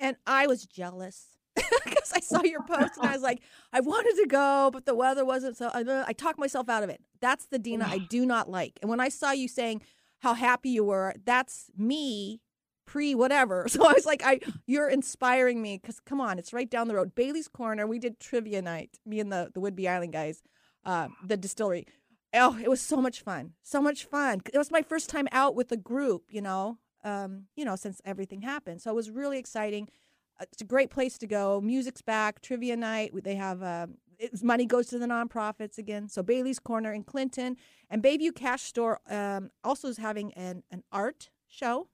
And 0.00 0.16
I 0.26 0.46
was 0.46 0.66
jealous 0.66 1.28
because 1.54 2.12
I 2.12 2.20
saw 2.20 2.42
your 2.42 2.62
post 2.62 2.98
and 2.98 3.08
I 3.08 3.12
was 3.12 3.22
like, 3.22 3.40
I 3.72 3.80
wanted 3.80 4.20
to 4.22 4.26
go, 4.26 4.70
but 4.72 4.84
the 4.84 4.94
weather 4.94 5.24
wasn't 5.24 5.56
so. 5.56 5.70
I, 5.72 6.04
I 6.06 6.12
talked 6.12 6.38
myself 6.38 6.68
out 6.68 6.82
of 6.82 6.90
it. 6.90 7.00
That's 7.20 7.46
the 7.46 7.58
Dina 7.58 7.86
I 7.88 7.98
do 7.98 8.26
not 8.26 8.50
like. 8.50 8.78
And 8.82 8.90
when 8.90 9.00
I 9.00 9.08
saw 9.08 9.30
you 9.30 9.48
saying 9.48 9.82
how 10.20 10.34
happy 10.34 10.70
you 10.70 10.84
were, 10.84 11.14
that's 11.24 11.70
me 11.76 12.40
pre 12.86 13.14
whatever. 13.14 13.66
So 13.72 13.86
I 13.86 13.92
was 13.92 14.06
like, 14.06 14.22
I 14.24 14.40
you're 14.66 14.88
inspiring 14.88 15.62
me 15.62 15.78
because 15.80 16.00
come 16.00 16.20
on, 16.20 16.38
it's 16.38 16.52
right 16.52 16.70
down 16.70 16.88
the 16.88 16.94
road. 16.94 17.14
Bailey's 17.14 17.48
Corner. 17.48 17.86
We 17.86 17.98
did 17.98 18.20
trivia 18.20 18.62
night. 18.62 18.98
Me 19.06 19.20
and 19.20 19.32
the 19.32 19.50
the 19.54 19.60
Whidbey 19.60 19.88
Island 19.88 20.12
guys, 20.12 20.42
uh, 20.84 21.08
the 21.24 21.36
distillery. 21.36 21.86
Oh, 22.34 22.58
it 22.62 22.68
was 22.68 22.80
so 22.80 22.96
much 22.96 23.20
fun. 23.22 23.52
So 23.62 23.80
much 23.82 24.04
fun. 24.04 24.40
It 24.52 24.58
was 24.58 24.70
my 24.70 24.82
first 24.82 25.10
time 25.10 25.28
out 25.32 25.54
with 25.54 25.70
a 25.72 25.76
group. 25.76 26.24
You 26.28 26.42
know, 26.42 26.78
um, 27.04 27.44
you 27.56 27.64
know, 27.64 27.76
since 27.76 28.00
everything 28.04 28.42
happened. 28.42 28.82
So 28.82 28.90
it 28.90 28.94
was 28.94 29.10
really 29.10 29.38
exciting. 29.38 29.88
Uh, 30.40 30.44
It's 30.52 30.62
a 30.62 30.66
great 30.66 30.90
place 30.90 31.18
to 31.18 31.26
go. 31.26 31.60
Music's 31.60 32.02
back. 32.02 32.40
Trivia 32.40 32.76
night. 32.76 33.12
They 33.24 33.36
have 33.36 33.62
uh, 33.62 33.86
it's, 34.18 34.42
money 34.42 34.66
goes 34.66 34.86
to 34.88 34.98
the 34.98 35.06
nonprofits 35.06 35.78
again. 35.78 36.08
So 36.08 36.22
Bailey's 36.22 36.58
Corner 36.58 36.92
in 36.92 37.04
Clinton 37.04 37.56
and 37.90 38.02
Bayview 38.02 38.34
Cash 38.34 38.62
Store 38.62 39.00
um, 39.10 39.50
also 39.64 39.88
is 39.88 39.98
having 39.98 40.32
an 40.34 40.62
an 40.70 40.82
art 40.92 41.30
show. 41.48 41.88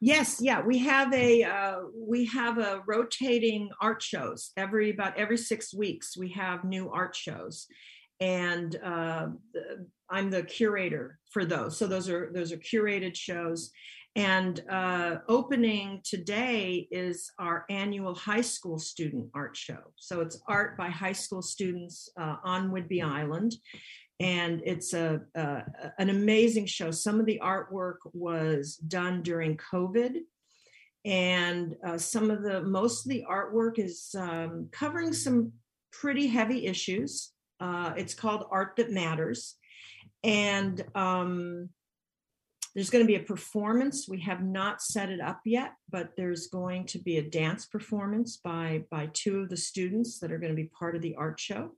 Yes, 0.00 0.40
yeah, 0.40 0.60
we 0.60 0.78
have 0.78 1.12
a 1.12 1.42
uh, 1.42 1.78
we 1.94 2.24
have 2.26 2.58
a 2.58 2.82
rotating 2.86 3.70
art 3.80 4.02
shows 4.02 4.52
every 4.56 4.90
about 4.90 5.18
every 5.18 5.36
six 5.36 5.74
weeks. 5.74 6.16
We 6.16 6.30
have 6.30 6.64
new 6.64 6.90
art 6.90 7.16
shows, 7.16 7.66
and 8.20 8.76
uh, 8.82 9.28
I'm 10.10 10.30
the 10.30 10.42
curator 10.42 11.18
for 11.30 11.44
those. 11.44 11.76
So 11.76 11.86
those 11.86 12.08
are 12.08 12.30
those 12.32 12.52
are 12.52 12.58
curated 12.58 13.16
shows. 13.16 13.70
And 14.16 14.60
uh, 14.68 15.18
opening 15.28 16.00
today 16.02 16.88
is 16.90 17.30
our 17.38 17.64
annual 17.70 18.16
high 18.16 18.40
school 18.40 18.78
student 18.78 19.28
art 19.32 19.56
show. 19.56 19.78
So 19.96 20.20
it's 20.22 20.40
art 20.48 20.76
by 20.76 20.88
high 20.88 21.12
school 21.12 21.40
students 21.40 22.08
uh, 22.20 22.36
on 22.42 22.72
Whidbey 22.72 23.04
Island, 23.04 23.54
and 24.20 24.62
it's 24.64 24.94
a, 24.94 25.20
an 25.98 26.10
amazing 26.10 26.66
show. 26.66 26.90
Some 26.90 27.20
of 27.20 27.26
the 27.26 27.40
artwork 27.42 27.98
was 28.12 28.76
done 28.76 29.22
during 29.22 29.56
COVID, 29.56 30.16
and 31.04 31.76
uh, 31.86 31.98
some 31.98 32.30
of 32.30 32.42
the 32.42 32.62
most 32.62 33.06
of 33.06 33.10
the 33.10 33.24
artwork 33.30 33.78
is 33.78 34.14
um, 34.18 34.68
covering 34.72 35.12
some 35.12 35.52
pretty 35.92 36.26
heavy 36.26 36.66
issues. 36.66 37.32
Uh, 37.60 37.92
it's 37.96 38.14
called 38.14 38.46
Art 38.50 38.74
That 38.76 38.90
Matters, 38.90 39.56
and 40.24 40.84
um, 40.96 41.68
there's 42.74 42.90
going 42.90 43.04
to 43.04 43.08
be 43.08 43.16
a 43.16 43.20
performance. 43.20 44.08
We 44.08 44.20
have 44.20 44.42
not 44.42 44.82
set 44.82 45.10
it 45.10 45.20
up 45.20 45.40
yet, 45.44 45.74
but 45.90 46.10
there's 46.16 46.48
going 46.48 46.86
to 46.86 46.98
be 46.98 47.18
a 47.18 47.22
dance 47.22 47.66
performance 47.66 48.36
by 48.36 48.84
by 48.90 49.10
two 49.12 49.40
of 49.40 49.48
the 49.48 49.56
students 49.56 50.18
that 50.18 50.32
are 50.32 50.38
going 50.38 50.52
to 50.52 50.62
be 50.62 50.70
part 50.76 50.96
of 50.96 51.02
the 51.02 51.14
art 51.14 51.38
show. 51.38 51.72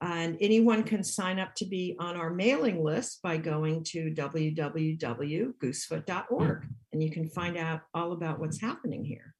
And 0.00 0.36
anyone 0.40 0.82
can 0.82 1.02
sign 1.02 1.38
up 1.38 1.54
to 1.56 1.64
be 1.64 1.96
on 1.98 2.16
our 2.16 2.30
mailing 2.30 2.84
list 2.84 3.22
by 3.22 3.36
going 3.36 3.84
to 3.84 4.10
www.goosefoot.org. 4.10 6.66
And 6.92 7.02
you 7.02 7.10
can 7.10 7.28
find 7.28 7.56
out 7.56 7.80
all 7.94 8.12
about 8.12 8.38
what's 8.38 8.60
happening 8.60 9.04
here. 9.04 9.34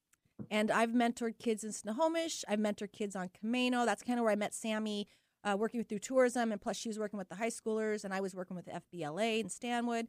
And 0.51 0.71
I've 0.71 0.91
mentored 0.91 1.39
kids 1.39 1.65
in 1.65 1.73
Snohomish. 1.73 2.45
I've 2.49 2.59
mentored 2.59 2.93
kids 2.93 3.17
on 3.17 3.29
Camano. 3.29 3.85
That's 3.85 4.03
kind 4.03 4.19
of 4.19 4.25
where 4.25 4.33
I 4.33 4.37
met 4.37 4.55
Sammy, 4.55 5.07
uh, 5.45 5.57
working 5.59 5.85
through 5.85 6.01
tourism. 6.01 6.53
And 6.53 6.61
plus, 6.61 6.77
she 6.77 6.89
was 6.89 6.99
working 6.99 7.19
with 7.19 7.29
the 7.29 7.37
high 7.37 7.51
schoolers, 7.51 8.05
and 8.05 8.15
I 8.15 8.21
was 8.21 8.35
working 8.35 8.57
with 8.57 8.67
FBLA 8.67 9.41
in 9.41 9.49
Stanwood. 9.49 10.09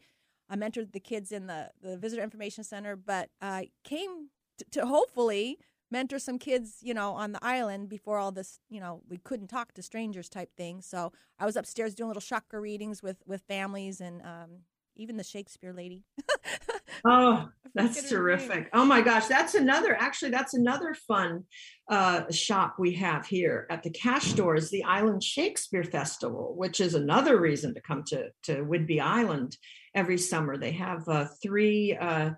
I 0.50 0.56
mentored 0.56 0.92
the 0.92 1.00
kids 1.00 1.32
in 1.32 1.48
the, 1.48 1.72
the 1.82 1.98
Visitor 1.98 2.24
Information 2.24 2.64
Center, 2.64 2.96
but 2.96 3.30
I 3.42 3.70
came 3.84 4.30
to, 4.60 4.66
to 4.72 4.86
hopefully 4.86 5.58
mentor 5.92 6.20
some 6.20 6.40
kids, 6.40 6.78
you 6.82 6.94
know, 6.94 7.14
on 7.14 7.32
the 7.32 7.44
island 7.44 7.90
before 7.90 8.18
all 8.18 8.32
this, 8.32 8.60
you 8.70 8.80
know, 8.80 9.02
we 9.08 9.18
couldn't 9.18 9.48
talk 9.48 9.74
to 9.74 9.82
strangers 9.82 10.30
type 10.30 10.50
thing. 10.56 10.82
So 10.82 11.12
I 11.40 11.46
was 11.46 11.56
upstairs 11.56 11.96
doing 11.96 12.10
little 12.10 12.22
chakra 12.22 12.60
readings 12.60 13.04
with 13.04 13.18
with 13.26 13.42
families 13.48 14.02
and 14.02 14.22
um, 14.22 14.50
even 14.96 15.18
the 15.18 15.24
Shakespeare 15.24 15.74
lady. 15.74 16.04
Oh, 17.08 17.48
that's 17.76 17.98
forget 17.98 18.12
her 18.12 18.36
name. 18.36 18.48
terrific. 18.48 18.70
Oh 18.74 18.84
my 18.86 19.02
gosh, 19.02 19.28
that's 19.28 19.54
another, 19.54 19.96
actually, 19.96 20.32
that's 20.32 20.56
another 20.56 20.96
fun 21.08 21.44
uh, 21.90 22.24
shop 22.32 22.76
we 22.80 22.94
have 22.96 23.28
here 23.28 23.68
at 23.70 23.84
the 23.84 23.92
Cash 23.92 24.26
Store 24.26 24.56
is 24.56 24.72
the 24.72 24.84
Island 24.84 25.24
Shakespeare 25.24 25.84
Festival, 25.84 26.56
which 26.58 26.82
is 26.82 26.96
another 26.96 27.40
reason 27.40 27.76
to 27.76 27.82
come 27.82 28.04
to, 28.08 28.30
to 28.44 28.64
Whidbey 28.64 29.00
Island 29.02 29.56
every 29.94 30.18
summer. 30.18 30.58
They 30.58 30.72
have 30.72 31.08
uh, 31.08 31.28
three 31.44 31.96
uh, 32.00 32.32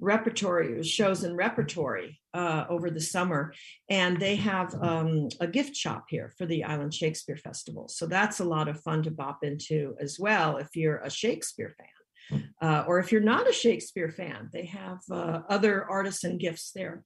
repertory 0.00 0.82
shows 0.82 1.24
and 1.24 1.36
repertory 1.36 2.18
uh, 2.34 2.64
over 2.68 2.90
the 2.90 3.00
summer, 3.00 3.52
and 3.88 4.18
they 4.18 4.36
have 4.36 4.74
um, 4.82 5.28
a 5.40 5.46
gift 5.46 5.76
shop 5.76 6.06
here 6.08 6.32
for 6.36 6.46
the 6.46 6.64
Island 6.64 6.94
Shakespeare 6.94 7.36
Festival. 7.36 7.88
So 7.88 8.06
that's 8.06 8.40
a 8.40 8.44
lot 8.44 8.68
of 8.68 8.80
fun 8.80 9.02
to 9.04 9.10
bop 9.10 9.44
into 9.44 9.94
as 10.00 10.18
well 10.18 10.56
if 10.56 10.68
you're 10.74 10.98
a 10.98 11.10
Shakespeare 11.10 11.74
fan. 11.78 12.42
Uh, 12.62 12.84
or 12.86 12.98
if 13.00 13.10
you're 13.10 13.20
not 13.20 13.48
a 13.48 13.52
Shakespeare 13.52 14.10
fan, 14.10 14.48
they 14.52 14.66
have 14.66 15.00
uh, 15.10 15.40
other 15.48 15.84
artisan 15.90 16.38
gifts 16.38 16.70
there 16.72 17.02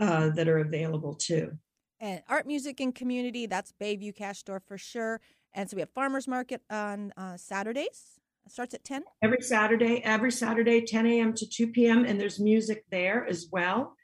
uh, 0.00 0.30
that 0.30 0.48
are 0.48 0.58
available 0.58 1.14
too. 1.14 1.52
and 2.00 2.22
art, 2.28 2.46
music, 2.46 2.80
and 2.80 2.94
community. 2.94 3.46
That's 3.46 3.72
Bayview 3.80 4.14
Cash 4.14 4.38
Store 4.38 4.60
for 4.60 4.78
sure. 4.78 5.20
And 5.52 5.70
so 5.70 5.76
we 5.76 5.82
have 5.82 5.90
farmers 5.90 6.26
market 6.26 6.62
on 6.70 7.12
uh, 7.16 7.36
Saturdays. 7.36 8.18
It 8.46 8.52
starts 8.52 8.74
at 8.74 8.84
ten. 8.84 9.04
Every 9.22 9.40
Saturday, 9.40 10.02
every 10.04 10.32
Saturday, 10.32 10.82
10 10.82 11.06
a.m. 11.06 11.32
to 11.34 11.48
2 11.48 11.68
p.m., 11.68 12.04
and 12.04 12.20
there's 12.20 12.38
music 12.38 12.84
there 12.90 13.26
as 13.26 13.48
well. 13.50 13.96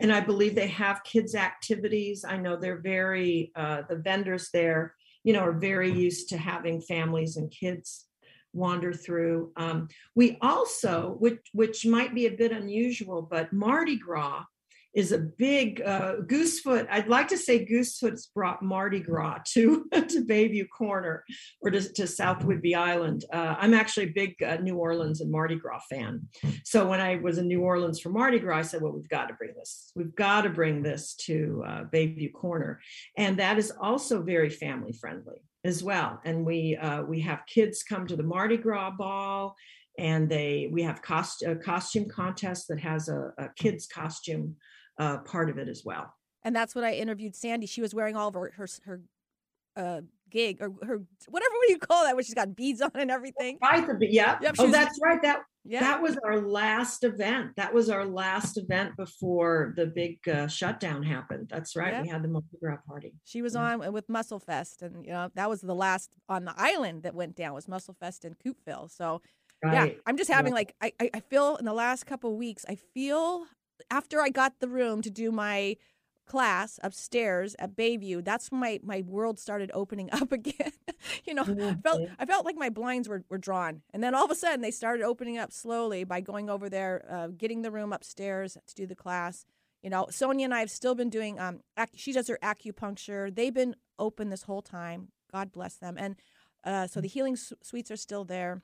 And 0.00 0.12
I 0.12 0.20
believe 0.20 0.54
they 0.54 0.66
have 0.68 1.04
kids' 1.04 1.34
activities. 1.34 2.24
I 2.24 2.36
know 2.36 2.56
they're 2.56 2.80
very, 2.80 3.52
uh, 3.54 3.82
the 3.88 3.96
vendors 3.96 4.50
there, 4.52 4.94
you 5.22 5.32
know, 5.32 5.40
are 5.40 5.52
very 5.52 5.92
used 5.92 6.28
to 6.30 6.38
having 6.38 6.80
families 6.80 7.36
and 7.36 7.50
kids 7.50 8.06
wander 8.52 8.92
through. 8.92 9.52
Um, 9.56 9.88
we 10.14 10.38
also, 10.40 11.16
which 11.18 11.40
which 11.52 11.86
might 11.86 12.14
be 12.14 12.26
a 12.26 12.32
bit 12.32 12.52
unusual, 12.52 13.22
but 13.22 13.52
Mardi 13.52 13.96
Gras 13.96 14.44
is 14.94 15.10
a 15.12 15.18
big 15.18 15.82
uh, 15.82 16.16
Goosefoot. 16.26 16.86
I'd 16.88 17.08
like 17.08 17.28
to 17.28 17.38
say 17.38 17.66
Goosefoot's 17.66 18.26
brought 18.28 18.62
Mardi 18.62 19.00
Gras 19.00 19.40
to 19.48 19.84
to 19.92 20.24
Bayview 20.24 20.68
Corner 20.68 21.24
or 21.60 21.70
to, 21.70 21.92
to 21.94 22.06
South 22.06 22.40
Whidbey 22.40 22.76
Island. 22.76 23.24
Uh, 23.32 23.56
I'm 23.58 23.74
actually 23.74 24.04
a 24.04 24.12
big 24.12 24.42
uh, 24.42 24.56
New 24.56 24.76
Orleans 24.76 25.20
and 25.20 25.30
Mardi 25.30 25.56
Gras 25.56 25.80
fan. 25.90 26.28
So 26.64 26.86
when 26.86 27.00
I 27.00 27.16
was 27.16 27.38
in 27.38 27.48
New 27.48 27.62
Orleans 27.62 28.00
for 28.00 28.10
Mardi 28.10 28.38
Gras, 28.38 28.58
I 28.58 28.62
said, 28.62 28.82
"Well, 28.82 28.92
we've 28.92 29.08
got 29.08 29.26
to 29.28 29.34
bring 29.34 29.54
this. 29.56 29.90
We've 29.96 30.14
got 30.14 30.42
to 30.42 30.50
bring 30.50 30.82
this 30.82 31.14
to 31.26 31.64
uh, 31.66 31.84
Bayview 31.92 32.32
Corner," 32.32 32.80
and 33.16 33.38
that 33.38 33.58
is 33.58 33.72
also 33.80 34.22
very 34.22 34.50
family 34.50 34.92
friendly 34.92 35.42
as 35.64 35.82
well. 35.82 36.20
And 36.24 36.44
we 36.46 36.76
uh, 36.76 37.02
we 37.02 37.20
have 37.22 37.46
kids 37.46 37.82
come 37.82 38.06
to 38.06 38.16
the 38.16 38.22
Mardi 38.22 38.58
Gras 38.58 38.92
ball, 38.92 39.56
and 39.98 40.28
they 40.28 40.68
we 40.70 40.82
have 40.82 41.02
cost 41.02 41.42
a 41.42 41.56
costume 41.56 42.08
contest 42.08 42.68
that 42.68 42.78
has 42.80 43.08
a, 43.08 43.32
a 43.38 43.48
kids 43.56 43.86
costume 43.86 44.56
uh, 44.98 45.18
part 45.18 45.50
of 45.50 45.58
it 45.58 45.68
as 45.68 45.82
well. 45.84 46.12
And 46.42 46.54
that's 46.54 46.74
when 46.74 46.84
I 46.84 46.94
interviewed 46.94 47.34
Sandy. 47.34 47.66
She 47.66 47.80
was 47.80 47.94
wearing 47.94 48.16
all 48.16 48.28
of 48.28 48.34
her 48.34 48.52
her, 48.56 48.68
her 48.84 49.00
uh, 49.76 50.00
gig 50.30 50.58
or 50.60 50.70
her 50.82 51.02
whatever 51.28 51.50
what 51.52 51.66
do 51.66 51.72
you 51.72 51.78
call 51.78 52.04
that 52.04 52.14
where 52.14 52.22
she's 52.24 52.34
got 52.34 52.54
beads 52.54 52.80
on 52.80 52.90
and 52.94 53.10
everything. 53.10 53.58
Right, 53.62 53.86
the, 53.86 53.96
yeah. 54.10 54.38
Yep, 54.40 54.56
she 54.56 54.62
oh, 54.62 54.64
was- 54.66 54.72
that's 54.72 54.98
right. 55.02 55.20
That 55.22 55.40
Yeah. 55.64 55.80
that 55.80 56.02
was 56.02 56.18
our 56.24 56.40
last 56.40 57.02
event. 57.04 57.52
That 57.56 57.72
was 57.72 57.88
our 57.88 58.04
last 58.04 58.58
event 58.58 58.96
before 58.96 59.72
the 59.76 59.86
big 59.86 60.18
uh, 60.28 60.46
shutdown 60.48 61.02
happened. 61.02 61.48
That's 61.50 61.74
right. 61.76 61.92
Yeah. 61.92 62.02
We 62.02 62.08
had 62.08 62.22
the 62.22 62.28
Mardi 62.28 62.46
Gras 62.60 62.76
party. 62.86 63.14
She 63.24 63.40
was 63.42 63.54
Yeah. 63.54 63.76
on 63.78 63.92
with 63.92 64.06
MusselFest, 64.08 64.82
and 64.82 65.04
you 65.04 65.12
know 65.12 65.30
that 65.34 65.48
was 65.48 65.60
the 65.62 65.74
last 65.74 66.10
on 66.28 66.44
the 66.44 66.54
island 66.56 67.02
that 67.04 67.14
went 67.14 67.34
down 67.36 67.54
was 67.54 67.66
MusselFest 67.66 68.24
in 68.24 68.34
Coupeville. 68.34 68.90
So 68.90 69.22
Right. 69.62 69.92
yeah, 69.92 69.98
I'm 70.06 70.16
just 70.18 70.30
having 70.30 70.52
like 70.52 70.74
I, 70.82 70.92
I 71.00 71.10
I 71.14 71.20
feel 71.20 71.56
in 71.56 71.64
the 71.64 71.72
last 71.72 72.04
couple 72.04 72.30
of 72.32 72.36
weeks 72.36 72.64
I 72.68 72.74
feel 72.74 73.46
after 73.90 74.20
I 74.20 74.28
got 74.30 74.60
the 74.60 74.68
room 74.68 75.02
to 75.02 75.10
do 75.10 75.30
my 75.32 75.76
class 76.26 76.80
upstairs 76.82 77.54
at 77.58 77.76
Bayview, 77.76 78.24
that's 78.24 78.50
when 78.50 78.60
my 78.60 78.80
my 78.82 79.02
world 79.06 79.38
started 79.38 79.70
opening 79.74 80.08
up 80.12 80.32
again. 80.32 80.72
you 81.24 81.34
know, 81.34 81.42
I 81.42 81.74
felt. 81.82 82.00
I 82.18 82.24
felt 82.26 82.44
like 82.46 82.56
my 82.56 82.70
blinds 82.70 83.08
were, 83.08 83.24
were 83.28 83.38
drawn, 83.38 83.82
and 83.92 84.02
then 84.02 84.14
all 84.14 84.24
of 84.24 84.30
a 84.30 84.34
sudden 84.34 84.60
they 84.60 84.70
started 84.70 85.04
opening 85.04 85.38
up 85.38 85.52
slowly 85.52 86.04
by 86.04 86.20
going 86.20 86.48
over 86.48 86.68
there, 86.70 87.04
uh, 87.10 87.28
getting 87.28 87.62
the 87.62 87.70
room 87.70 87.92
upstairs 87.92 88.56
to 88.66 88.74
do 88.74 88.86
the 88.86 88.94
class. 88.96 89.44
You 89.82 89.90
know, 89.90 90.06
Sonia 90.10 90.46
and 90.46 90.54
I 90.54 90.60
have 90.60 90.70
still 90.70 90.94
been 90.94 91.10
doing. 91.10 91.38
Um, 91.38 91.60
ac- 91.78 91.90
she 91.96 92.12
does 92.12 92.28
her 92.28 92.38
acupuncture. 92.42 93.34
They've 93.34 93.52
been 93.52 93.76
open 93.98 94.30
this 94.30 94.44
whole 94.44 94.62
time. 94.62 95.08
God 95.30 95.52
bless 95.52 95.76
them. 95.76 95.96
And 95.98 96.16
uh, 96.64 96.86
so 96.86 97.02
the 97.02 97.08
healing 97.08 97.36
su- 97.36 97.56
suites 97.62 97.90
are 97.90 97.96
still 97.96 98.24
there. 98.24 98.62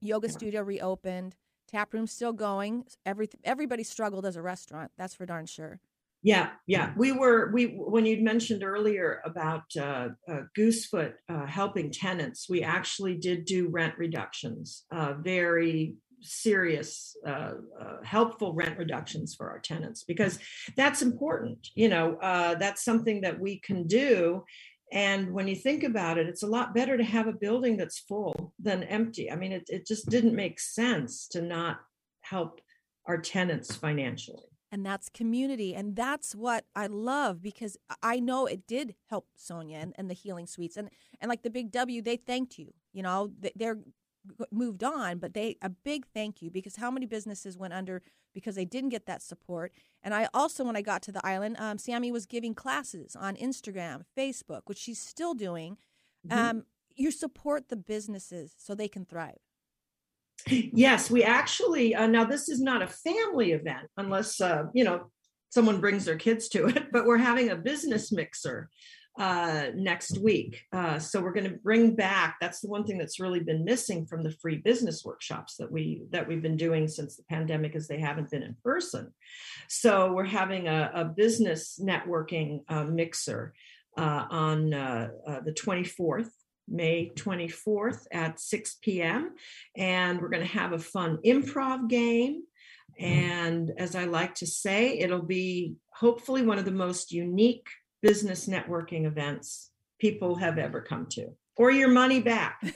Yoga 0.00 0.28
studio 0.28 0.62
reopened. 0.62 1.34
Tap 1.72 1.94
room 1.94 2.06
still 2.06 2.32
going. 2.34 2.84
Every 3.06 3.30
everybody 3.44 3.82
struggled 3.82 4.26
as 4.26 4.36
a 4.36 4.42
restaurant. 4.42 4.92
That's 4.98 5.14
for 5.14 5.24
darn 5.24 5.46
sure. 5.46 5.80
Yeah, 6.22 6.50
yeah. 6.66 6.92
We 6.96 7.12
were 7.12 7.50
we 7.52 7.66
when 7.66 8.06
you'd 8.06 8.22
mentioned 8.22 8.62
earlier 8.62 9.20
about 9.24 9.64
uh, 9.76 10.10
uh, 10.28 10.40
Goosefoot 10.56 11.14
uh, 11.28 11.46
helping 11.46 11.90
tenants, 11.90 12.48
we 12.48 12.62
actually 12.62 13.16
did 13.16 13.44
do 13.44 13.68
rent 13.68 13.94
reductions, 13.98 14.84
uh, 14.92 15.14
very 15.14 15.96
serious, 16.20 17.16
uh, 17.26 17.54
uh, 17.80 17.96
helpful 18.04 18.54
rent 18.54 18.78
reductions 18.78 19.34
for 19.34 19.50
our 19.50 19.58
tenants 19.58 20.04
because 20.04 20.38
that's 20.76 21.02
important. 21.02 21.68
You 21.74 21.88
know, 21.88 22.16
that's 22.20 22.84
something 22.84 23.22
that 23.22 23.40
we 23.40 23.58
can 23.58 23.88
do. 23.88 24.44
And 24.92 25.32
when 25.32 25.48
you 25.48 25.56
think 25.56 25.82
about 25.84 26.18
it, 26.18 26.28
it's 26.28 26.42
a 26.42 26.46
lot 26.46 26.74
better 26.74 26.96
to 26.96 27.04
have 27.04 27.26
a 27.26 27.32
building 27.32 27.76
that's 27.76 27.98
full 27.98 28.52
than 28.58 28.82
empty. 28.84 29.30
I 29.30 29.36
mean, 29.36 29.52
it, 29.52 29.64
it 29.68 29.86
just 29.86 30.08
didn't 30.10 30.34
make 30.34 30.60
sense 30.60 31.26
to 31.28 31.40
not 31.40 31.80
help 32.20 32.60
our 33.06 33.18
tenants 33.18 33.74
financially 33.74 34.44
and 34.72 34.84
that's 34.84 35.08
community 35.10 35.74
and 35.74 35.94
that's 35.94 36.34
what 36.34 36.64
i 36.74 36.86
love 36.86 37.42
because 37.42 37.76
i 38.02 38.18
know 38.18 38.46
it 38.46 38.66
did 38.66 38.94
help 39.08 39.26
sonia 39.36 39.78
and, 39.78 39.92
and, 39.96 40.08
the 40.08 40.14
healing 40.14 40.46
suites 40.46 40.76
and 40.76 40.88
and 41.20 41.28
like 41.28 41.42
the 41.42 41.50
big 41.50 41.70
w 41.70 42.00
they 42.00 42.16
thanked 42.16 42.58
you 42.58 42.72
you 42.92 43.02
know 43.02 43.30
they're 43.54 43.78
moved 44.50 44.84
on 44.84 45.18
but 45.18 45.34
they 45.34 45.56
a 45.62 45.68
big 45.68 46.06
thank 46.14 46.42
you 46.42 46.50
because 46.50 46.76
how 46.76 46.90
many 46.90 47.06
businesses 47.06 47.56
went 47.56 47.74
under 47.74 48.02
because 48.34 48.54
they 48.54 48.64
didn't 48.64 48.90
get 48.90 49.04
that 49.06 49.20
support. 49.20 49.72
And 50.02 50.14
i 50.14 50.28
also 50.32 50.64
when 50.64 50.76
i 50.76 50.82
got 50.82 51.02
to 51.02 51.12
the 51.12 51.24
island 51.26 51.56
um, 51.58 51.78
sammy 51.78 52.12
was 52.12 52.26
giving 52.26 52.54
classes 52.54 53.16
on 53.16 53.34
instagram 53.36 54.02
facebook 54.16 54.62
which 54.66 54.78
she's 54.78 55.00
still 55.00 55.34
doing. 55.34 55.76
Mm-hmm. 56.26 56.38
um, 56.38 56.64
you 56.94 57.10
support 57.10 57.68
the 57.68 57.76
businesses 57.76 58.54
so 58.58 58.74
they 58.74 58.88
can 58.88 59.04
thrive. 59.04 59.38
Yes, 60.48 61.10
we 61.10 61.22
actually, 61.22 61.94
uh, 61.94 62.06
now 62.06 62.24
this 62.24 62.48
is 62.48 62.60
not 62.60 62.82
a 62.82 62.86
family 62.86 63.52
event 63.52 63.88
unless, 63.96 64.40
uh, 64.40 64.64
you 64.74 64.84
know, 64.84 65.10
someone 65.50 65.80
brings 65.80 66.04
their 66.04 66.16
kids 66.16 66.48
to 66.50 66.66
it, 66.66 66.84
but 66.92 67.06
we're 67.06 67.18
having 67.18 67.50
a 67.50 67.56
business 67.56 68.10
mixer 68.10 68.68
uh, 69.18 69.66
next 69.74 70.18
week. 70.18 70.64
Uh, 70.72 70.98
so 70.98 71.20
we're 71.20 71.32
going 71.32 71.50
to 71.50 71.58
bring 71.58 71.94
back, 71.94 72.36
that's 72.40 72.60
the 72.60 72.68
one 72.68 72.84
thing 72.84 72.98
that's 72.98 73.20
really 73.20 73.40
been 73.40 73.64
missing 73.64 74.06
from 74.06 74.22
the 74.22 74.30
free 74.30 74.56
business 74.56 75.04
workshops 75.04 75.56
that 75.56 75.70
we, 75.70 76.02
that 76.10 76.26
we've 76.26 76.42
been 76.42 76.56
doing 76.56 76.88
since 76.88 77.16
the 77.16 77.24
pandemic 77.24 77.76
is 77.76 77.86
they 77.86 78.00
haven't 78.00 78.30
been 78.30 78.42
in 78.42 78.56
person. 78.64 79.12
So 79.68 80.12
we're 80.12 80.24
having 80.24 80.66
a, 80.66 80.90
a 80.94 81.04
business 81.04 81.78
networking 81.82 82.60
uh, 82.68 82.84
mixer 82.84 83.54
uh, 83.98 84.26
on 84.30 84.72
uh, 84.72 85.08
uh, 85.26 85.40
the 85.40 85.52
24th 85.52 86.30
May 86.68 87.10
24th 87.14 88.06
at 88.12 88.40
6 88.40 88.78
p.m. 88.82 89.34
And 89.76 90.20
we're 90.20 90.28
going 90.28 90.46
to 90.46 90.58
have 90.58 90.72
a 90.72 90.78
fun 90.78 91.18
improv 91.24 91.88
game. 91.88 92.44
Mm-hmm. 93.00 93.04
And 93.04 93.72
as 93.78 93.94
I 93.94 94.04
like 94.04 94.34
to 94.36 94.46
say, 94.46 94.98
it'll 94.98 95.22
be 95.22 95.74
hopefully 95.94 96.46
one 96.46 96.58
of 96.58 96.64
the 96.64 96.70
most 96.70 97.12
unique 97.12 97.66
business 98.02 98.48
networking 98.48 99.06
events 99.06 99.70
people 100.02 100.34
have 100.34 100.58
ever 100.58 100.80
come 100.80 101.06
to, 101.10 101.28
or 101.56 101.70
your 101.70 101.88
money 101.88 102.20
back. 102.20 102.60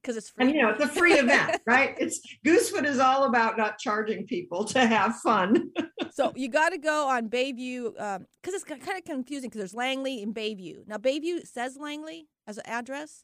Because 0.00 0.16
it's 0.16 0.30
free. 0.30 0.46
And 0.46 0.54
you 0.54 0.62
know, 0.62 0.70
it's 0.70 0.82
a 0.82 0.88
free 0.88 1.12
event, 1.12 1.62
right? 1.66 1.94
It's 1.96 2.20
Goosefoot 2.44 2.84
is 2.84 2.98
all 2.98 3.22
about 3.22 3.56
not 3.56 3.78
charging 3.78 4.26
people 4.26 4.64
to 4.64 4.84
have 4.84 5.14
fun. 5.20 5.70
so 6.10 6.32
you 6.34 6.48
got 6.48 6.70
to 6.70 6.78
go 6.78 7.06
on 7.06 7.28
Bayview 7.28 7.92
because 7.92 8.16
um, 8.16 8.26
it's 8.42 8.64
kind 8.64 8.98
of 8.98 9.04
confusing 9.04 9.48
because 9.48 9.60
there's 9.60 9.74
Langley 9.74 10.20
and 10.20 10.34
Bayview. 10.34 10.88
Now 10.88 10.96
Bayview 10.96 11.46
says 11.46 11.76
Langley 11.76 12.26
as 12.48 12.58
an 12.58 12.64
address. 12.66 13.22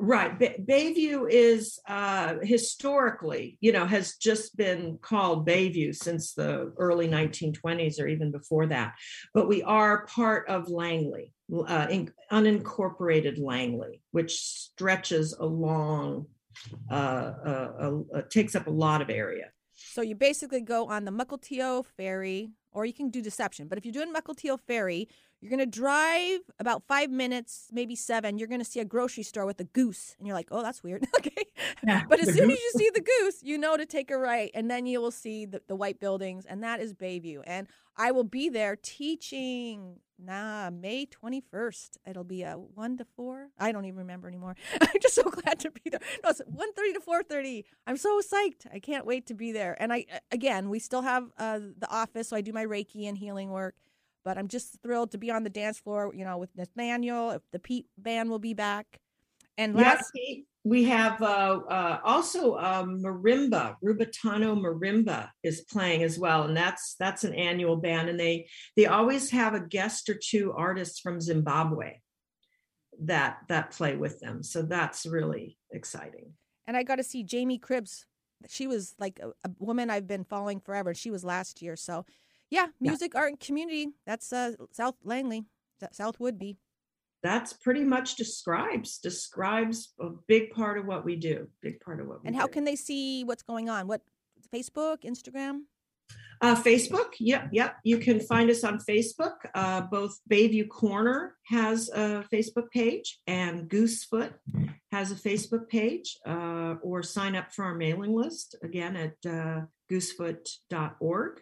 Right. 0.00 0.38
Bay- 0.38 0.62
Bayview 0.64 1.28
is 1.28 1.80
uh, 1.88 2.36
historically, 2.40 3.58
you 3.60 3.72
know, 3.72 3.84
has 3.84 4.14
just 4.16 4.56
been 4.56 4.96
called 5.02 5.46
Bayview 5.46 5.92
since 5.94 6.34
the 6.34 6.72
early 6.78 7.08
1920s 7.08 8.00
or 8.00 8.06
even 8.06 8.30
before 8.30 8.66
that. 8.66 8.94
But 9.34 9.48
we 9.48 9.62
are 9.64 10.06
part 10.06 10.48
of 10.48 10.68
Langley, 10.68 11.32
uh, 11.52 11.88
in, 11.90 12.12
unincorporated 12.30 13.40
Langley, 13.40 14.00
which 14.12 14.38
stretches 14.38 15.32
along, 15.32 16.26
uh, 16.90 16.94
uh, 16.94 17.92
uh, 18.14 18.22
takes 18.30 18.54
up 18.54 18.68
a 18.68 18.70
lot 18.70 19.02
of 19.02 19.10
area. 19.10 19.46
So 19.74 20.00
you 20.02 20.14
basically 20.14 20.60
go 20.60 20.86
on 20.86 21.04
the 21.06 21.12
Mukilteo 21.12 21.84
ferry, 21.84 22.50
or 22.70 22.84
you 22.84 22.92
can 22.92 23.10
do 23.10 23.20
Deception. 23.20 23.66
But 23.66 23.78
if 23.78 23.84
you're 23.84 23.92
doing 23.92 24.12
Mukilteo 24.14 24.60
ferry, 24.60 25.08
you're 25.40 25.50
going 25.50 25.60
to 25.60 25.66
drive 25.66 26.40
about 26.58 26.82
five 26.82 27.10
minutes, 27.10 27.68
maybe 27.72 27.94
seven. 27.94 28.38
You're 28.38 28.48
going 28.48 28.60
to 28.60 28.64
see 28.64 28.80
a 28.80 28.84
grocery 28.84 29.22
store 29.22 29.46
with 29.46 29.60
a 29.60 29.64
goose. 29.64 30.16
And 30.18 30.26
you're 30.26 30.34
like, 30.34 30.48
oh, 30.50 30.62
that's 30.62 30.82
weird. 30.82 31.06
okay. 31.18 31.44
Yeah, 31.86 32.02
but 32.08 32.20
as 32.20 32.34
soon 32.34 32.48
goose. 32.48 32.58
as 32.58 32.64
you 32.64 32.72
see 32.76 32.90
the 32.92 33.00
goose, 33.00 33.42
you 33.42 33.56
know 33.56 33.76
to 33.76 33.86
take 33.86 34.10
a 34.10 34.18
right. 34.18 34.50
And 34.54 34.70
then 34.70 34.86
you 34.86 35.00
will 35.00 35.12
see 35.12 35.46
the, 35.46 35.62
the 35.68 35.76
white 35.76 36.00
buildings. 36.00 36.44
And 36.44 36.62
that 36.64 36.80
is 36.80 36.92
Bayview. 36.92 37.42
And 37.46 37.68
I 37.96 38.10
will 38.10 38.24
be 38.24 38.48
there 38.48 38.76
teaching 38.76 40.00
nah 40.20 40.68
may 40.68 41.06
21st 41.06 41.90
it'll 42.04 42.24
be 42.24 42.42
a 42.42 42.54
1 42.54 42.96
to 42.96 43.04
4 43.04 43.50
i 43.56 43.70
don't 43.70 43.84
even 43.84 43.98
remember 43.98 44.26
anymore 44.26 44.56
i'm 44.80 45.00
just 45.00 45.14
so 45.14 45.22
glad 45.22 45.60
to 45.60 45.70
be 45.70 45.90
there 45.90 46.00
no 46.24 46.30
it's 46.30 46.40
1.30 46.40 46.94
to 46.94 47.00
4.30 47.00 47.64
i'm 47.86 47.96
so 47.96 48.20
psyched 48.20 48.66
i 48.72 48.80
can't 48.80 49.06
wait 49.06 49.26
to 49.26 49.34
be 49.34 49.52
there 49.52 49.80
and 49.80 49.92
i 49.92 50.04
again 50.32 50.70
we 50.70 50.80
still 50.80 51.02
have 51.02 51.30
uh, 51.38 51.60
the 51.78 51.88
office 51.88 52.28
so 52.28 52.36
i 52.36 52.40
do 52.40 52.52
my 52.52 52.66
reiki 52.66 53.08
and 53.08 53.18
healing 53.18 53.50
work 53.50 53.76
but 54.24 54.38
I'm 54.38 54.48
just 54.48 54.80
thrilled 54.82 55.12
to 55.12 55.18
be 55.18 55.30
on 55.30 55.44
the 55.44 55.50
dance 55.50 55.78
floor, 55.78 56.12
you 56.14 56.24
know, 56.24 56.38
with 56.38 56.50
Nathaniel. 56.56 57.40
The 57.52 57.58
Pete 57.58 57.86
band 57.96 58.30
will 58.30 58.38
be 58.38 58.54
back. 58.54 59.00
And 59.56 59.74
last 59.74 60.10
yes, 60.14 60.38
we 60.64 60.84
have 60.84 61.22
uh, 61.22 61.60
uh, 61.68 62.00
also 62.04 62.56
um, 62.58 63.02
marimba, 63.02 63.76
Rubatano 63.82 64.60
Marimba 64.60 65.30
is 65.42 65.62
playing 65.62 66.02
as 66.02 66.18
well, 66.18 66.42
and 66.44 66.56
that's 66.56 66.94
that's 66.98 67.24
an 67.24 67.34
annual 67.34 67.76
band, 67.76 68.08
and 68.08 68.20
they 68.20 68.48
they 68.76 68.86
always 68.86 69.30
have 69.30 69.54
a 69.54 69.60
guest 69.60 70.08
or 70.08 70.18
two 70.22 70.52
artists 70.54 71.00
from 71.00 71.20
Zimbabwe 71.20 71.94
that 73.04 73.38
that 73.48 73.70
play 73.70 73.96
with 73.96 74.20
them, 74.20 74.42
so 74.42 74.62
that's 74.62 75.06
really 75.06 75.58
exciting. 75.72 76.34
And 76.66 76.76
I 76.76 76.82
got 76.82 76.96
to 76.96 77.04
see 77.04 77.22
Jamie 77.22 77.58
Cribbs. 77.58 78.04
She 78.48 78.66
was 78.66 78.94
like 78.98 79.20
a, 79.20 79.28
a 79.44 79.50
woman 79.58 79.90
I've 79.90 80.06
been 80.06 80.24
following 80.24 80.60
forever. 80.60 80.92
She 80.94 81.10
was 81.10 81.24
last 81.24 81.62
year, 81.62 81.76
so 81.76 82.04
yeah, 82.50 82.66
music, 82.80 83.12
yeah. 83.14 83.20
art, 83.20 83.30
and 83.30 83.40
community. 83.40 83.88
That's 84.06 84.32
uh, 84.32 84.52
South 84.72 84.96
Langley, 85.04 85.44
South 85.92 86.18
Whidbey. 86.18 86.56
That's 87.22 87.52
pretty 87.52 87.82
much 87.82 88.14
describes 88.14 88.98
describes 88.98 89.92
a 90.00 90.10
big 90.28 90.50
part 90.52 90.78
of 90.78 90.86
what 90.86 91.04
we 91.04 91.16
do. 91.16 91.48
Big 91.62 91.80
part 91.80 92.00
of 92.00 92.06
what. 92.06 92.20
and 92.24 92.36
how 92.36 92.46
do. 92.46 92.52
can 92.52 92.64
they 92.64 92.76
see 92.76 93.24
what's 93.24 93.42
going 93.42 93.68
on? 93.68 93.88
What 93.88 94.02
Facebook, 94.54 95.02
Instagram? 95.04 95.62
Uh, 96.40 96.54
Facebook, 96.54 97.14
yep, 97.18 97.48
yep. 97.52 97.76
You 97.82 97.98
can 97.98 98.20
find 98.20 98.48
us 98.48 98.62
on 98.62 98.78
Facebook. 98.78 99.34
Uh, 99.54 99.80
both 99.80 100.20
Bayview 100.30 100.68
Corner 100.68 101.34
has 101.46 101.88
a 101.88 102.24
Facebook 102.32 102.70
page, 102.70 103.18
and 103.26 103.68
Goosefoot 103.68 104.32
has 104.92 105.10
a 105.10 105.16
Facebook 105.16 105.68
page. 105.68 106.16
Uh, 106.24 106.76
or 106.82 107.02
sign 107.02 107.34
up 107.34 107.52
for 107.52 107.64
our 107.64 107.74
mailing 107.74 108.14
list 108.14 108.54
again 108.62 108.94
at 108.94 109.30
uh, 109.30 109.62
goosefoot.org. 109.90 111.40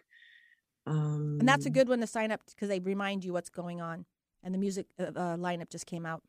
Um, 0.87 1.37
and 1.39 1.47
that's 1.47 1.65
a 1.65 1.69
good 1.69 1.89
one 1.89 1.99
to 1.99 2.07
sign 2.07 2.31
up 2.31 2.41
because 2.47 2.69
they 2.69 2.79
remind 2.79 3.23
you 3.25 3.33
what's 3.33 3.49
going 3.49 3.81
on. 3.81 4.05
And 4.43 4.53
the 4.53 4.57
music 4.57 4.85
uh, 4.99 5.03
uh, 5.03 5.37
lineup 5.37 5.69
just 5.69 5.85
came 5.85 6.05
out. 6.05 6.21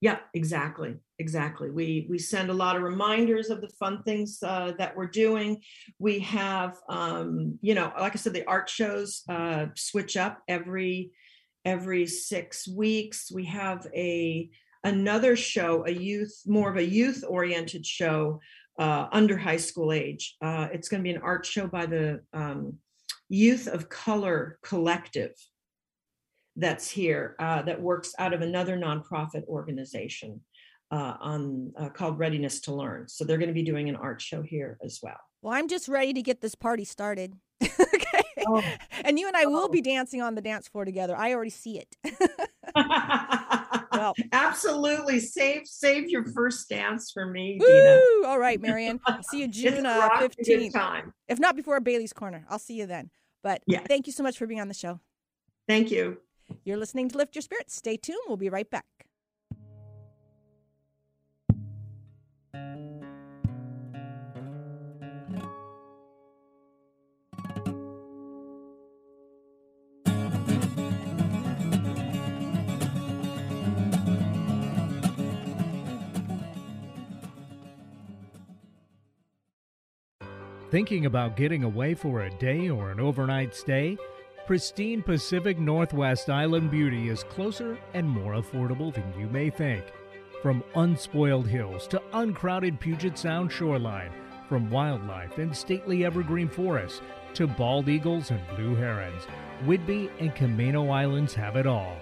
Yeah, 0.00 0.18
exactly, 0.34 0.96
exactly. 1.18 1.70
We 1.70 2.06
we 2.10 2.18
send 2.18 2.50
a 2.50 2.54
lot 2.54 2.76
of 2.76 2.82
reminders 2.82 3.48
of 3.48 3.60
the 3.60 3.68
fun 3.68 4.02
things 4.02 4.38
uh, 4.42 4.72
that 4.78 4.96
we're 4.96 5.06
doing. 5.06 5.62
We 5.98 6.18
have, 6.20 6.76
um, 6.88 7.58
you 7.62 7.74
know, 7.74 7.92
like 7.98 8.12
I 8.12 8.16
said, 8.16 8.34
the 8.34 8.46
art 8.46 8.68
shows 8.68 9.22
uh, 9.28 9.66
switch 9.76 10.16
up 10.16 10.42
every 10.48 11.12
every 11.64 12.06
six 12.06 12.68
weeks. 12.68 13.30
We 13.32 13.46
have 13.46 13.86
a 13.94 14.50
another 14.82 15.36
show, 15.36 15.84
a 15.86 15.90
youth, 15.90 16.42
more 16.46 16.70
of 16.70 16.76
a 16.76 16.84
youth 16.84 17.24
oriented 17.26 17.86
show 17.86 18.40
uh, 18.78 19.06
under 19.12 19.36
high 19.36 19.56
school 19.56 19.92
age. 19.92 20.36
Uh, 20.42 20.68
it's 20.72 20.88
going 20.88 21.02
to 21.02 21.08
be 21.08 21.14
an 21.14 21.22
art 21.22 21.46
show 21.46 21.66
by 21.66 21.86
the 21.86 22.20
um, 22.32 22.74
Youth 23.34 23.66
of 23.66 23.88
Color 23.88 24.60
Collective 24.62 25.34
that's 26.54 26.88
here 26.88 27.34
uh, 27.40 27.62
that 27.62 27.80
works 27.80 28.14
out 28.20 28.32
of 28.32 28.42
another 28.42 28.76
nonprofit 28.76 29.44
organization 29.48 30.40
uh, 30.92 31.14
on 31.20 31.72
uh, 31.76 31.88
called 31.88 32.16
Readiness 32.16 32.60
to 32.60 32.74
Learn. 32.74 33.08
So 33.08 33.24
they're 33.24 33.38
going 33.38 33.48
to 33.48 33.54
be 33.54 33.64
doing 33.64 33.88
an 33.88 33.96
art 33.96 34.22
show 34.22 34.40
here 34.40 34.78
as 34.84 35.00
well. 35.02 35.18
Well, 35.42 35.52
I'm 35.52 35.66
just 35.66 35.88
ready 35.88 36.12
to 36.12 36.22
get 36.22 36.42
this 36.42 36.54
party 36.54 36.84
started. 36.84 37.34
okay. 37.64 38.22
Oh. 38.46 38.62
And 39.04 39.18
you 39.18 39.26
and 39.26 39.36
I 39.36 39.44
oh. 39.46 39.50
will 39.50 39.68
be 39.68 39.80
dancing 39.80 40.22
on 40.22 40.36
the 40.36 40.40
dance 40.40 40.68
floor 40.68 40.84
together. 40.84 41.16
I 41.16 41.34
already 41.34 41.50
see 41.50 41.80
it. 41.80 41.96
well, 43.92 44.14
absolutely. 44.32 45.18
Save 45.18 45.66
save 45.66 46.08
your 46.08 46.24
first 46.26 46.68
dance 46.68 47.10
for 47.10 47.26
me, 47.26 47.58
Woo! 47.60 47.66
Dina. 47.66 48.28
All 48.28 48.38
right, 48.38 48.60
Marion. 48.60 49.00
I'll 49.06 49.24
see 49.24 49.40
you 49.40 49.48
June 49.48 49.86
uh, 49.86 50.08
15th. 50.20 51.12
If 51.26 51.40
not 51.40 51.56
before 51.56 51.80
Bailey's 51.80 52.12
Corner, 52.12 52.46
I'll 52.48 52.60
see 52.60 52.74
you 52.74 52.86
then. 52.86 53.10
But 53.44 53.62
yeah. 53.66 53.80
thank 53.86 54.08
you 54.08 54.12
so 54.12 54.22
much 54.24 54.38
for 54.38 54.46
being 54.46 54.60
on 54.60 54.68
the 54.68 54.74
show. 54.74 54.98
Thank 55.68 55.90
you. 55.90 56.16
You're 56.64 56.78
listening 56.78 57.08
to 57.10 57.18
Lift 57.18 57.36
Your 57.36 57.42
Spirits. 57.42 57.76
Stay 57.76 57.96
tuned. 57.96 58.18
We'll 58.26 58.38
be 58.38 58.48
right 58.48 58.68
back. 58.68 58.86
Thinking 80.74 81.06
about 81.06 81.36
getting 81.36 81.62
away 81.62 81.94
for 81.94 82.22
a 82.22 82.30
day 82.30 82.68
or 82.68 82.90
an 82.90 82.98
overnight 82.98 83.54
stay? 83.54 83.96
Pristine 84.44 85.04
Pacific 85.04 85.56
Northwest 85.56 86.28
Island 86.28 86.72
Beauty 86.72 87.10
is 87.10 87.22
closer 87.22 87.78
and 87.92 88.08
more 88.08 88.32
affordable 88.32 88.92
than 88.92 89.04
you 89.16 89.28
may 89.28 89.50
think. 89.50 89.84
From 90.42 90.64
unspoiled 90.74 91.46
hills 91.46 91.86
to 91.86 92.02
uncrowded 92.12 92.80
Puget 92.80 93.16
Sound 93.16 93.52
shoreline, 93.52 94.10
from 94.48 94.68
wildlife 94.68 95.38
and 95.38 95.56
stately 95.56 96.04
evergreen 96.04 96.48
forests 96.48 97.02
to 97.34 97.46
bald 97.46 97.88
eagles 97.88 98.32
and 98.32 98.40
blue 98.56 98.74
herons, 98.74 99.28
Whidbey 99.66 100.10
and 100.18 100.34
Camano 100.34 100.90
Islands 100.90 101.34
have 101.34 101.54
it 101.54 101.68
all. 101.68 101.96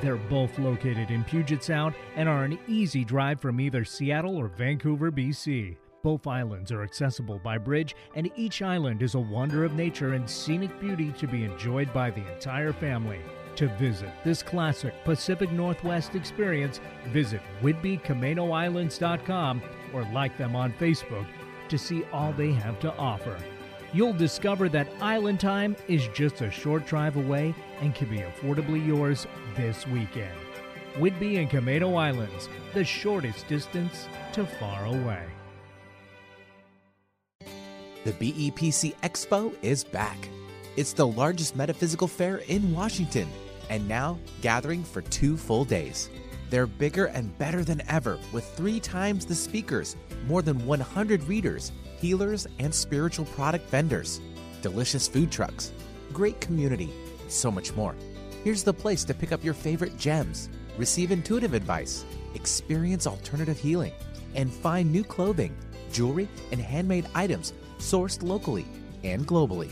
They're 0.00 0.16
both 0.16 0.58
located 0.58 1.10
in 1.10 1.24
Puget 1.24 1.62
Sound 1.62 1.94
and 2.16 2.26
are 2.26 2.44
an 2.44 2.58
easy 2.68 3.04
drive 3.04 3.38
from 3.38 3.60
either 3.60 3.84
Seattle 3.84 4.38
or 4.38 4.48
Vancouver, 4.48 5.12
BC. 5.12 5.76
Both 6.04 6.26
islands 6.26 6.70
are 6.70 6.82
accessible 6.82 7.40
by 7.42 7.56
bridge, 7.56 7.96
and 8.14 8.30
each 8.36 8.60
island 8.60 9.00
is 9.00 9.14
a 9.14 9.20
wonder 9.20 9.64
of 9.64 9.72
nature 9.72 10.12
and 10.12 10.28
scenic 10.28 10.78
beauty 10.78 11.12
to 11.12 11.26
be 11.26 11.44
enjoyed 11.44 11.90
by 11.94 12.10
the 12.10 12.30
entire 12.34 12.74
family. 12.74 13.20
To 13.56 13.68
visit 13.78 14.10
this 14.22 14.42
classic 14.42 14.92
Pacific 15.06 15.50
Northwest 15.50 16.14
experience, 16.14 16.78
visit 17.08 17.40
WhidbeyCamanoIslands.com 17.62 19.62
or 19.94 20.02
like 20.12 20.36
them 20.36 20.54
on 20.54 20.74
Facebook 20.74 21.24
to 21.70 21.78
see 21.78 22.04
all 22.12 22.34
they 22.34 22.52
have 22.52 22.78
to 22.80 22.94
offer. 22.96 23.38
You'll 23.94 24.12
discover 24.12 24.68
that 24.68 24.88
island 25.00 25.40
time 25.40 25.74
is 25.88 26.06
just 26.08 26.42
a 26.42 26.50
short 26.50 26.86
drive 26.86 27.16
away 27.16 27.54
and 27.80 27.94
can 27.94 28.10
be 28.10 28.18
affordably 28.18 28.86
yours 28.86 29.26
this 29.56 29.86
weekend. 29.86 30.38
Whidbey 30.96 31.38
and 31.38 31.48
Camano 31.48 31.96
Islands, 31.96 32.50
the 32.74 32.84
shortest 32.84 33.48
distance 33.48 34.06
to 34.34 34.44
far 34.44 34.84
away. 34.84 35.24
The 38.04 38.12
BEPC 38.12 38.94
Expo 38.96 39.54
is 39.62 39.82
back. 39.82 40.28
It's 40.76 40.92
the 40.92 41.06
largest 41.06 41.56
metaphysical 41.56 42.06
fair 42.06 42.36
in 42.48 42.74
Washington, 42.74 43.26
and 43.70 43.88
now 43.88 44.18
gathering 44.42 44.84
for 44.84 45.00
two 45.00 45.38
full 45.38 45.64
days. 45.64 46.10
They're 46.50 46.66
bigger 46.66 47.06
and 47.06 47.36
better 47.38 47.64
than 47.64 47.80
ever, 47.88 48.18
with 48.30 48.44
three 48.58 48.78
times 48.78 49.24
the 49.24 49.34
speakers, 49.34 49.96
more 50.26 50.42
than 50.42 50.66
100 50.66 51.24
readers, 51.24 51.72
healers, 51.96 52.46
and 52.58 52.74
spiritual 52.74 53.24
product 53.24 53.70
vendors, 53.70 54.20
delicious 54.60 55.08
food 55.08 55.32
trucks, 55.32 55.72
great 56.12 56.38
community, 56.42 56.92
and 57.22 57.32
so 57.32 57.50
much 57.50 57.72
more. 57.72 57.94
Here's 58.42 58.64
the 58.64 58.74
place 58.74 59.04
to 59.04 59.14
pick 59.14 59.32
up 59.32 59.42
your 59.42 59.54
favorite 59.54 59.96
gems, 59.96 60.50
receive 60.76 61.10
intuitive 61.10 61.54
advice, 61.54 62.04
experience 62.34 63.06
alternative 63.06 63.58
healing, 63.58 63.92
and 64.34 64.52
find 64.52 64.92
new 64.92 65.04
clothing, 65.04 65.56
jewelry, 65.90 66.28
and 66.52 66.60
handmade 66.60 67.06
items 67.14 67.54
sourced 67.78 68.22
locally 68.22 68.66
and 69.02 69.26
globally. 69.26 69.70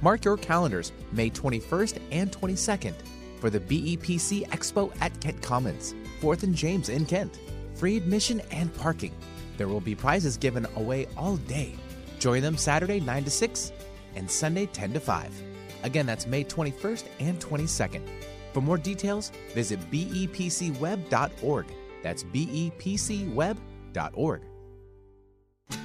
Mark 0.00 0.24
your 0.24 0.36
calendars 0.36 0.92
May 1.12 1.30
21st 1.30 2.00
and 2.10 2.32
22nd 2.32 2.94
for 3.38 3.50
the 3.50 3.60
BEPC 3.60 4.46
Expo 4.48 4.92
at 5.00 5.18
Kent 5.20 5.42
Commons, 5.42 5.94
4th 6.20 6.42
and 6.42 6.54
James 6.54 6.88
in 6.88 7.06
Kent. 7.06 7.38
Free 7.74 7.96
admission 7.96 8.40
and 8.50 8.74
parking. 8.76 9.14
There 9.56 9.68
will 9.68 9.80
be 9.80 9.94
prizes 9.94 10.36
given 10.36 10.66
away 10.76 11.06
all 11.16 11.36
day. 11.36 11.74
Join 12.18 12.42
them 12.42 12.56
Saturday 12.56 13.00
9 13.00 13.24
to 13.24 13.30
6 13.30 13.72
and 14.14 14.30
Sunday 14.30 14.66
10 14.66 14.92
to 14.92 15.00
5. 15.00 15.42
Again, 15.82 16.06
that's 16.06 16.26
May 16.26 16.44
21st 16.44 17.04
and 17.20 17.40
22nd. 17.40 18.08
For 18.52 18.60
more 18.60 18.78
details, 18.78 19.32
visit 19.54 19.80
bepcweb.org. 19.90 21.66
That's 22.02 22.22
bepcweb.org. 22.24 23.60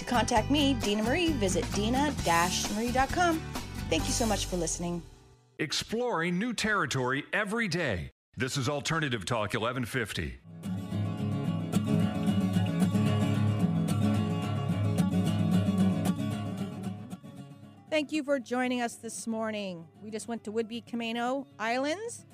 To 0.00 0.06
contact 0.06 0.50
me, 0.50 0.72
Dina 0.72 1.02
Marie, 1.02 1.32
visit 1.32 1.70
dina-marie.com. 1.74 3.38
Thank 3.90 4.06
you 4.06 4.12
so 4.12 4.24
much 4.24 4.46
for 4.46 4.56
listening. 4.56 5.02
Exploring 5.58 6.38
new 6.38 6.54
territory 6.54 7.24
every 7.34 7.68
day. 7.68 8.10
This 8.34 8.56
is 8.56 8.66
Alternative 8.66 9.26
Talk 9.26 9.52
1150. 9.52 10.38
Thank 17.90 18.10
you 18.10 18.24
for 18.24 18.40
joining 18.40 18.80
us 18.80 18.94
this 18.94 19.26
morning. 19.26 19.84
We 20.02 20.10
just 20.10 20.28
went 20.28 20.44
to 20.44 20.50
Whidbey 20.50 20.82
Camano 20.90 21.44
Islands. 21.58 22.24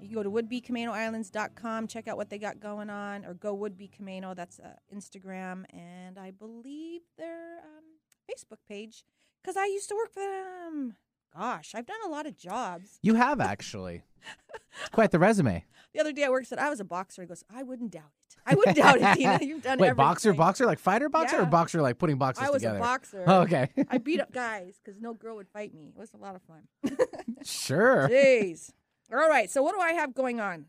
You 0.00 0.08
can 0.08 0.14
go 0.14 0.22
to 0.22 0.30
whidbeycamanoislands.com, 0.30 1.86
check 1.86 2.08
out 2.08 2.16
what 2.16 2.30
they 2.30 2.38
got 2.38 2.60
going 2.60 2.90
on, 2.90 3.24
or 3.24 3.34
go 3.34 3.56
Whidbey 3.56 3.90
Camano. 3.90 4.34
That's 4.34 4.58
uh, 4.58 4.74
Instagram 4.94 5.64
and 5.70 6.18
I 6.18 6.30
believe 6.30 7.02
their 7.18 7.58
um, 7.58 7.84
Facebook 8.30 8.58
page 8.68 9.04
because 9.42 9.56
I 9.56 9.66
used 9.66 9.88
to 9.88 9.94
work 9.94 10.12
for 10.12 10.20
them. 10.20 10.96
Gosh, 11.36 11.74
I've 11.74 11.86
done 11.86 12.00
a 12.04 12.08
lot 12.08 12.26
of 12.26 12.36
jobs. 12.36 12.98
You 13.02 13.14
have 13.14 13.40
actually. 13.40 14.02
it's 14.80 14.88
quite 14.90 15.10
the 15.10 15.18
resume. 15.18 15.64
The 15.94 16.00
other 16.00 16.12
day 16.12 16.24
at 16.24 16.30
work 16.30 16.44
said 16.44 16.58
I 16.58 16.68
was 16.70 16.80
a 16.80 16.84
boxer. 16.84 17.22
He 17.22 17.28
goes, 17.28 17.44
I 17.54 17.62
wouldn't 17.62 17.92
doubt 17.92 18.12
it. 18.28 18.36
I 18.46 18.54
wouldn't 18.54 18.76
doubt 18.76 18.98
it, 19.00 19.18
Dina. 19.18 19.38
You've 19.42 19.62
done 19.62 19.78
Wait, 19.78 19.94
boxer, 19.96 20.30
everything." 20.30 20.38
boxer, 20.38 20.66
like 20.66 20.78
fighter 20.78 21.08
boxer, 21.08 21.40
or 21.40 21.46
boxer 21.46 21.82
like 21.82 21.98
putting 21.98 22.16
boxes 22.16 22.40
together. 22.40 22.50
I 22.50 22.54
was 22.54 22.62
together? 22.62 22.78
a 22.78 22.80
boxer. 22.80 23.24
Oh, 23.26 23.40
okay. 23.42 23.68
I 23.88 23.98
beat 23.98 24.20
up 24.20 24.32
guys 24.32 24.80
because 24.82 25.00
no 25.00 25.14
girl 25.14 25.36
would 25.36 25.48
fight 25.48 25.74
me. 25.74 25.92
It 25.94 25.98
was 25.98 26.12
a 26.14 26.16
lot 26.16 26.36
of 26.36 26.42
fun. 26.42 26.96
sure. 27.44 28.08
Jeez. 28.08 28.72
All 29.12 29.28
right. 29.28 29.50
So 29.50 29.62
what 29.62 29.74
do 29.74 29.80
I 29.80 29.92
have 29.92 30.14
going 30.14 30.40
on? 30.40 30.66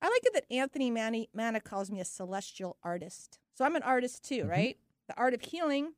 I 0.00 0.06
like 0.06 0.22
it 0.24 0.34
that 0.34 0.52
Anthony 0.54 0.90
Manny, 0.90 1.28
Manna 1.34 1.60
calls 1.60 1.90
me 1.90 2.00
a 2.00 2.04
celestial 2.04 2.76
artist. 2.82 3.38
So 3.54 3.64
I'm 3.64 3.76
an 3.76 3.82
artist 3.82 4.24
too, 4.24 4.44
right? 4.46 4.76
The 5.08 5.16
art 5.16 5.34
of 5.34 5.42
healing. 5.42 5.92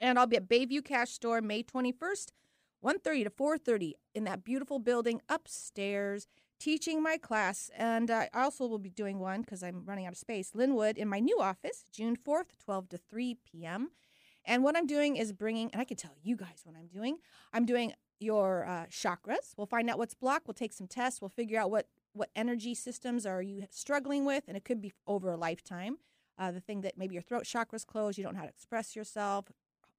And 0.00 0.18
I'll 0.18 0.26
be 0.26 0.36
at 0.36 0.48
Bayview 0.48 0.84
Cash 0.84 1.10
Store 1.10 1.40
May 1.40 1.62
21st, 1.62 2.28
1.30 2.84 3.24
to 3.24 3.30
4.30 3.30 3.92
in 4.14 4.24
that 4.24 4.44
beautiful 4.44 4.78
building 4.78 5.22
upstairs 5.28 6.26
teaching 6.58 7.02
my 7.02 7.16
class. 7.16 7.70
And 7.76 8.10
uh, 8.10 8.26
I 8.32 8.42
also 8.42 8.66
will 8.66 8.78
be 8.78 8.90
doing 8.90 9.18
one 9.18 9.42
because 9.42 9.62
I'm 9.62 9.84
running 9.84 10.06
out 10.06 10.12
of 10.12 10.18
space, 10.18 10.52
Lynnwood, 10.54 10.96
in 10.96 11.08
my 11.08 11.20
new 11.20 11.38
office, 11.40 11.84
June 11.92 12.16
4th, 12.16 12.58
12 12.64 12.88
to 12.90 12.98
3 12.98 13.36
p.m. 13.44 13.90
And 14.44 14.62
what 14.62 14.76
I'm 14.76 14.86
doing 14.86 15.16
is 15.16 15.32
bringing, 15.32 15.70
and 15.72 15.80
I 15.80 15.84
can 15.84 15.96
tell 15.96 16.14
you 16.22 16.36
guys 16.36 16.62
what 16.64 16.76
I'm 16.76 16.88
doing. 16.88 17.18
I'm 17.52 17.64
doing 17.64 17.92
your 18.20 18.64
uh, 18.66 18.86
chakras. 18.90 19.54
We'll 19.56 19.66
find 19.66 19.88
out 19.90 19.98
what's 19.98 20.14
blocked. 20.14 20.46
We'll 20.46 20.54
take 20.54 20.72
some 20.72 20.86
tests. 20.86 21.20
We'll 21.20 21.28
figure 21.28 21.58
out 21.58 21.70
what 21.70 21.86
what 22.12 22.30
energy 22.36 22.74
systems 22.76 23.26
are 23.26 23.42
you 23.42 23.64
struggling 23.70 24.24
with, 24.24 24.44
and 24.46 24.56
it 24.56 24.64
could 24.64 24.80
be 24.80 24.92
over 25.06 25.32
a 25.32 25.36
lifetime. 25.36 25.96
Uh, 26.38 26.52
the 26.52 26.60
thing 26.60 26.80
that 26.82 26.96
maybe 26.96 27.14
your 27.14 27.22
throat 27.22 27.44
chakra's 27.44 27.84
closed, 27.84 28.18
you 28.18 28.24
don't 28.24 28.34
know 28.34 28.40
how 28.40 28.46
to 28.46 28.52
express 28.52 28.94
yourself, 28.94 29.46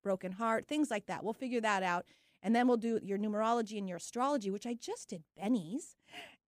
broken 0.01 0.33
heart, 0.33 0.65
things 0.67 0.89
like 0.89 1.07
that. 1.07 1.23
We'll 1.23 1.33
figure 1.33 1.61
that 1.61 1.83
out, 1.83 2.05
and 2.41 2.55
then 2.55 2.67
we'll 2.67 2.77
do 2.77 2.99
your 3.03 3.17
numerology 3.17 3.77
and 3.77 3.87
your 3.87 3.97
astrology, 3.97 4.49
which 4.49 4.65
I 4.65 4.75
just 4.75 5.09
did 5.09 5.23
Benny's, 5.37 5.95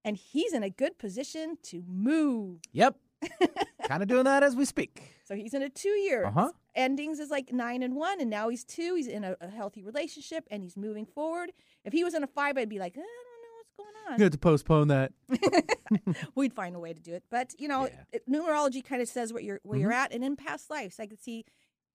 and 0.05 0.15
he's 0.15 0.53
in 0.53 0.63
a 0.63 0.69
good 0.69 0.97
position 0.97 1.57
to 1.63 1.83
move. 1.85 2.59
Yep. 2.71 2.95
kind 3.87 4.01
of 4.01 4.07
doing 4.07 4.23
that 4.25 4.43
as 4.43 4.55
we 4.55 4.63
speak. 4.63 5.15
So 5.25 5.35
he's 5.35 5.53
in 5.53 5.61
a 5.61 5.69
two 5.69 5.89
year. 5.89 6.25
Uh-huh. 6.25 6.51
Endings 6.77 7.19
is 7.19 7.29
like 7.29 7.51
nine 7.51 7.81
and 7.83 7.95
one, 7.95 8.21
and 8.21 8.29
now 8.29 8.47
he's 8.49 8.63
two. 8.63 8.95
He's 8.95 9.07
in 9.07 9.23
a, 9.23 9.35
a 9.41 9.49
healthy 9.49 9.83
relationship 9.83 10.45
and 10.51 10.61
he's 10.63 10.77
moving 10.77 11.05
forward. 11.05 11.51
If 11.83 11.91
he 11.91 12.03
was 12.03 12.13
in 12.13 12.23
a 12.23 12.27
five, 12.27 12.57
I'd 12.57 12.69
be 12.69 12.79
like, 12.79 12.95
"Eh, 12.95 13.01
I 13.01 13.03
don't 13.03 13.41
know 13.41 13.55
what's 13.57 13.73
going 13.77 14.13
on. 14.13 14.19
You 14.19 14.23
have 14.25 14.31
to 14.31 14.37
postpone 14.37 14.87
that. 14.89 15.11
We'd 16.35 16.53
find 16.53 16.75
a 16.75 16.79
way 16.79 16.93
to 16.93 17.01
do 17.01 17.13
it. 17.13 17.23
But 17.29 17.53
you 17.59 17.67
know, 17.67 17.89
it, 18.13 18.23
numerology 18.29 18.83
kind 18.83 19.01
of 19.01 19.07
says 19.09 19.33
what 19.33 19.43
you're 19.43 19.59
where 19.63 19.79
you're 19.79 19.91
Mhm. 19.91 19.95
at, 19.95 20.13
and 20.13 20.23
in 20.23 20.35
past 20.35 20.69
lives, 20.69 20.99
I 20.99 21.07
could 21.07 21.21
see. 21.21 21.45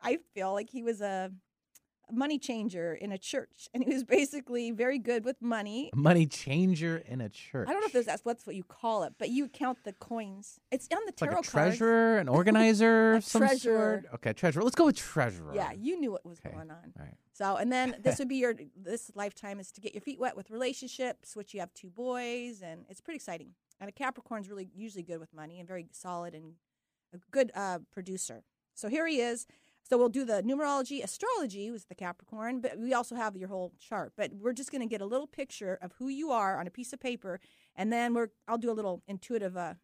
I 0.00 0.18
feel 0.34 0.52
like 0.52 0.68
he 0.70 0.82
was 0.82 1.00
a 1.00 1.30
money 2.12 2.38
changer 2.38 2.94
in 2.94 3.10
a 3.12 3.18
church, 3.18 3.68
and 3.72 3.82
he 3.82 3.92
was 3.92 4.04
basically 4.04 4.70
very 4.70 4.98
good 4.98 5.24
with 5.24 5.40
money. 5.42 5.90
A 5.92 5.96
money 5.96 6.26
changer 6.26 6.98
in 7.06 7.20
a 7.20 7.28
church. 7.28 7.68
I 7.68 7.72
don't 7.72 7.80
know 7.80 8.00
if 8.00 8.06
that's 8.06 8.24
what's 8.24 8.46
what 8.46 8.56
you 8.56 8.64
call 8.64 9.02
it, 9.04 9.14
but 9.18 9.30
you 9.30 9.48
count 9.48 9.78
the 9.84 9.92
coins. 9.94 10.60
It's 10.70 10.88
on 10.92 11.00
the 11.06 11.12
It's 11.12 11.22
like 11.22 11.32
a 11.32 11.42
treasurer, 11.42 12.18
an 12.18 12.28
organizer, 12.38 13.14
A 13.14 13.22
some 13.22 13.40
treasurer. 13.42 14.02
sort. 14.04 14.14
Okay, 14.14 14.32
treasurer. 14.32 14.62
Let's 14.62 14.76
go 14.76 14.86
with 14.86 14.96
treasurer. 14.96 15.54
Yeah, 15.54 15.72
you 15.72 15.98
knew 15.98 16.12
what 16.12 16.24
was 16.24 16.38
Okay. 16.44 16.54
going 16.54 16.70
on. 16.70 16.92
All 16.98 17.04
right. 17.04 17.14
So, 17.32 17.56
and 17.56 17.72
then 17.72 17.96
this 18.02 18.18
would 18.18 18.28
be 18.28 18.36
your 18.36 18.54
this 18.76 19.10
lifetime 19.14 19.58
is 19.58 19.72
to 19.72 19.80
get 19.80 19.94
your 19.94 20.02
feet 20.02 20.18
wet 20.20 20.36
with 20.36 20.50
relationships, 20.50 21.34
which 21.34 21.54
you 21.54 21.60
have 21.60 21.72
two 21.74 21.90
boys, 21.90 22.62
and 22.62 22.84
it's 22.88 23.00
pretty 23.00 23.16
exciting. 23.16 23.54
And 23.80 23.88
a 23.88 23.92
Capricorn's 23.92 24.48
really 24.48 24.68
usually 24.74 25.02
good 25.02 25.18
with 25.18 25.34
money 25.34 25.58
and 25.58 25.66
very 25.66 25.86
solid 25.92 26.34
and 26.34 26.52
a 27.12 27.18
good 27.30 27.50
uh, 27.54 27.80
producer. 27.90 28.44
So 28.74 28.88
here 28.88 29.06
he 29.06 29.20
is. 29.20 29.46
So 29.92 29.98
we'll 29.98 30.08
do 30.08 30.24
the 30.24 30.42
numerology, 30.42 31.04
astrology 31.04 31.70
was 31.70 31.84
the 31.84 31.94
Capricorn, 31.94 32.62
but 32.62 32.78
we 32.78 32.94
also 32.94 33.14
have 33.14 33.36
your 33.36 33.48
whole 33.48 33.74
chart. 33.78 34.14
But 34.16 34.30
we're 34.32 34.54
just 34.54 34.72
going 34.72 34.80
to 34.80 34.88
get 34.88 35.02
a 35.02 35.04
little 35.04 35.26
picture 35.26 35.78
of 35.82 35.92
who 35.98 36.08
you 36.08 36.30
are 36.30 36.58
on 36.58 36.66
a 36.66 36.70
piece 36.70 36.94
of 36.94 36.98
paper, 36.98 37.40
and 37.76 37.92
then 37.92 38.14
we're 38.14 38.28
I'll 38.48 38.56
do 38.56 38.70
a 38.70 38.72
little 38.72 39.02
intuitive 39.06 39.54
uh, 39.54 39.74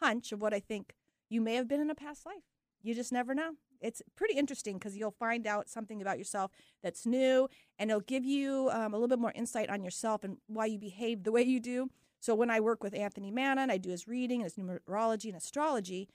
hunch 0.00 0.32
of 0.32 0.42
what 0.42 0.52
I 0.52 0.58
think 0.58 0.96
you 1.28 1.40
may 1.40 1.54
have 1.54 1.68
been 1.68 1.78
in 1.78 1.90
a 1.90 1.94
past 1.94 2.26
life. 2.26 2.42
You 2.82 2.92
just 2.92 3.12
never 3.12 3.36
know. 3.36 3.52
It's 3.80 4.02
pretty 4.16 4.34
interesting 4.34 4.78
because 4.78 4.96
you'll 4.96 5.12
find 5.12 5.46
out 5.46 5.68
something 5.68 6.02
about 6.02 6.18
yourself 6.18 6.50
that's 6.82 7.06
new, 7.06 7.48
and 7.78 7.88
it'll 7.88 8.00
give 8.00 8.24
you 8.24 8.68
um, 8.72 8.94
a 8.94 8.96
little 8.96 9.06
bit 9.06 9.20
more 9.20 9.32
insight 9.36 9.70
on 9.70 9.84
yourself 9.84 10.24
and 10.24 10.38
why 10.48 10.66
you 10.66 10.78
behave 10.80 11.22
the 11.22 11.30
way 11.30 11.42
you 11.42 11.60
do. 11.60 11.88
So 12.18 12.34
when 12.34 12.50
I 12.50 12.58
work 12.58 12.82
with 12.82 12.96
Anthony 12.96 13.30
Manna 13.30 13.60
and 13.60 13.70
I 13.70 13.78
do 13.78 13.90
his 13.90 14.08
reading 14.08 14.42
and 14.42 14.50
his 14.50 14.56
numerology 14.56 15.26
and 15.26 15.36
astrology, 15.36 16.08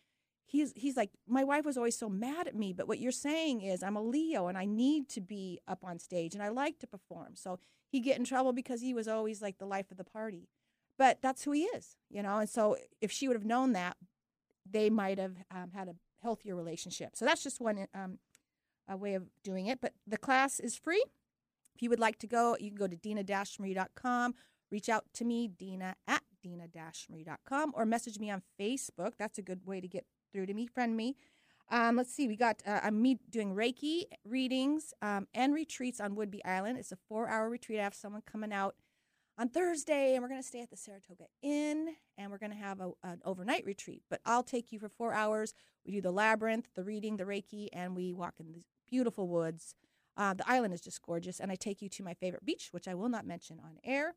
he's 0.48 0.74
he's 0.76 0.98
like 0.98 1.12
my 1.28 1.44
wife 1.44 1.66
was 1.66 1.78
always 1.78 1.98
so 1.98 2.10
mad 2.10 2.48
at 2.48 2.56
me 2.56 2.74
but 2.74 2.88
what 2.88 3.00
you're 3.00 3.12
saying 3.12 3.62
is 3.62 3.84
i'm 3.84 3.98
a 3.98 4.02
leo 4.02 4.48
and 4.48 4.58
i 4.58 4.66
need 4.66 5.08
to 5.10 5.22
be 5.22 5.60
up 5.68 5.84
on 5.84 6.00
stage 6.00 6.34
and 6.34 6.42
i 6.42 6.48
like 6.50 6.80
to 6.80 6.88
perform. 6.88 7.36
So 7.36 7.60
he 7.90 8.00
get 8.00 8.18
in 8.18 8.24
trouble 8.24 8.54
because 8.54 8.82
he 8.82 8.94
was 8.94 9.08
always 9.08 9.42
like 9.42 9.60
the 9.60 9.66
life 9.66 9.92
of 9.92 9.98
the 9.98 10.04
party. 10.04 10.50
But 10.98 11.22
that's 11.22 11.44
who 11.44 11.52
he 11.52 11.64
is 11.64 11.98
you 12.10 12.24
know? 12.24 12.40
And 12.40 12.50
so 12.50 12.78
if 13.02 13.12
she 13.12 13.28
would 13.28 13.38
have 13.38 13.46
known 13.46 13.74
that 13.74 13.98
they 14.70 14.90
might 14.90 15.20
have 15.20 15.36
um, 15.52 15.72
had 15.74 15.88
a 15.88 15.96
healthier 16.22 16.56
relationship. 16.56 17.12
So 17.16 17.26
that's 17.26 17.44
just 17.44 17.62
one 17.62 17.88
um, 17.94 18.20
way 18.90 19.14
of 19.14 19.30
doing 19.44 19.68
it. 19.68 19.80
But 19.80 19.94
the 20.06 20.18
class 20.18 20.60
is 20.60 20.76
free. 20.76 21.04
If 21.76 21.82
you 21.82 21.90
would 21.90 22.00
like 22.00 22.18
to 22.20 22.28
go 22.28 22.58
you 22.60 22.70
can 22.70 22.78
go 22.78 22.88
to 22.88 22.96
dina-marie.com 22.96 24.34
reach 24.70 24.90
out 24.90 25.06
to 25.14 25.24
me 25.24 25.48
dina 25.48 25.96
at 26.08 26.24
dina-marie.com 26.44 27.74
or 27.76 27.86
message 27.86 28.20
me 28.20 28.30
on 28.32 28.42
facebook. 28.60 29.14
That's 29.18 29.38
a 29.38 29.42
good 29.42 29.66
way 29.66 29.80
to 29.82 29.88
get 29.88 30.06
through 30.38 30.46
to 30.46 30.54
me, 30.54 30.68
friend 30.68 30.96
me. 30.96 31.16
Um, 31.72 31.96
let's 31.96 32.14
see, 32.14 32.28
we 32.28 32.36
got 32.36 32.62
uh, 32.66 32.80
I'm 32.84 33.02
doing 33.32 33.56
Reiki 33.56 34.04
readings 34.24 34.94
um, 35.02 35.28
and 35.34 35.52
retreats 35.52 36.00
on 36.00 36.16
Whidbey 36.16 36.42
Island. 36.46 36.78
It's 36.78 36.92
a 36.92 36.98
four 37.10 37.28
hour 37.28 37.50
retreat. 37.50 37.80
I 37.80 37.84
have 37.84 37.96
someone 37.96 38.22
coming 38.22 38.54
out 38.54 38.76
on 39.36 39.50
Thursday, 39.50 40.14
and 40.14 40.22
we're 40.22 40.30
going 40.30 40.42
to 40.42 40.48
stay 40.48 40.62
at 40.62 40.70
the 40.70 40.78
Saratoga 40.78 41.26
Inn, 41.42 41.96
and 42.20 42.32
we're 42.32 42.38
going 42.38 42.52
to 42.52 42.58
have 42.58 42.80
a, 42.80 42.92
an 43.04 43.20
overnight 43.26 43.66
retreat. 43.66 44.04
But 44.12 44.22
I'll 44.28 44.44
take 44.44 44.72
you 44.72 44.78
for 44.78 44.90
four 44.90 45.12
hours. 45.12 45.56
We 45.84 45.92
do 45.92 46.02
the 46.02 46.12
labyrinth, 46.12 46.68
the 46.76 46.84
reading, 46.84 47.18
the 47.18 47.26
Reiki, 47.26 47.68
and 47.74 47.96
we 47.96 48.14
walk 48.14 48.36
in 48.40 48.48
these 48.48 48.66
beautiful 48.88 49.28
woods. 49.28 49.74
Uh, 50.16 50.36
the 50.36 50.48
island 50.48 50.76
is 50.76 50.82
just 50.82 51.02
gorgeous, 51.02 51.40
and 51.40 51.52
I 51.52 51.56
take 51.56 51.82
you 51.82 51.90
to 51.90 52.04
my 52.04 52.14
favorite 52.14 52.46
beach, 52.46 52.70
which 52.72 52.88
I 52.88 52.94
will 52.94 53.10
not 53.10 53.26
mention 53.26 53.60
on 53.60 53.80
air. 53.84 54.14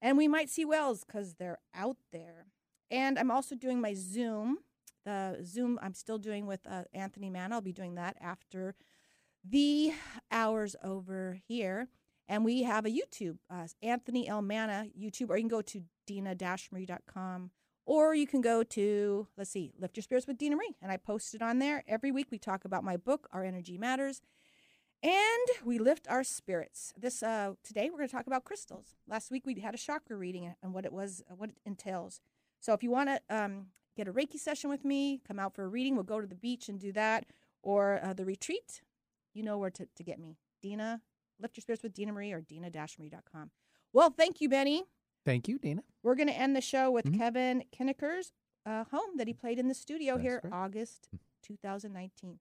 And 0.00 0.16
we 0.16 0.28
might 0.28 0.48
see 0.48 0.64
whales 0.64 1.04
because 1.04 1.34
they're 1.34 1.58
out 1.74 1.96
there. 2.12 2.46
And 2.88 3.18
I'm 3.18 3.30
also 3.30 3.54
doing 3.54 3.80
my 3.80 3.94
Zoom 3.94 4.58
the 5.10 5.44
Zoom 5.44 5.78
I'm 5.82 5.94
still 5.94 6.18
doing 6.18 6.46
with 6.46 6.60
uh, 6.68 6.84
Anthony 6.94 7.30
Mann. 7.30 7.52
I'll 7.52 7.60
be 7.60 7.72
doing 7.72 7.96
that 7.96 8.16
after 8.20 8.74
the 9.44 9.92
hours 10.30 10.76
over 10.84 11.38
here. 11.48 11.88
And 12.28 12.44
we 12.44 12.62
have 12.62 12.86
a 12.86 12.90
YouTube, 12.90 13.38
uh, 13.50 13.66
Anthony 13.82 14.28
L. 14.28 14.40
Manna 14.40 14.86
YouTube, 14.96 15.30
or 15.30 15.36
you 15.36 15.42
can 15.42 15.48
go 15.48 15.62
to 15.62 15.82
dina-marie.com 16.06 17.50
or 17.86 18.14
you 18.14 18.26
can 18.26 18.40
go 18.40 18.62
to, 18.62 19.26
let's 19.36 19.50
see, 19.50 19.72
Lift 19.80 19.96
Your 19.96 20.02
Spirits 20.02 20.28
with 20.28 20.38
Dina 20.38 20.54
Marie. 20.54 20.76
And 20.80 20.92
I 20.92 20.96
post 20.96 21.34
it 21.34 21.42
on 21.42 21.58
there. 21.58 21.82
Every 21.88 22.12
week 22.12 22.28
we 22.30 22.38
talk 22.38 22.64
about 22.64 22.84
my 22.84 22.96
book, 22.96 23.28
Our 23.32 23.42
Energy 23.42 23.76
Matters. 23.76 24.22
And 25.02 25.48
we 25.64 25.78
lift 25.78 26.06
our 26.08 26.22
spirits. 26.22 26.92
This 26.96 27.22
uh, 27.22 27.54
today 27.64 27.90
we're 27.90 27.96
going 27.96 28.08
to 28.08 28.14
talk 28.14 28.28
about 28.28 28.44
crystals. 28.44 28.94
Last 29.08 29.32
week 29.32 29.44
we 29.44 29.58
had 29.58 29.74
a 29.74 29.78
chakra 29.78 30.16
reading 30.16 30.54
and 30.62 30.72
what 30.72 30.84
it 30.84 30.92
was, 30.92 31.24
what 31.36 31.48
it 31.48 31.56
entails. 31.66 32.20
So 32.60 32.74
if 32.74 32.82
you 32.84 32.90
want 32.90 33.08
to 33.08 33.20
um, 33.28 33.68
get 33.96 34.08
a 34.08 34.12
Reiki 34.12 34.38
session 34.38 34.70
with 34.70 34.84
me, 34.84 35.20
come 35.26 35.38
out 35.38 35.54
for 35.54 35.64
a 35.64 35.68
reading. 35.68 35.94
We'll 35.94 36.04
go 36.04 36.20
to 36.20 36.26
the 36.26 36.34
beach 36.34 36.68
and 36.68 36.78
do 36.78 36.92
that. 36.92 37.26
Or 37.62 38.00
uh, 38.02 38.14
the 38.14 38.24
retreat, 38.24 38.80
you 39.34 39.42
know 39.42 39.58
where 39.58 39.70
to, 39.70 39.86
to 39.94 40.02
get 40.02 40.18
me. 40.18 40.38
Dina, 40.62 41.00
Lift 41.40 41.56
Your 41.56 41.62
Spirits 41.62 41.82
with 41.82 41.94
Dina 41.94 42.12
Marie 42.12 42.32
or 42.32 42.40
dina-marie.com. 42.40 43.50
Well, 43.92 44.10
thank 44.10 44.40
you, 44.40 44.48
Benny. 44.48 44.84
Thank 45.24 45.48
you, 45.48 45.58
Dina. 45.58 45.82
We're 46.02 46.14
going 46.14 46.28
to 46.28 46.36
end 46.36 46.56
the 46.56 46.60
show 46.60 46.90
with 46.90 47.04
mm-hmm. 47.04 47.18
Kevin 47.18 47.64
Kieneker's 47.76 48.32
uh, 48.64 48.84
home 48.84 49.16
that 49.16 49.26
he 49.26 49.34
played 49.34 49.58
in 49.58 49.68
the 49.68 49.74
studio 49.74 50.14
That's 50.14 50.22
here, 50.22 50.40
great. 50.40 50.52
August 50.52 51.08
mm. 51.14 51.18
2019. 51.42 52.38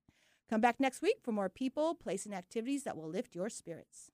Come 0.50 0.62
back 0.62 0.80
next 0.80 1.02
week 1.02 1.18
for 1.22 1.32
more 1.32 1.50
people, 1.50 1.94
place, 1.94 2.26
and 2.26 2.34
activities 2.34 2.84
that 2.84 2.98
will 2.98 3.10
lift 3.10 3.36
your 3.36 3.50
spirits. 3.50 4.12